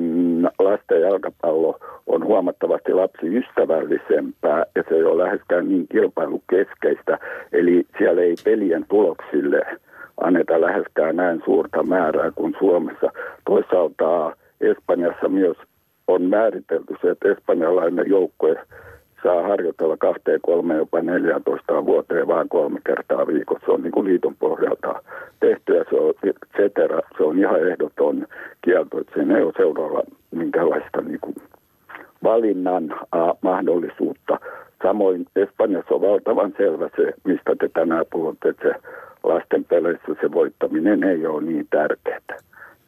[0.58, 7.18] lasten jalkapallo on huomattavasti lapsiystävällisempää ja se ei ole läheskään niin kilpailukeskeistä.
[7.52, 9.62] Eli siellä ei pelien tuloksille
[10.20, 13.12] anneta läheskään näin suurta määrää kuin Suomessa.
[13.44, 15.56] Toisaalta Espanjassa myös
[16.06, 18.56] on määritelty se, että espanjalainen joukkue
[19.22, 23.66] saa harjoitella kahteen, kolme, jopa 14 vuoteen vaan kolme kertaa viikossa.
[23.66, 25.02] Se on niin kuin liiton pohjalta
[25.40, 26.14] tehty ja se on
[26.56, 27.00] cetera.
[27.16, 28.26] Se on ihan ehdoton
[28.62, 31.34] kielto, että siinä ei ole seuraava minkälaista niin kuin
[32.22, 32.94] valinnan
[33.42, 34.38] mahdollisuutta.
[34.82, 38.74] Samoin Espanjassa on valtavan selvä se, mistä te tänään puhutte, että se
[39.24, 42.20] lasten peleissä se voittaminen ei ole niin tärkeää.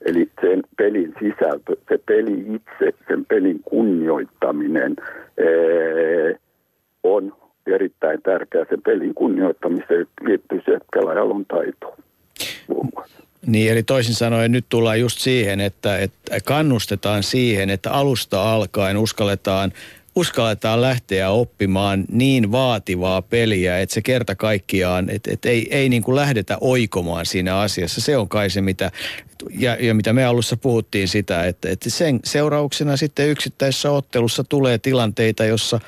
[0.05, 4.97] Eli sen pelin sisältö, se peli itse, sen pelin kunnioittaminen
[5.39, 6.39] ee,
[7.03, 8.65] on erittäin tärkeää.
[8.70, 11.97] Se pelin kunnioittamiseen liittyy se, että pelaajalla on taito
[13.47, 18.97] Niin, eli toisin sanoen nyt tullaan just siihen, että, että kannustetaan siihen, että alusta alkaen
[18.97, 19.73] uskalletaan
[20.19, 26.03] uskalletaan lähteä oppimaan niin vaativaa peliä, että se kerta kaikkiaan, että, että ei, ei niin
[26.03, 28.01] kuin lähdetä oikomaan siinä asiassa.
[28.01, 28.90] Se on kai se, mitä,
[29.59, 34.78] ja, ja mitä me alussa puhuttiin sitä, että, että sen seurauksena sitten yksittäisessä ottelussa tulee
[34.78, 35.81] tilanteita, jossa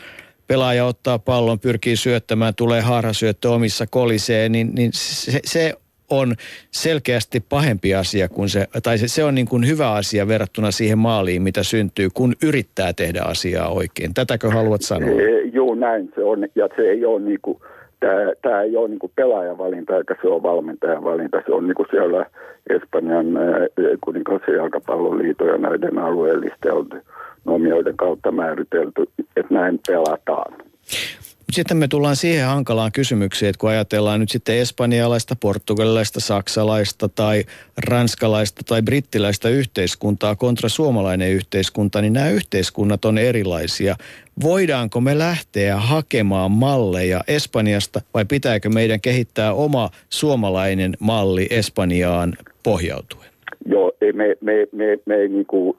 [0.46, 5.74] pelaaja ottaa pallon, pyrkii syöttämään, tulee harhasyöttö omissa koliseen, niin, niin se, se
[6.10, 6.34] on
[6.70, 10.98] selkeästi pahempi asia kuin se, tai se, se on niin kuin hyvä asia verrattuna siihen
[10.98, 14.14] maaliin, mitä syntyy, kun yrittää tehdä asiaa oikein.
[14.14, 15.10] Tätäkö haluat sanoa?
[15.52, 16.48] Joo, näin se on.
[16.54, 17.58] Ja se ei ole niin kuin,
[18.00, 21.42] tämä, tämä ei ole niin kuin pelaajan valinta, eikä se ole valmentajan valinta.
[21.46, 22.26] Se on niin kuin siellä
[22.70, 23.26] Espanjan
[24.04, 27.02] kuninkaisen jalkapalloliiton ja näiden alueellisten
[27.44, 29.02] nomioiden kautta määritelty,
[29.36, 30.54] että näin pelataan.
[31.52, 37.44] Sitten me tullaan siihen hankalaan kysymykseen, että kun ajatellaan nyt sitten espanjalaista, portugalilaista, saksalaista tai
[37.88, 43.96] ranskalaista tai brittiläistä yhteiskuntaa kontra suomalainen yhteiskunta, niin nämä yhteiskunnat on erilaisia.
[44.42, 52.32] Voidaanko me lähteä hakemaan malleja Espanjasta vai pitääkö meidän kehittää oma suomalainen malli Espanjaan
[52.62, 53.30] pohjautuen?
[53.66, 55.76] Joo, ei me, me, me, me ei niin kuin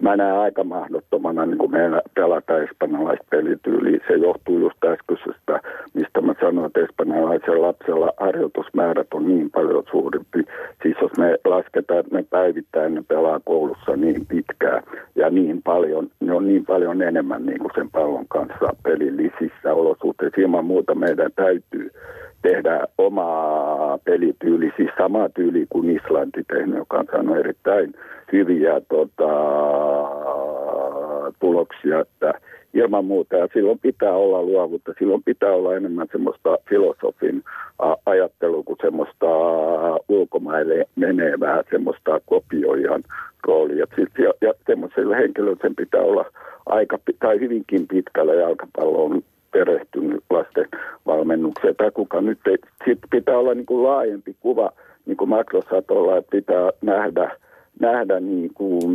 [0.00, 4.04] mä näen aika mahdottomana niin kuin meillä pelata espanjalaista pelityyliä.
[4.08, 5.60] Se johtuu just äskeisestä,
[5.94, 10.44] mistä mä sanoin, että espanjalaisen lapsella harjoitusmäärät on niin paljon suurempi.
[10.82, 14.82] Siis jos me lasketaan, että me päivittäin ne pelaa koulussa niin pitkään
[15.16, 20.40] ja niin paljon, ne on niin paljon enemmän niin kuin sen pallon kanssa pelillisissä olosuhteissa.
[20.40, 21.90] Ilman muuta meidän täytyy
[22.42, 27.94] tehdä omaa pelityyli, siis sama tyyli kuin Islanti tehnyt, joka on saanut erittäin
[28.32, 29.32] hyviä tota,
[31.40, 32.34] tuloksia, että
[32.74, 33.36] ilman muuta.
[33.36, 37.42] Ja silloin pitää olla luovuutta, silloin pitää olla enemmän semmoista filosofin
[38.06, 39.26] ajattelua kuin semmoista
[40.08, 43.02] ulkomaille menevää, semmoista kopioijan
[43.46, 43.86] roolia.
[44.18, 46.24] Ja, ja henkilölle sen pitää olla
[46.66, 49.22] aika, tai hyvinkin pitkällä jalkapalloon
[49.52, 50.68] perehtynyt lasten
[51.06, 51.76] valmennukseen.
[51.76, 52.38] Tai kuka nyt
[52.84, 54.72] sit pitää olla niin kuin laajempi kuva,
[55.06, 57.36] niin kuin makrosatolla, että pitää nähdä,
[57.80, 58.94] nähdä niin kuin,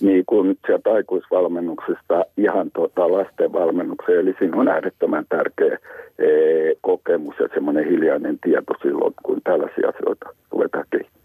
[0.00, 4.18] niin kuin sieltä aikuisvalmennuksesta ihan tota lasten valmennukseen.
[4.18, 5.78] Eli siinä on äärettömän tärkeä
[6.18, 11.18] ee, kokemus ja semmoinen hiljainen tieto silloin, kun tällaisia asioita ruvetaan kehittämään.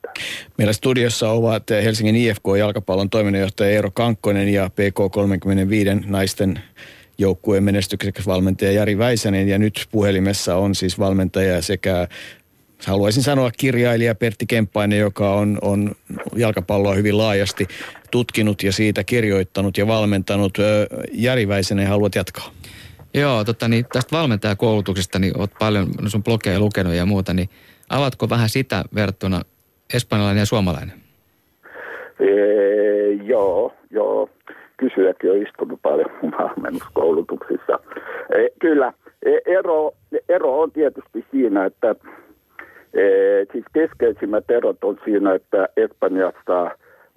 [0.58, 6.60] Meillä studiossa ovat Helsingin IFK-jalkapallon toiminnanjohtaja Eero Kankkonen ja PK35 naisten
[7.18, 12.08] joukkueen menestyksekäs valmentaja Jari Väisänen ja nyt puhelimessa on siis valmentaja sekä
[12.86, 15.92] haluaisin sanoa kirjailija Pertti Kemppainen, joka on, on
[16.36, 17.68] jalkapalloa hyvin laajasti
[18.12, 20.58] tutkinut ja siitä kirjoittanut ja valmentanut.
[21.14, 22.52] Jari Väisänen, haluat jatkaa?
[23.14, 27.50] Joo, totta, niin tästä valmentajakoulutuksesta, niin olet paljon no sun blogeja lukenut ja muuta, niin
[27.90, 29.42] avatko vähän sitä verrattuna
[29.94, 31.04] espanjalainen ja suomalainen?
[32.20, 34.30] Ee, joo, joo
[34.78, 36.10] kysyjäkin on istunut paljon
[36.40, 37.80] valmennuskoulutuksissa.
[38.30, 38.94] E, kyllä,
[39.26, 39.92] e, ero,
[40.30, 41.96] ero on tietysti siinä, että
[42.94, 43.04] e,
[43.52, 46.72] siis keskeisimmät erot on siinä, että Espanjassa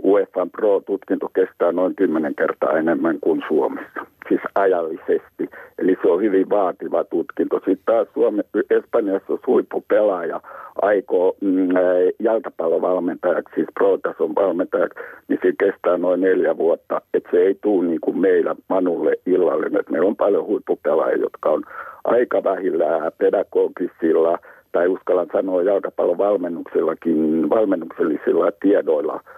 [0.05, 5.51] UEFA Pro-tutkinto kestää noin kymmenen kertaa enemmän kuin Suomessa, siis ajallisesti.
[5.79, 7.57] Eli se on hyvin vaativa tutkinto.
[7.57, 10.41] Sitten taas Suomi, Espanjassa huippupelaaja
[10.83, 11.69] aikoo mm,
[12.19, 17.01] jalkapallovalmentajaksi, siis pro-tason valmentajaksi, niin se kestää noin neljä vuotta.
[17.15, 19.67] Että se ei tule niin kuin meillä Manulle illalle.
[19.81, 21.63] Et meillä on paljon huippupelaajia, jotka on
[22.05, 24.39] aika vähillä pedagogisilla
[24.73, 29.21] tai uskallan sanoa jalkapallon valmennuksellakin, valmennuksellisilla tiedoilla–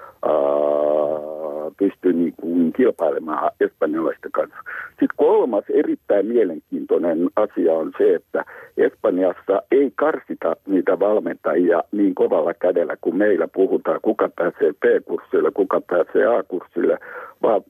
[1.78, 4.56] pystyy niin kuin kilpailemaan espanjalaisten kanssa.
[4.88, 8.44] Sitten kolmas erittäin mielenkiintoinen asia on se, että
[8.76, 15.80] Espanjassa ei karsita niitä valmentajia niin kovalla kädellä kuin meillä puhutaan, kuka pääsee P-kurssille, kuka
[15.80, 16.98] pääsee A-kurssille,
[17.42, 17.62] vaan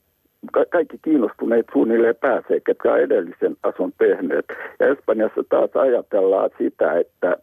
[0.70, 4.44] kaikki kiinnostuneet suunnilleen pääsee, ketkä on edellisen tason tehneet.
[4.78, 7.36] Ja Espanjassa taas ajatellaan sitä, että,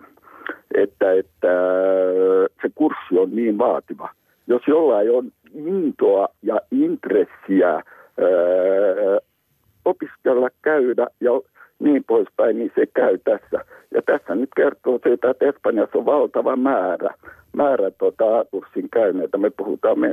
[0.76, 1.52] että, että
[2.62, 4.10] se kurssi on niin vaativa–
[4.48, 7.84] jos jollain on intoa ja intressiä ää,
[9.86, 11.32] opiskella, käydä ja
[11.80, 13.66] niin poispäin, niin se käy tässä.
[13.94, 17.14] Ja tässä nyt kertoo siitä, että Espanjassa on valtava määrä,
[17.54, 19.38] määrä tota, kurssin käyneitä.
[19.38, 20.10] Me puhutaan, me,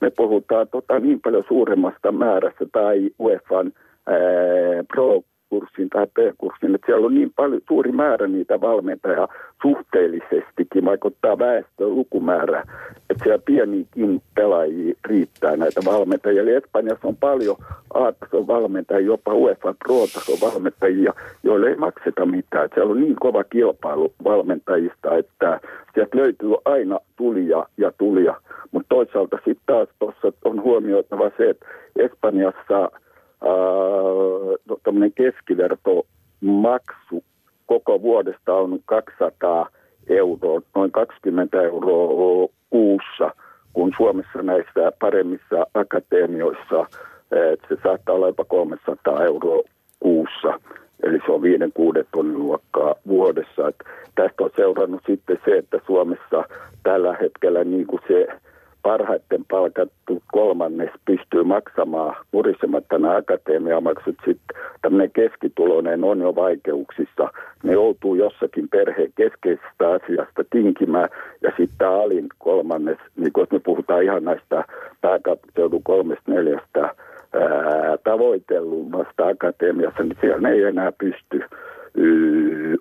[0.00, 3.72] me puhutaan tota, niin paljon suuremmasta määrästä tai UEFan
[4.06, 4.16] ää,
[4.94, 5.22] pro
[5.54, 9.28] kurssin tai B-kurssin, että siellä on niin paljon, suuri määrä niitä valmentajia
[9.62, 12.62] suhteellisestikin, vaikuttaa väestön lukumäärä,
[13.10, 16.42] että siellä pienikin pelaajia riittää näitä valmentajia.
[16.42, 17.56] Eli Espanjassa on paljon
[17.94, 21.12] A-tason valmentajia, jopa UEFA Pro-tason valmentajia,
[21.42, 22.68] joille ei makseta mitään.
[22.74, 25.60] Siellä on niin kova kilpailu valmentajista, että
[25.94, 28.34] sieltä löytyy aina tulia ja tulia.
[28.72, 31.66] Mutta toisaalta sitten taas tuossa on huomioitava se, että
[31.96, 32.90] Espanjassa–
[34.68, 37.24] no, tämmöinen keskivertomaksu
[37.66, 39.68] koko vuodesta on 200
[40.08, 43.30] euroa, noin 20 euroa kuussa,
[43.72, 46.86] kun Suomessa näissä paremmissa akateemioissa
[47.52, 49.62] että se saattaa olla jopa 300 euroa
[50.00, 50.60] kuussa.
[51.02, 51.44] Eli se on 5-6
[52.12, 53.68] tonnin luokkaa vuodessa.
[53.68, 53.76] Et
[54.14, 56.44] tästä on seurannut sitten se, että Suomessa
[56.82, 58.26] tällä hetkellä niin kuin se
[58.84, 64.16] parhaiten palkattu kolmannes pystyy maksamaan murisematta nämä akatemiamaksut.
[64.24, 67.28] Sitten tämmöinen keskituloinen on jo vaikeuksissa.
[67.62, 71.08] Ne joutuu jossakin perheen keskeisestä asiasta tinkimään.
[71.42, 74.64] Ja sitten tämä alin kolmannes, niin kun me puhutaan ihan näistä
[75.00, 76.94] pääkaupunkiseudun kolmesta neljästä
[78.04, 81.40] tavoitellummasta akatemiassa, niin siellä ei enää pysty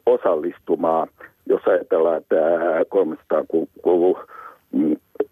[0.05, 1.07] osallistumaan.
[1.45, 2.35] Jos ajatellaan, että
[2.89, 3.43] 300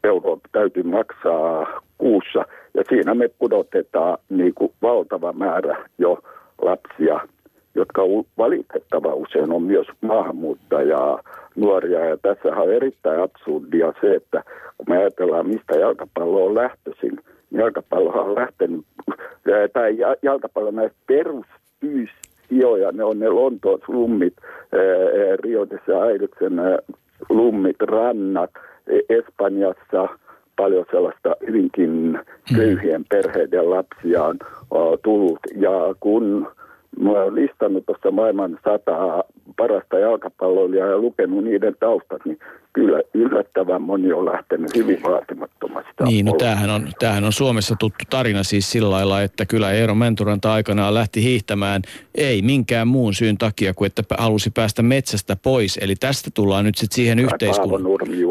[0.03, 6.19] euroa täytyy maksaa kuussa, ja siinä me pudotetaan niin kuin valtava määrä jo
[6.61, 7.19] lapsia,
[7.75, 8.01] jotka
[8.37, 11.23] valitettava usein on myös maahanmuuttajaa
[11.55, 12.05] nuoria.
[12.05, 14.43] Ja tässä on erittäin absurdia se, että
[14.77, 17.19] kun me ajatellaan, mistä jalkapallo on lähtöisin,
[17.51, 18.85] niin jalkapallo on lähtenyt,
[19.73, 24.33] tai jalkapallo näistä perustyisijoja, ne on ne Lontoon slummit,
[25.43, 25.79] Rio de
[27.29, 28.51] lummit, rannat,
[29.09, 30.07] Espanjassa
[30.55, 32.55] paljon sellaista hyvinkin mm.
[32.55, 34.39] köyhien perheiden lapsia on
[35.03, 35.39] tullut.
[35.55, 36.47] Ja kun
[36.99, 39.23] Mä olen listannut tuossa maailman sataa
[39.57, 42.39] parasta jalkapalloilijaa ja lukenut niiden taustat, niin
[42.73, 45.91] kyllä yllättävän moni on lähtenyt hyvin vaatimattomasti.
[46.05, 49.95] Niin, no tämähän on, tämähän on Suomessa tuttu tarina siis sillä lailla, että kyllä Eero
[49.95, 51.81] Menturanta aikanaan lähti hiihtämään
[52.15, 55.79] ei minkään muun syyn takia kuin että halusi päästä metsästä pois.
[55.81, 57.83] Eli tästä tullaan nyt sitten siihen yhteiskuntaan.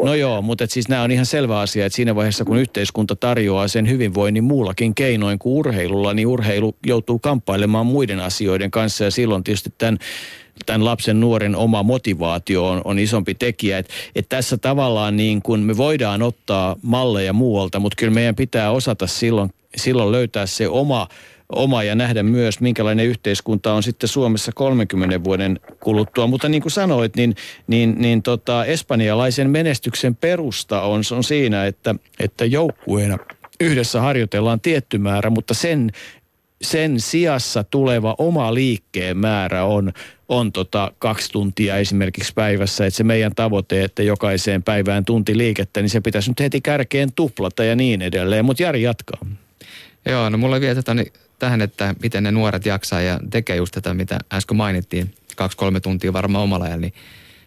[0.03, 3.67] No joo, mutta siis nämä on ihan selvä asia, että siinä vaiheessa kun yhteiskunta tarjoaa
[3.67, 9.43] sen hyvinvoinnin muullakin keinoin kuin urheilulla, niin urheilu joutuu kamppailemaan muiden asioiden kanssa ja silloin
[9.43, 9.97] tietysti tämän
[10.65, 13.77] tämän lapsen nuoren oma motivaatio on, on isompi tekijä.
[13.77, 18.71] Et, et tässä tavallaan niin kun me voidaan ottaa malleja muualta, mutta kyllä meidän pitää
[18.71, 21.07] osata silloin, silloin löytää se oma
[21.51, 26.27] oma ja nähdä myös, minkälainen yhteiskunta on sitten Suomessa 30 vuoden kuluttua.
[26.27, 27.35] Mutta niin kuin sanoit, niin,
[27.67, 33.17] niin, niin tota, espanjalaisen menestyksen perusta on, on siinä, että, että joukkueena
[33.59, 35.91] yhdessä harjoitellaan tietty määrä, mutta sen
[36.61, 39.91] sen sijassa tuleva oma liikkeen määrä on,
[40.29, 42.85] on tota kaksi tuntia esimerkiksi päivässä.
[42.85, 47.11] Että se meidän tavoite, että jokaiseen päivään tunti liikettä, niin se pitäisi nyt heti kärkeen
[47.13, 48.45] tuplata ja niin edelleen.
[48.45, 49.25] Mutta Jari jatkaa.
[50.05, 50.95] Joo, no mulla vielä tätä,
[51.39, 56.13] tähän, että miten ne nuoret jaksaa ja tekee just tätä, mitä äsken mainittiin, kaksi-kolme tuntia
[56.13, 56.93] varmaan omalla ajalla, niin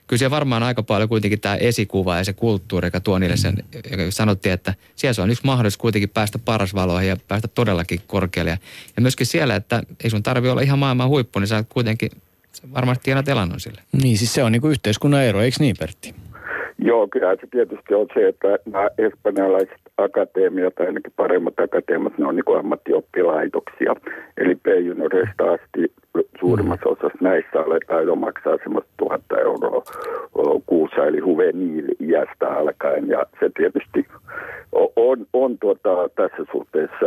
[0.06, 3.56] kyllä siellä varmaan aika paljon kuitenkin tämä esikuva ja se kulttuuri, joka tuo niille sen,
[3.90, 8.59] joka sanottiin, että siellä se on yksi mahdollisuus kuitenkin päästä parasvaloihin ja päästä todellakin korkealle.
[8.97, 12.10] Ja myöskin siellä, että ei sun tarvi olla ihan maailman huippu, niin sä kuitenkin
[12.74, 13.82] varmasti tiedät elannon sille.
[13.93, 16.14] Niin, siis se on niin kuin yhteiskunnan ero, eikö niin Pertti?
[16.85, 22.36] Joo, kyllä se tietysti on se, että nämä espanjalaiset akatemiat, ainakin paremmat akatemiat, ne on
[22.36, 23.94] niin ammattioppilaitoksia.
[24.36, 24.66] Eli p
[25.52, 25.93] asti
[26.40, 29.82] suurimmassa osassa näissä aletaan jo maksaa semmoista tuhatta euroa
[30.66, 33.09] kuussa, eli huveniil iästä alkaen.
[33.09, 34.06] Ja se tietysti
[34.97, 37.06] on, on tuota, tässä suhteessa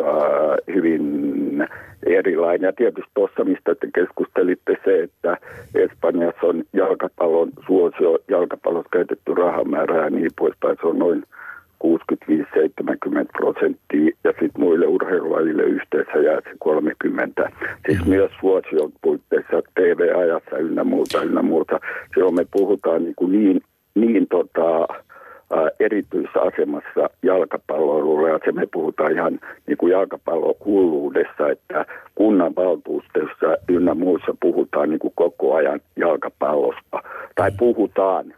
[0.74, 1.68] hyvin
[2.06, 2.68] erilainen.
[2.68, 5.38] Ja tietysti tuossa, mistä te keskustelitte, se, että
[5.76, 6.37] Espanjassa
[7.18, 11.24] jalkapallon suosio, jalkapallossa käytetty rahamäärää ja niin poispäin, se on noin
[11.84, 11.88] 65-70
[13.38, 17.52] prosenttia ja sitten muille urheilulajille yhteensä jää se 30.
[17.86, 18.10] Siis mm.
[18.10, 21.80] myös vuosion puitteissa TV-ajassa ynnä muuta, ynnä muuta.
[22.14, 23.62] Silloin me puhutaan niin, kuin niin,
[23.96, 24.88] niin tota,
[25.80, 31.86] erityisasemassa jalkapalloilulla ja se me puhutaan ihan niin kuin jalkapallohulluudessa, että
[32.16, 36.87] kunnan valtuustossa ynnä muussa puhutaan niin kuin koko ajan jalkapallosta.
[37.38, 38.34] Tai puhutaan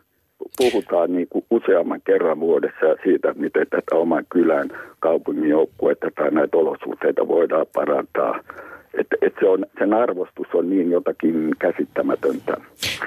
[0.57, 4.69] puhutaan niin kuin useamman kerran vuodessa siitä, miten tätä oman kylän
[4.99, 8.39] kaupungin joukkuetta tai näitä olosuhteita voidaan parantaa.
[8.99, 12.57] Että et se on, sen arvostus on niin jotakin käsittämätöntä.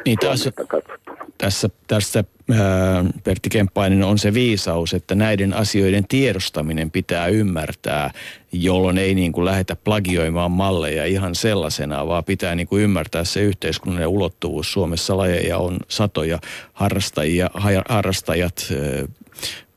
[0.06, 0.52] Niin tässä,
[1.42, 8.10] tässä, tässä ää, Pertti Kemppainen on se viisaus, että näiden asioiden tiedostaminen pitää ymmärtää,
[8.52, 13.40] jolloin ei niin kuin lähdetä plagioimaan malleja ihan sellaisena, vaan pitää niin kuin ymmärtää se
[13.40, 14.72] yhteiskunnallinen ulottuvuus.
[14.72, 16.38] Suomessa lajeja on satoja
[16.72, 17.50] harrastajia,
[17.88, 18.68] harrastajat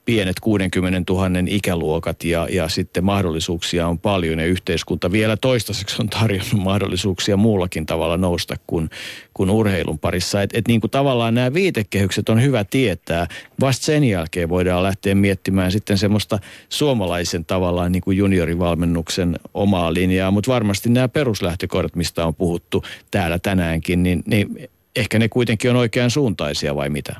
[0.05, 6.09] pienet 60 000 ikäluokat ja, ja sitten mahdollisuuksia on paljon ja yhteiskunta vielä toistaiseksi on
[6.09, 8.89] tarjonnut mahdollisuuksia muullakin tavalla nousta kuin,
[9.33, 10.41] kuin urheilun parissa.
[10.41, 13.27] Et, et niin kuin tavallaan nämä viitekehykset on hyvä tietää.
[13.61, 20.31] Vasta sen jälkeen voidaan lähteä miettimään sitten semmoista suomalaisen tavallaan niin kuin juniorivalmennuksen omaa linjaa,
[20.31, 25.77] mutta varmasti nämä peruslähtökohdat, mistä on puhuttu täällä tänäänkin, niin, niin ehkä ne kuitenkin on
[25.77, 27.15] oikean suuntaisia vai mitä?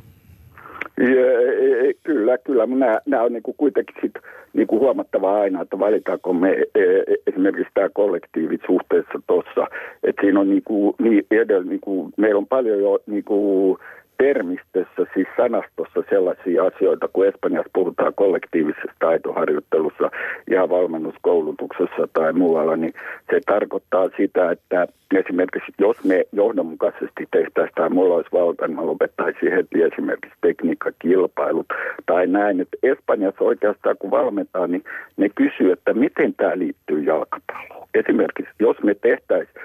[1.00, 2.66] Ja, kyllä, kyllä.
[2.66, 4.14] Nämä, nämä on niin kuin kuitenkin sit,
[4.54, 6.82] niin kuin huomattava aina, että valitaanko me e,
[7.28, 9.68] esimerkiksi tämä kollektiivit suhteessa tuossa.
[10.04, 13.78] Että siinä on niin kuin, niin edellä, niin kuin, meillä on paljon jo niin kuin,
[14.18, 20.12] termistössä, siis sanastossa sellaisia asioita, kun Espanjassa puhutaan kollektiivisessa taitoharjoittelussa
[20.50, 22.94] ja valmennuskoulutuksessa tai muualla, niin
[23.32, 28.86] se tarkoittaa sitä, että esimerkiksi jos me johdonmukaisesti tehtäisiin tai mulla olisi valta, niin mä
[28.86, 31.68] lopettaisin heti esimerkiksi tekniikkakilpailut
[32.06, 32.62] tai näin.
[32.62, 34.84] Että Espanjassa oikeastaan kun valmentaa, niin
[35.18, 37.85] ne kysyy, että miten tämä liittyy jalkapalloon.
[37.96, 39.56] Esimerkiksi jos me tehtäisiin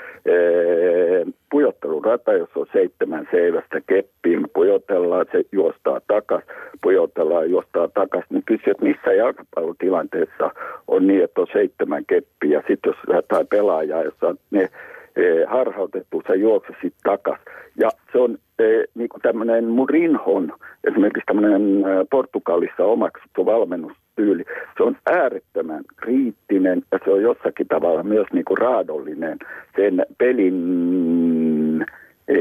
[1.51, 6.43] pujottelurata, jos on seitsemän seivästä keppiä, me pujotellaan, se juostaa takas,
[6.83, 10.51] pujotellaan, juostaa takas, niin kysyy, että missä jalkapallotilanteessa
[10.89, 14.69] on niin, että on seitsemän keppiä, sitten jos tai pelaajaa, jossa ne
[15.17, 17.39] e, harhautettu, sä juoksesit takas.
[17.77, 18.65] Ja se on e,
[18.95, 20.53] niin kuin tämmöinen Murinhon,
[20.85, 24.45] esimerkiksi tämmöinen Portugalissa omaksuttu valmennustyyli.
[24.77, 29.39] Se on äärettömän kriittinen ja se on jossakin tavalla myös niin kuin raadollinen
[29.77, 31.87] sen pelin
[32.29, 32.37] e,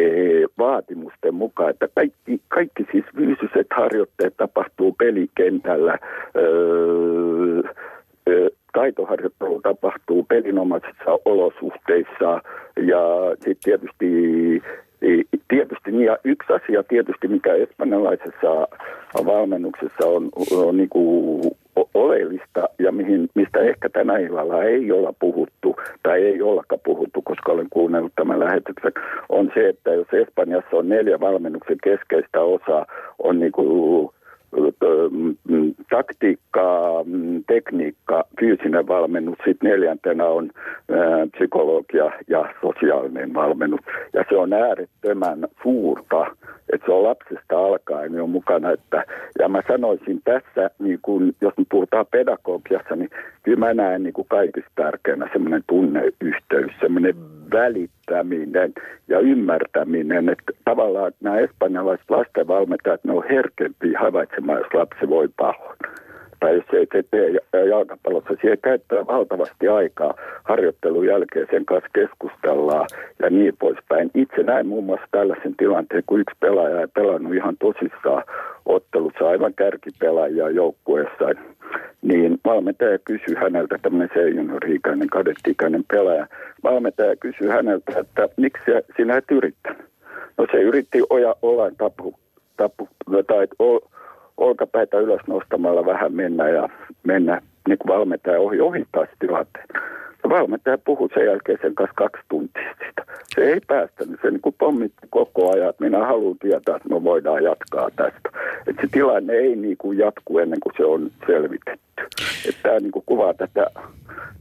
[0.57, 5.97] vaatimusten mukaan, että kaikki, kaikki siis fyysiset harjoitteet tapahtuu pelikentällä,
[6.35, 7.61] öö,
[8.73, 12.41] taitoharjoittelu tapahtuu pelinomaisissa olosuhteissa
[12.77, 13.01] ja
[13.34, 14.10] sitten tietysti
[15.47, 18.67] Tietysti, niin ja yksi asia tietysti, mikä espanjalaisessa
[19.26, 21.41] valmennuksessa on, on niin kuin
[21.93, 27.51] oleellista ja mihin, mistä ehkä tänä illalla ei olla puhuttu tai ei ollakaan puhuttu, koska
[27.51, 28.91] olen kuunnellut tämän lähetyksen,
[29.30, 32.85] on se, että jos Espanjassa on neljä valmennuksen keskeistä osaa,
[33.23, 34.09] on niin kuin
[35.89, 36.93] taktiikka,
[37.47, 40.49] tekniikka, fyysinen valmennus, sitten neljäntenä on
[41.31, 43.81] psykologia ja sosiaalinen valmennus.
[44.13, 46.26] Ja se on äärettömän suurta,
[46.73, 48.71] että se on lapsesta alkaen jo mukana.
[48.71, 49.03] Että,
[49.39, 53.09] ja mä sanoisin tässä, niin kun, jos me puhutaan pedagogiassa, niin
[53.43, 57.15] kyllä mä näen niin kuin kaikista tärkeänä semmoinen tunneyhteys, semmoinen
[58.10, 58.73] välittäminen
[59.07, 65.77] ja ymmärtäminen, että tavallaan nämä espanjalaiset lastenvalmentajat, ne on herkempiä havaitsemaan, jos lapsi voi pahoin.
[66.48, 70.14] Ei se tee jalkapallossa, siihen käyttää valtavasti aikaa
[70.44, 72.88] harjoittelun jälkeen, sen kanssa keskustellaan
[73.20, 74.11] ja niin poispäin.
[74.16, 78.24] Itse näin muun muassa tällaisen tilanteen, kun yksi pelaaja ei pelannut ihan tosissaan
[78.66, 81.26] ottelussa aivan kärkipelaajia joukkueessa,
[82.02, 86.28] niin valmentaja kysyy häneltä, tämmöinen seniori-ikäinen, kadettiikäinen pelaaja,
[86.64, 89.86] valmentaja kysyy häneltä, että miksi sinä et yrittänyt?
[90.38, 92.14] No se yritti oja olain tapu,
[92.57, 92.90] tapu
[93.28, 93.48] tai
[94.40, 96.70] olkapäitä ylös nostamalla vähän mennä ja
[97.03, 99.66] mennä niin kuin valmentaja ohi, ohittaa se tilanteen.
[100.24, 103.03] Ja valmentaja puhui sen jälkeen sen kanssa kaksi tuntia sitä.
[103.36, 107.03] Se ei päästänyt, se niin kuin pommitti koko ajan, että minä haluan tietää, että me
[107.03, 108.30] voidaan jatkaa tästä.
[108.68, 112.03] Että se tilanne ei niin kuin jatku ennen kuin se on selvitetty.
[112.64, 113.66] Tämä niin kuin kuvaa tätä,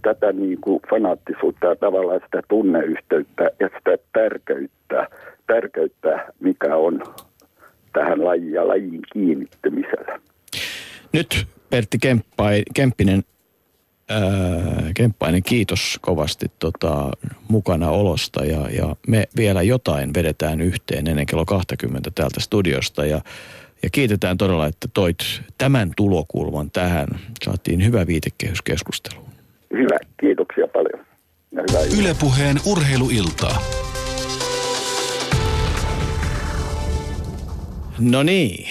[0.02, 5.08] tätä niin kuin fanaattisuutta ja tavallaan sitä tunneyhteyttä ja sitä tärkeyttä,
[5.46, 7.02] tärkeyttä mikä on
[7.98, 10.20] tähän lajiin ja lajiin kiinnittymisellä.
[11.12, 13.22] Nyt Pertti Kemppai, Kemppinen,
[14.08, 14.20] ää,
[14.94, 17.10] Kemppainen, kiitos kovasti tota,
[17.48, 23.20] mukana olosta ja, ja me vielä jotain vedetään yhteen ennen kello 20 täältä studiosta ja,
[23.82, 25.18] ja kiitetään todella, että toit
[25.58, 27.08] tämän tulokulman tähän.
[27.44, 29.28] Saatiin hyvä viitekehys keskusteluun.
[29.72, 31.06] Hyvä, kiitoksia paljon.
[31.52, 33.87] Ja hyvää Ylepuheen urheiluiltaa.
[37.98, 38.68] No niin.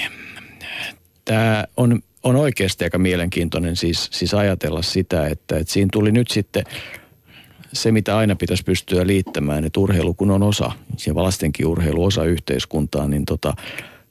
[1.26, 6.28] Tämä on, on oikeasti aika mielenkiintoinen siis, siis ajatella sitä, että, että siinä tuli nyt
[6.28, 6.64] sitten
[7.74, 10.72] se, mitä aina pitäisi pystyä liittämään, että urheilu kun on osa,
[11.06, 13.54] ja lastenkin urheilu osa yhteiskuntaa, niin, tota,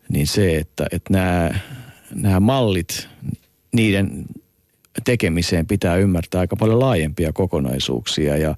[0.08, 1.50] niin se, että, että nämä,
[2.14, 3.08] nämä mallit,
[3.72, 4.24] niiden
[5.04, 8.36] tekemiseen pitää ymmärtää aika paljon laajempia kokonaisuuksia.
[8.36, 8.54] Ja,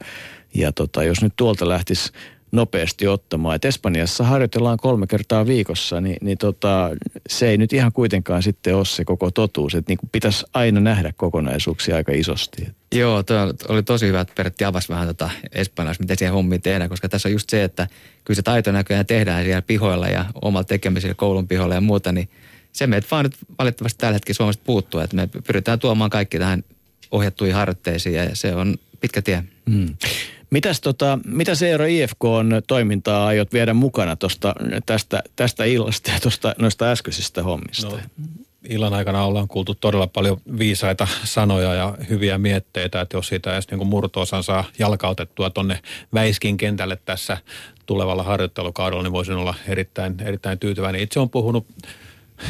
[0.54, 2.12] ja tota, jos nyt tuolta lähtisi
[2.52, 3.56] nopeasti ottamaan.
[3.56, 6.90] Et Espanjassa harjoitellaan kolme kertaa viikossa, niin, niin tota,
[7.28, 9.74] se ei nyt ihan kuitenkaan sitten ole se koko totuus.
[9.74, 12.68] Että niin pitäisi aina nähdä kokonaisuuksia aika isosti.
[12.94, 13.36] Joo, tuo
[13.68, 17.28] oli tosi hyvä, että Pertti avasi vähän tota Espanjassa, miten siihen hommiin tehdään, koska tässä
[17.28, 17.86] on just se, että
[18.24, 22.28] kyllä se taito näköjään tehdään siellä pihoilla ja omalla tekemisellä koulun pihoilla ja muuta, niin
[22.72, 26.64] se meitä vaan nyt valitettavasti tällä hetkellä Suomesta puuttuu, että me pyritään tuomaan kaikki tähän
[27.10, 29.44] ohjattuihin harjoitteisiin ja se on pitkä tie.
[29.70, 29.94] Hmm.
[30.50, 34.54] Mitäs tota, mitä se Eero IFK on toimintaa aiot viedä mukana tosta,
[34.86, 37.88] tästä, tästä illasta ja tosta, noista äskeisistä hommista?
[37.88, 37.98] No,
[38.68, 43.70] illan aikana ollaan kuultu todella paljon viisaita sanoja ja hyviä mietteitä, että jos siitä edes
[43.70, 45.80] niin murtoosan saa jalkautettua tonne
[46.14, 47.38] Väiskin kentälle tässä
[47.86, 51.02] tulevalla harjoittelukaudella, niin voisin olla erittäin, erittäin tyytyväinen.
[51.02, 51.66] Itse on puhunut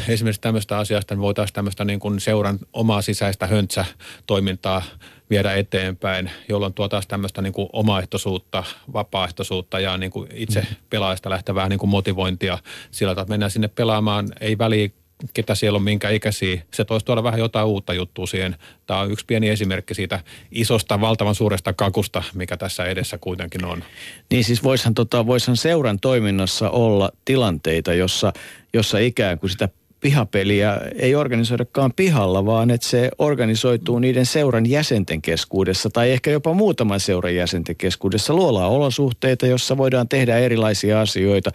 [0.07, 4.81] esimerkiksi tämmöistä asiasta, niin voitaisiin tämmöistä niin kuin seuran omaa sisäistä höntsätoimintaa
[5.29, 11.69] viedä eteenpäin, jolloin tuotaisiin tämmöistä niin kuin omaehtoisuutta, vapaaehtoisuutta ja niin kuin itse pelaajasta lähtevää
[11.69, 12.57] niin kuin motivointia
[12.91, 14.89] sillä että mennään sinne pelaamaan, ei väliä
[15.33, 16.61] ketä siellä on, minkä ikäisiä.
[16.73, 18.55] Se toisi tuoda vähän jotain uutta juttua siihen.
[18.87, 20.19] Tämä on yksi pieni esimerkki siitä
[20.51, 23.83] isosta, valtavan suuresta kakusta, mikä tässä edessä kuitenkin on.
[24.31, 28.33] Niin siis voishan, tota, voishan seuran toiminnassa olla tilanteita, jossa,
[28.73, 29.69] jossa ikään kuin sitä
[30.01, 36.53] pihapeliä ei organisoidakaan pihalla, vaan että se organisoituu niiden seuran jäsenten keskuudessa tai ehkä jopa
[36.53, 38.33] muutaman seuran jäsenten keskuudessa.
[38.33, 41.51] Luolaa olosuhteita, jossa voidaan tehdä erilaisia asioita.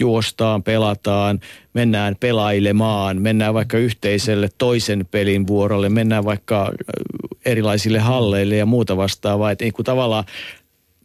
[0.00, 1.40] Juostaan, pelataan,
[1.74, 6.72] mennään pelailemaan, mennään vaikka yhteiselle toisen pelin vuorolle, mennään vaikka
[7.44, 9.50] erilaisille halleille ja muuta vastaavaa.
[9.50, 10.24] Että niin kuin tavallaan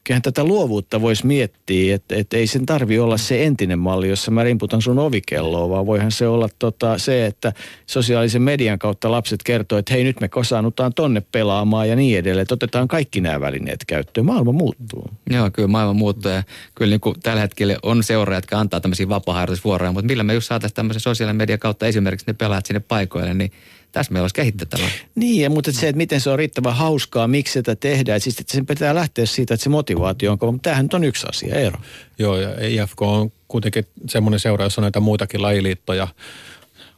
[0.05, 4.31] kyllähän tätä luovuutta voisi miettiä, että, että ei sen tarvi olla se entinen malli, jossa
[4.31, 7.53] mä rimputan sun ovikelloa, vaan voihan se olla tota, se, että
[7.85, 12.41] sosiaalisen median kautta lapset kertoo, että hei nyt me kosaannutaan tonne pelaamaan ja niin edelleen,
[12.41, 14.25] että otetaan kaikki nämä välineet käyttöön.
[14.25, 15.09] Maailma muuttuu.
[15.29, 16.43] Joo, kyllä maailma muuttuu ja
[16.75, 19.45] kyllä niin kuin tällä hetkellä on seuraajat, jotka antaa tämmöisiä vapaa
[19.93, 23.51] mutta millä me just saataisiin tämmöisen sosiaalisen median kautta esimerkiksi ne pelaat sinne paikoille, niin
[23.95, 24.89] tässä meillä olisi kehitettävää.
[25.15, 28.21] Niin, mutta se, että miten se on riittävän hauskaa, miksi sitä tehdään.
[28.21, 30.51] Siis että sen pitää lähteä siitä, että se motivaatio on kova.
[30.51, 31.79] Mutta tämähän on yksi asia, ero.
[32.19, 36.07] Joo, ja IFK on kuitenkin semmoinen seura, jossa on näitä muitakin lajiliittoja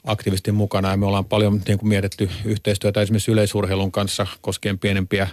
[0.03, 0.91] aktiivisesti mukana.
[0.91, 5.27] Ja me ollaan paljon niin kuin mietitty yhteistyötä esimerkiksi yleisurheilun kanssa koskien pienempiä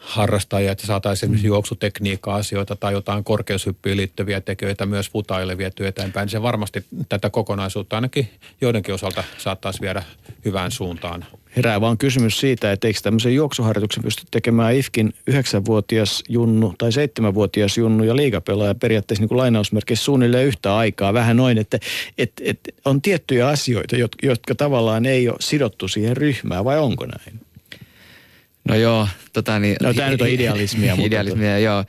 [0.00, 1.48] harrastajia, että saataisiin esimerkiksi mm.
[1.48, 5.56] juoksutekniikka-asioita tai jotain korkeushyppyyn liittyviä tekijöitä myös futaille
[5.86, 6.28] eteenpäin.
[6.28, 8.28] Se varmasti tätä kokonaisuutta ainakin
[8.60, 10.02] joidenkin osalta saattaisi viedä
[10.44, 11.24] hyvään suuntaan.
[11.56, 17.78] Herää vaan kysymys siitä, että eikö tämmöisen juoksuharjoituksen pysty tekemään IFKin 9-vuotias junnu tai 7-vuotias
[17.78, 21.14] junnu ja liigapelaaja periaatteessa niin kuin lainausmerkeissä suunnilleen yhtä aikaa.
[21.14, 21.78] Vähän noin, että,
[22.18, 27.06] että, että on tiettyjä asioita, jotka, jotka tavallaan ei ole sidottu siihen ryhmään vai onko
[27.06, 27.40] näin?
[28.68, 29.76] No joo, tota niin...
[29.82, 30.96] No tämä nyt on idealismia.
[30.96, 31.58] mutta idealismia, tota.
[31.58, 31.84] joo.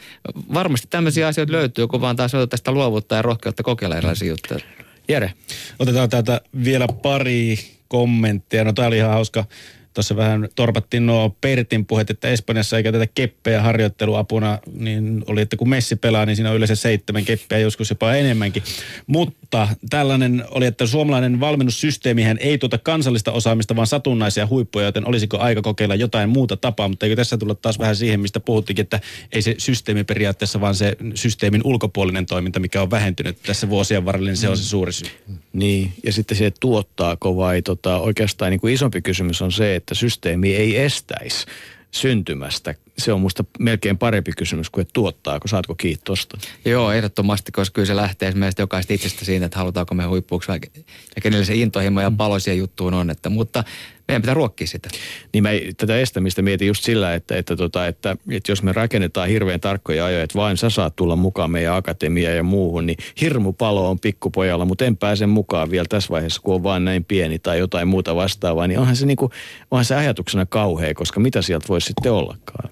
[0.54, 4.60] Varmasti tämmöisiä asioita löytyy, kun vaan taas tästä luovuutta ja rohkeutta kokeilla erilaisia juttuja.
[5.08, 5.34] Jere.
[5.80, 8.64] Otetaan täältä vielä pari kommenttia.
[8.64, 9.46] No tämä oli ihan hauska
[9.94, 15.58] tuossa vähän torpattiin nuo Pertin puheet, että Espanjassa ei käytetä keppejä harjoitteluapuna, niin oli, että
[15.58, 18.64] kun Messi pelaa, niin siinä on yleensä seitsemän keppiä, joskus jopa enemmänkin.
[19.08, 25.38] Mutta tällainen oli, että suomalainen valmennussysteemihän ei tuota kansallista osaamista, vaan satunnaisia huippuja, joten olisiko
[25.38, 29.00] aika kokeilla jotain muuta tapaa, mutta eikö tässä tulla taas vähän siihen, mistä puhuttikin, että
[29.32, 34.28] ei se systeemi periaatteessa, vaan se systeemin ulkopuolinen toiminta, mikä on vähentynyt tässä vuosien varrella,
[34.28, 35.08] niin se on se suuri syy.
[35.54, 39.96] Niin, ja sitten se tuottaako vai tota, oikeastaan niin kuin isompi kysymys on se, että
[39.96, 41.46] systeemi ei estäisi
[41.92, 42.76] syntymästä.
[42.98, 46.38] Se on musta melkein parempi kysymys kuin, että tuottaako, saatko kiinni tosta?
[46.66, 51.22] Joo, ehdottomasti, koska kyllä se lähtee meistä jokaista itsestä siinä, että halutaanko me huippuuksi ja
[51.22, 52.18] kenelle se intohimo ja mm.
[52.18, 53.10] palo siihen juttuun on.
[53.10, 53.64] Että, mutta
[54.12, 54.90] meidän pitää ruokkia sitä.
[55.34, 59.30] Niin mä tätä estämistä mietin just sillä, että, että, tota, että, että jos me rakennetaan
[59.30, 63.90] hirveän tarkkoja ajoja, että vain sä saat tulla mukaan meidän akatemiaan ja muuhun, niin hirmupalo
[63.90, 67.60] on pikkupojalla, mutta en pääse mukaan vielä tässä vaiheessa, kun on vaan näin pieni tai
[67.60, 69.32] jotain muuta vastaavaa, niin onhan se, niin kuin,
[69.72, 72.70] onhan se ajatuksena kauhea, koska mitä sieltä voisi sitten ollakaan.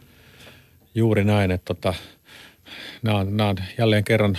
[0.95, 1.93] Juuri näin, että tota,
[3.01, 4.37] nämä on, nämä on jälleen kerran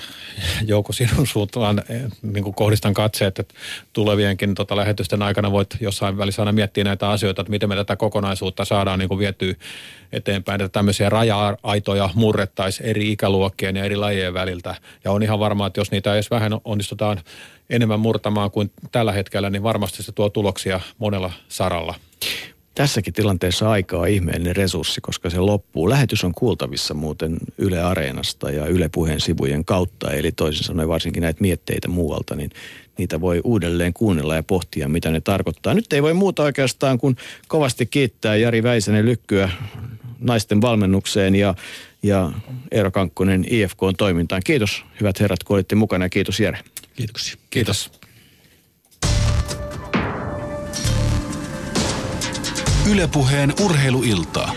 [0.66, 3.54] Jouko sinun suuntaan, eh, niin kuin kohdistan katseet, että
[3.92, 7.96] tulevienkin tota, lähetysten aikana voit jossain välissä aina miettiä näitä asioita, että miten me tätä
[7.96, 9.54] kokonaisuutta saadaan niin kuin vietyä
[10.12, 14.74] eteenpäin, että tämmöisiä raja-aitoja murrettaisiin eri ikäluokkien ja eri lajien väliltä.
[15.04, 17.20] Ja on ihan varmaa, että jos niitä edes vähän onnistutaan
[17.70, 21.94] enemmän murtamaan kuin tällä hetkellä, niin varmasti se tuo tuloksia monella saralla
[22.80, 25.90] tässäkin tilanteessa aikaa ihmeellinen resurssi, koska se loppuu.
[25.90, 31.22] Lähetys on kuultavissa muuten Yle Areenasta ja Yle Puheen sivujen kautta, eli toisin sanoen varsinkin
[31.22, 32.50] näitä mietteitä muualta, niin
[32.98, 35.74] niitä voi uudelleen kuunnella ja pohtia, mitä ne tarkoittaa.
[35.74, 37.16] Nyt ei voi muuta oikeastaan kuin
[37.48, 39.50] kovasti kiittää Jari Väisänen lykkyä
[40.20, 41.54] naisten valmennukseen ja,
[42.02, 42.32] ja
[42.70, 44.42] Eero Kankkonen IFK toimintaan.
[44.44, 46.58] Kiitos hyvät herrat, kun olitte mukana ja kiitos Jere.
[46.96, 47.36] Kiitoksia.
[47.50, 47.99] Kiitos.
[52.90, 54.52] Ylepuheen urheiluiltaa.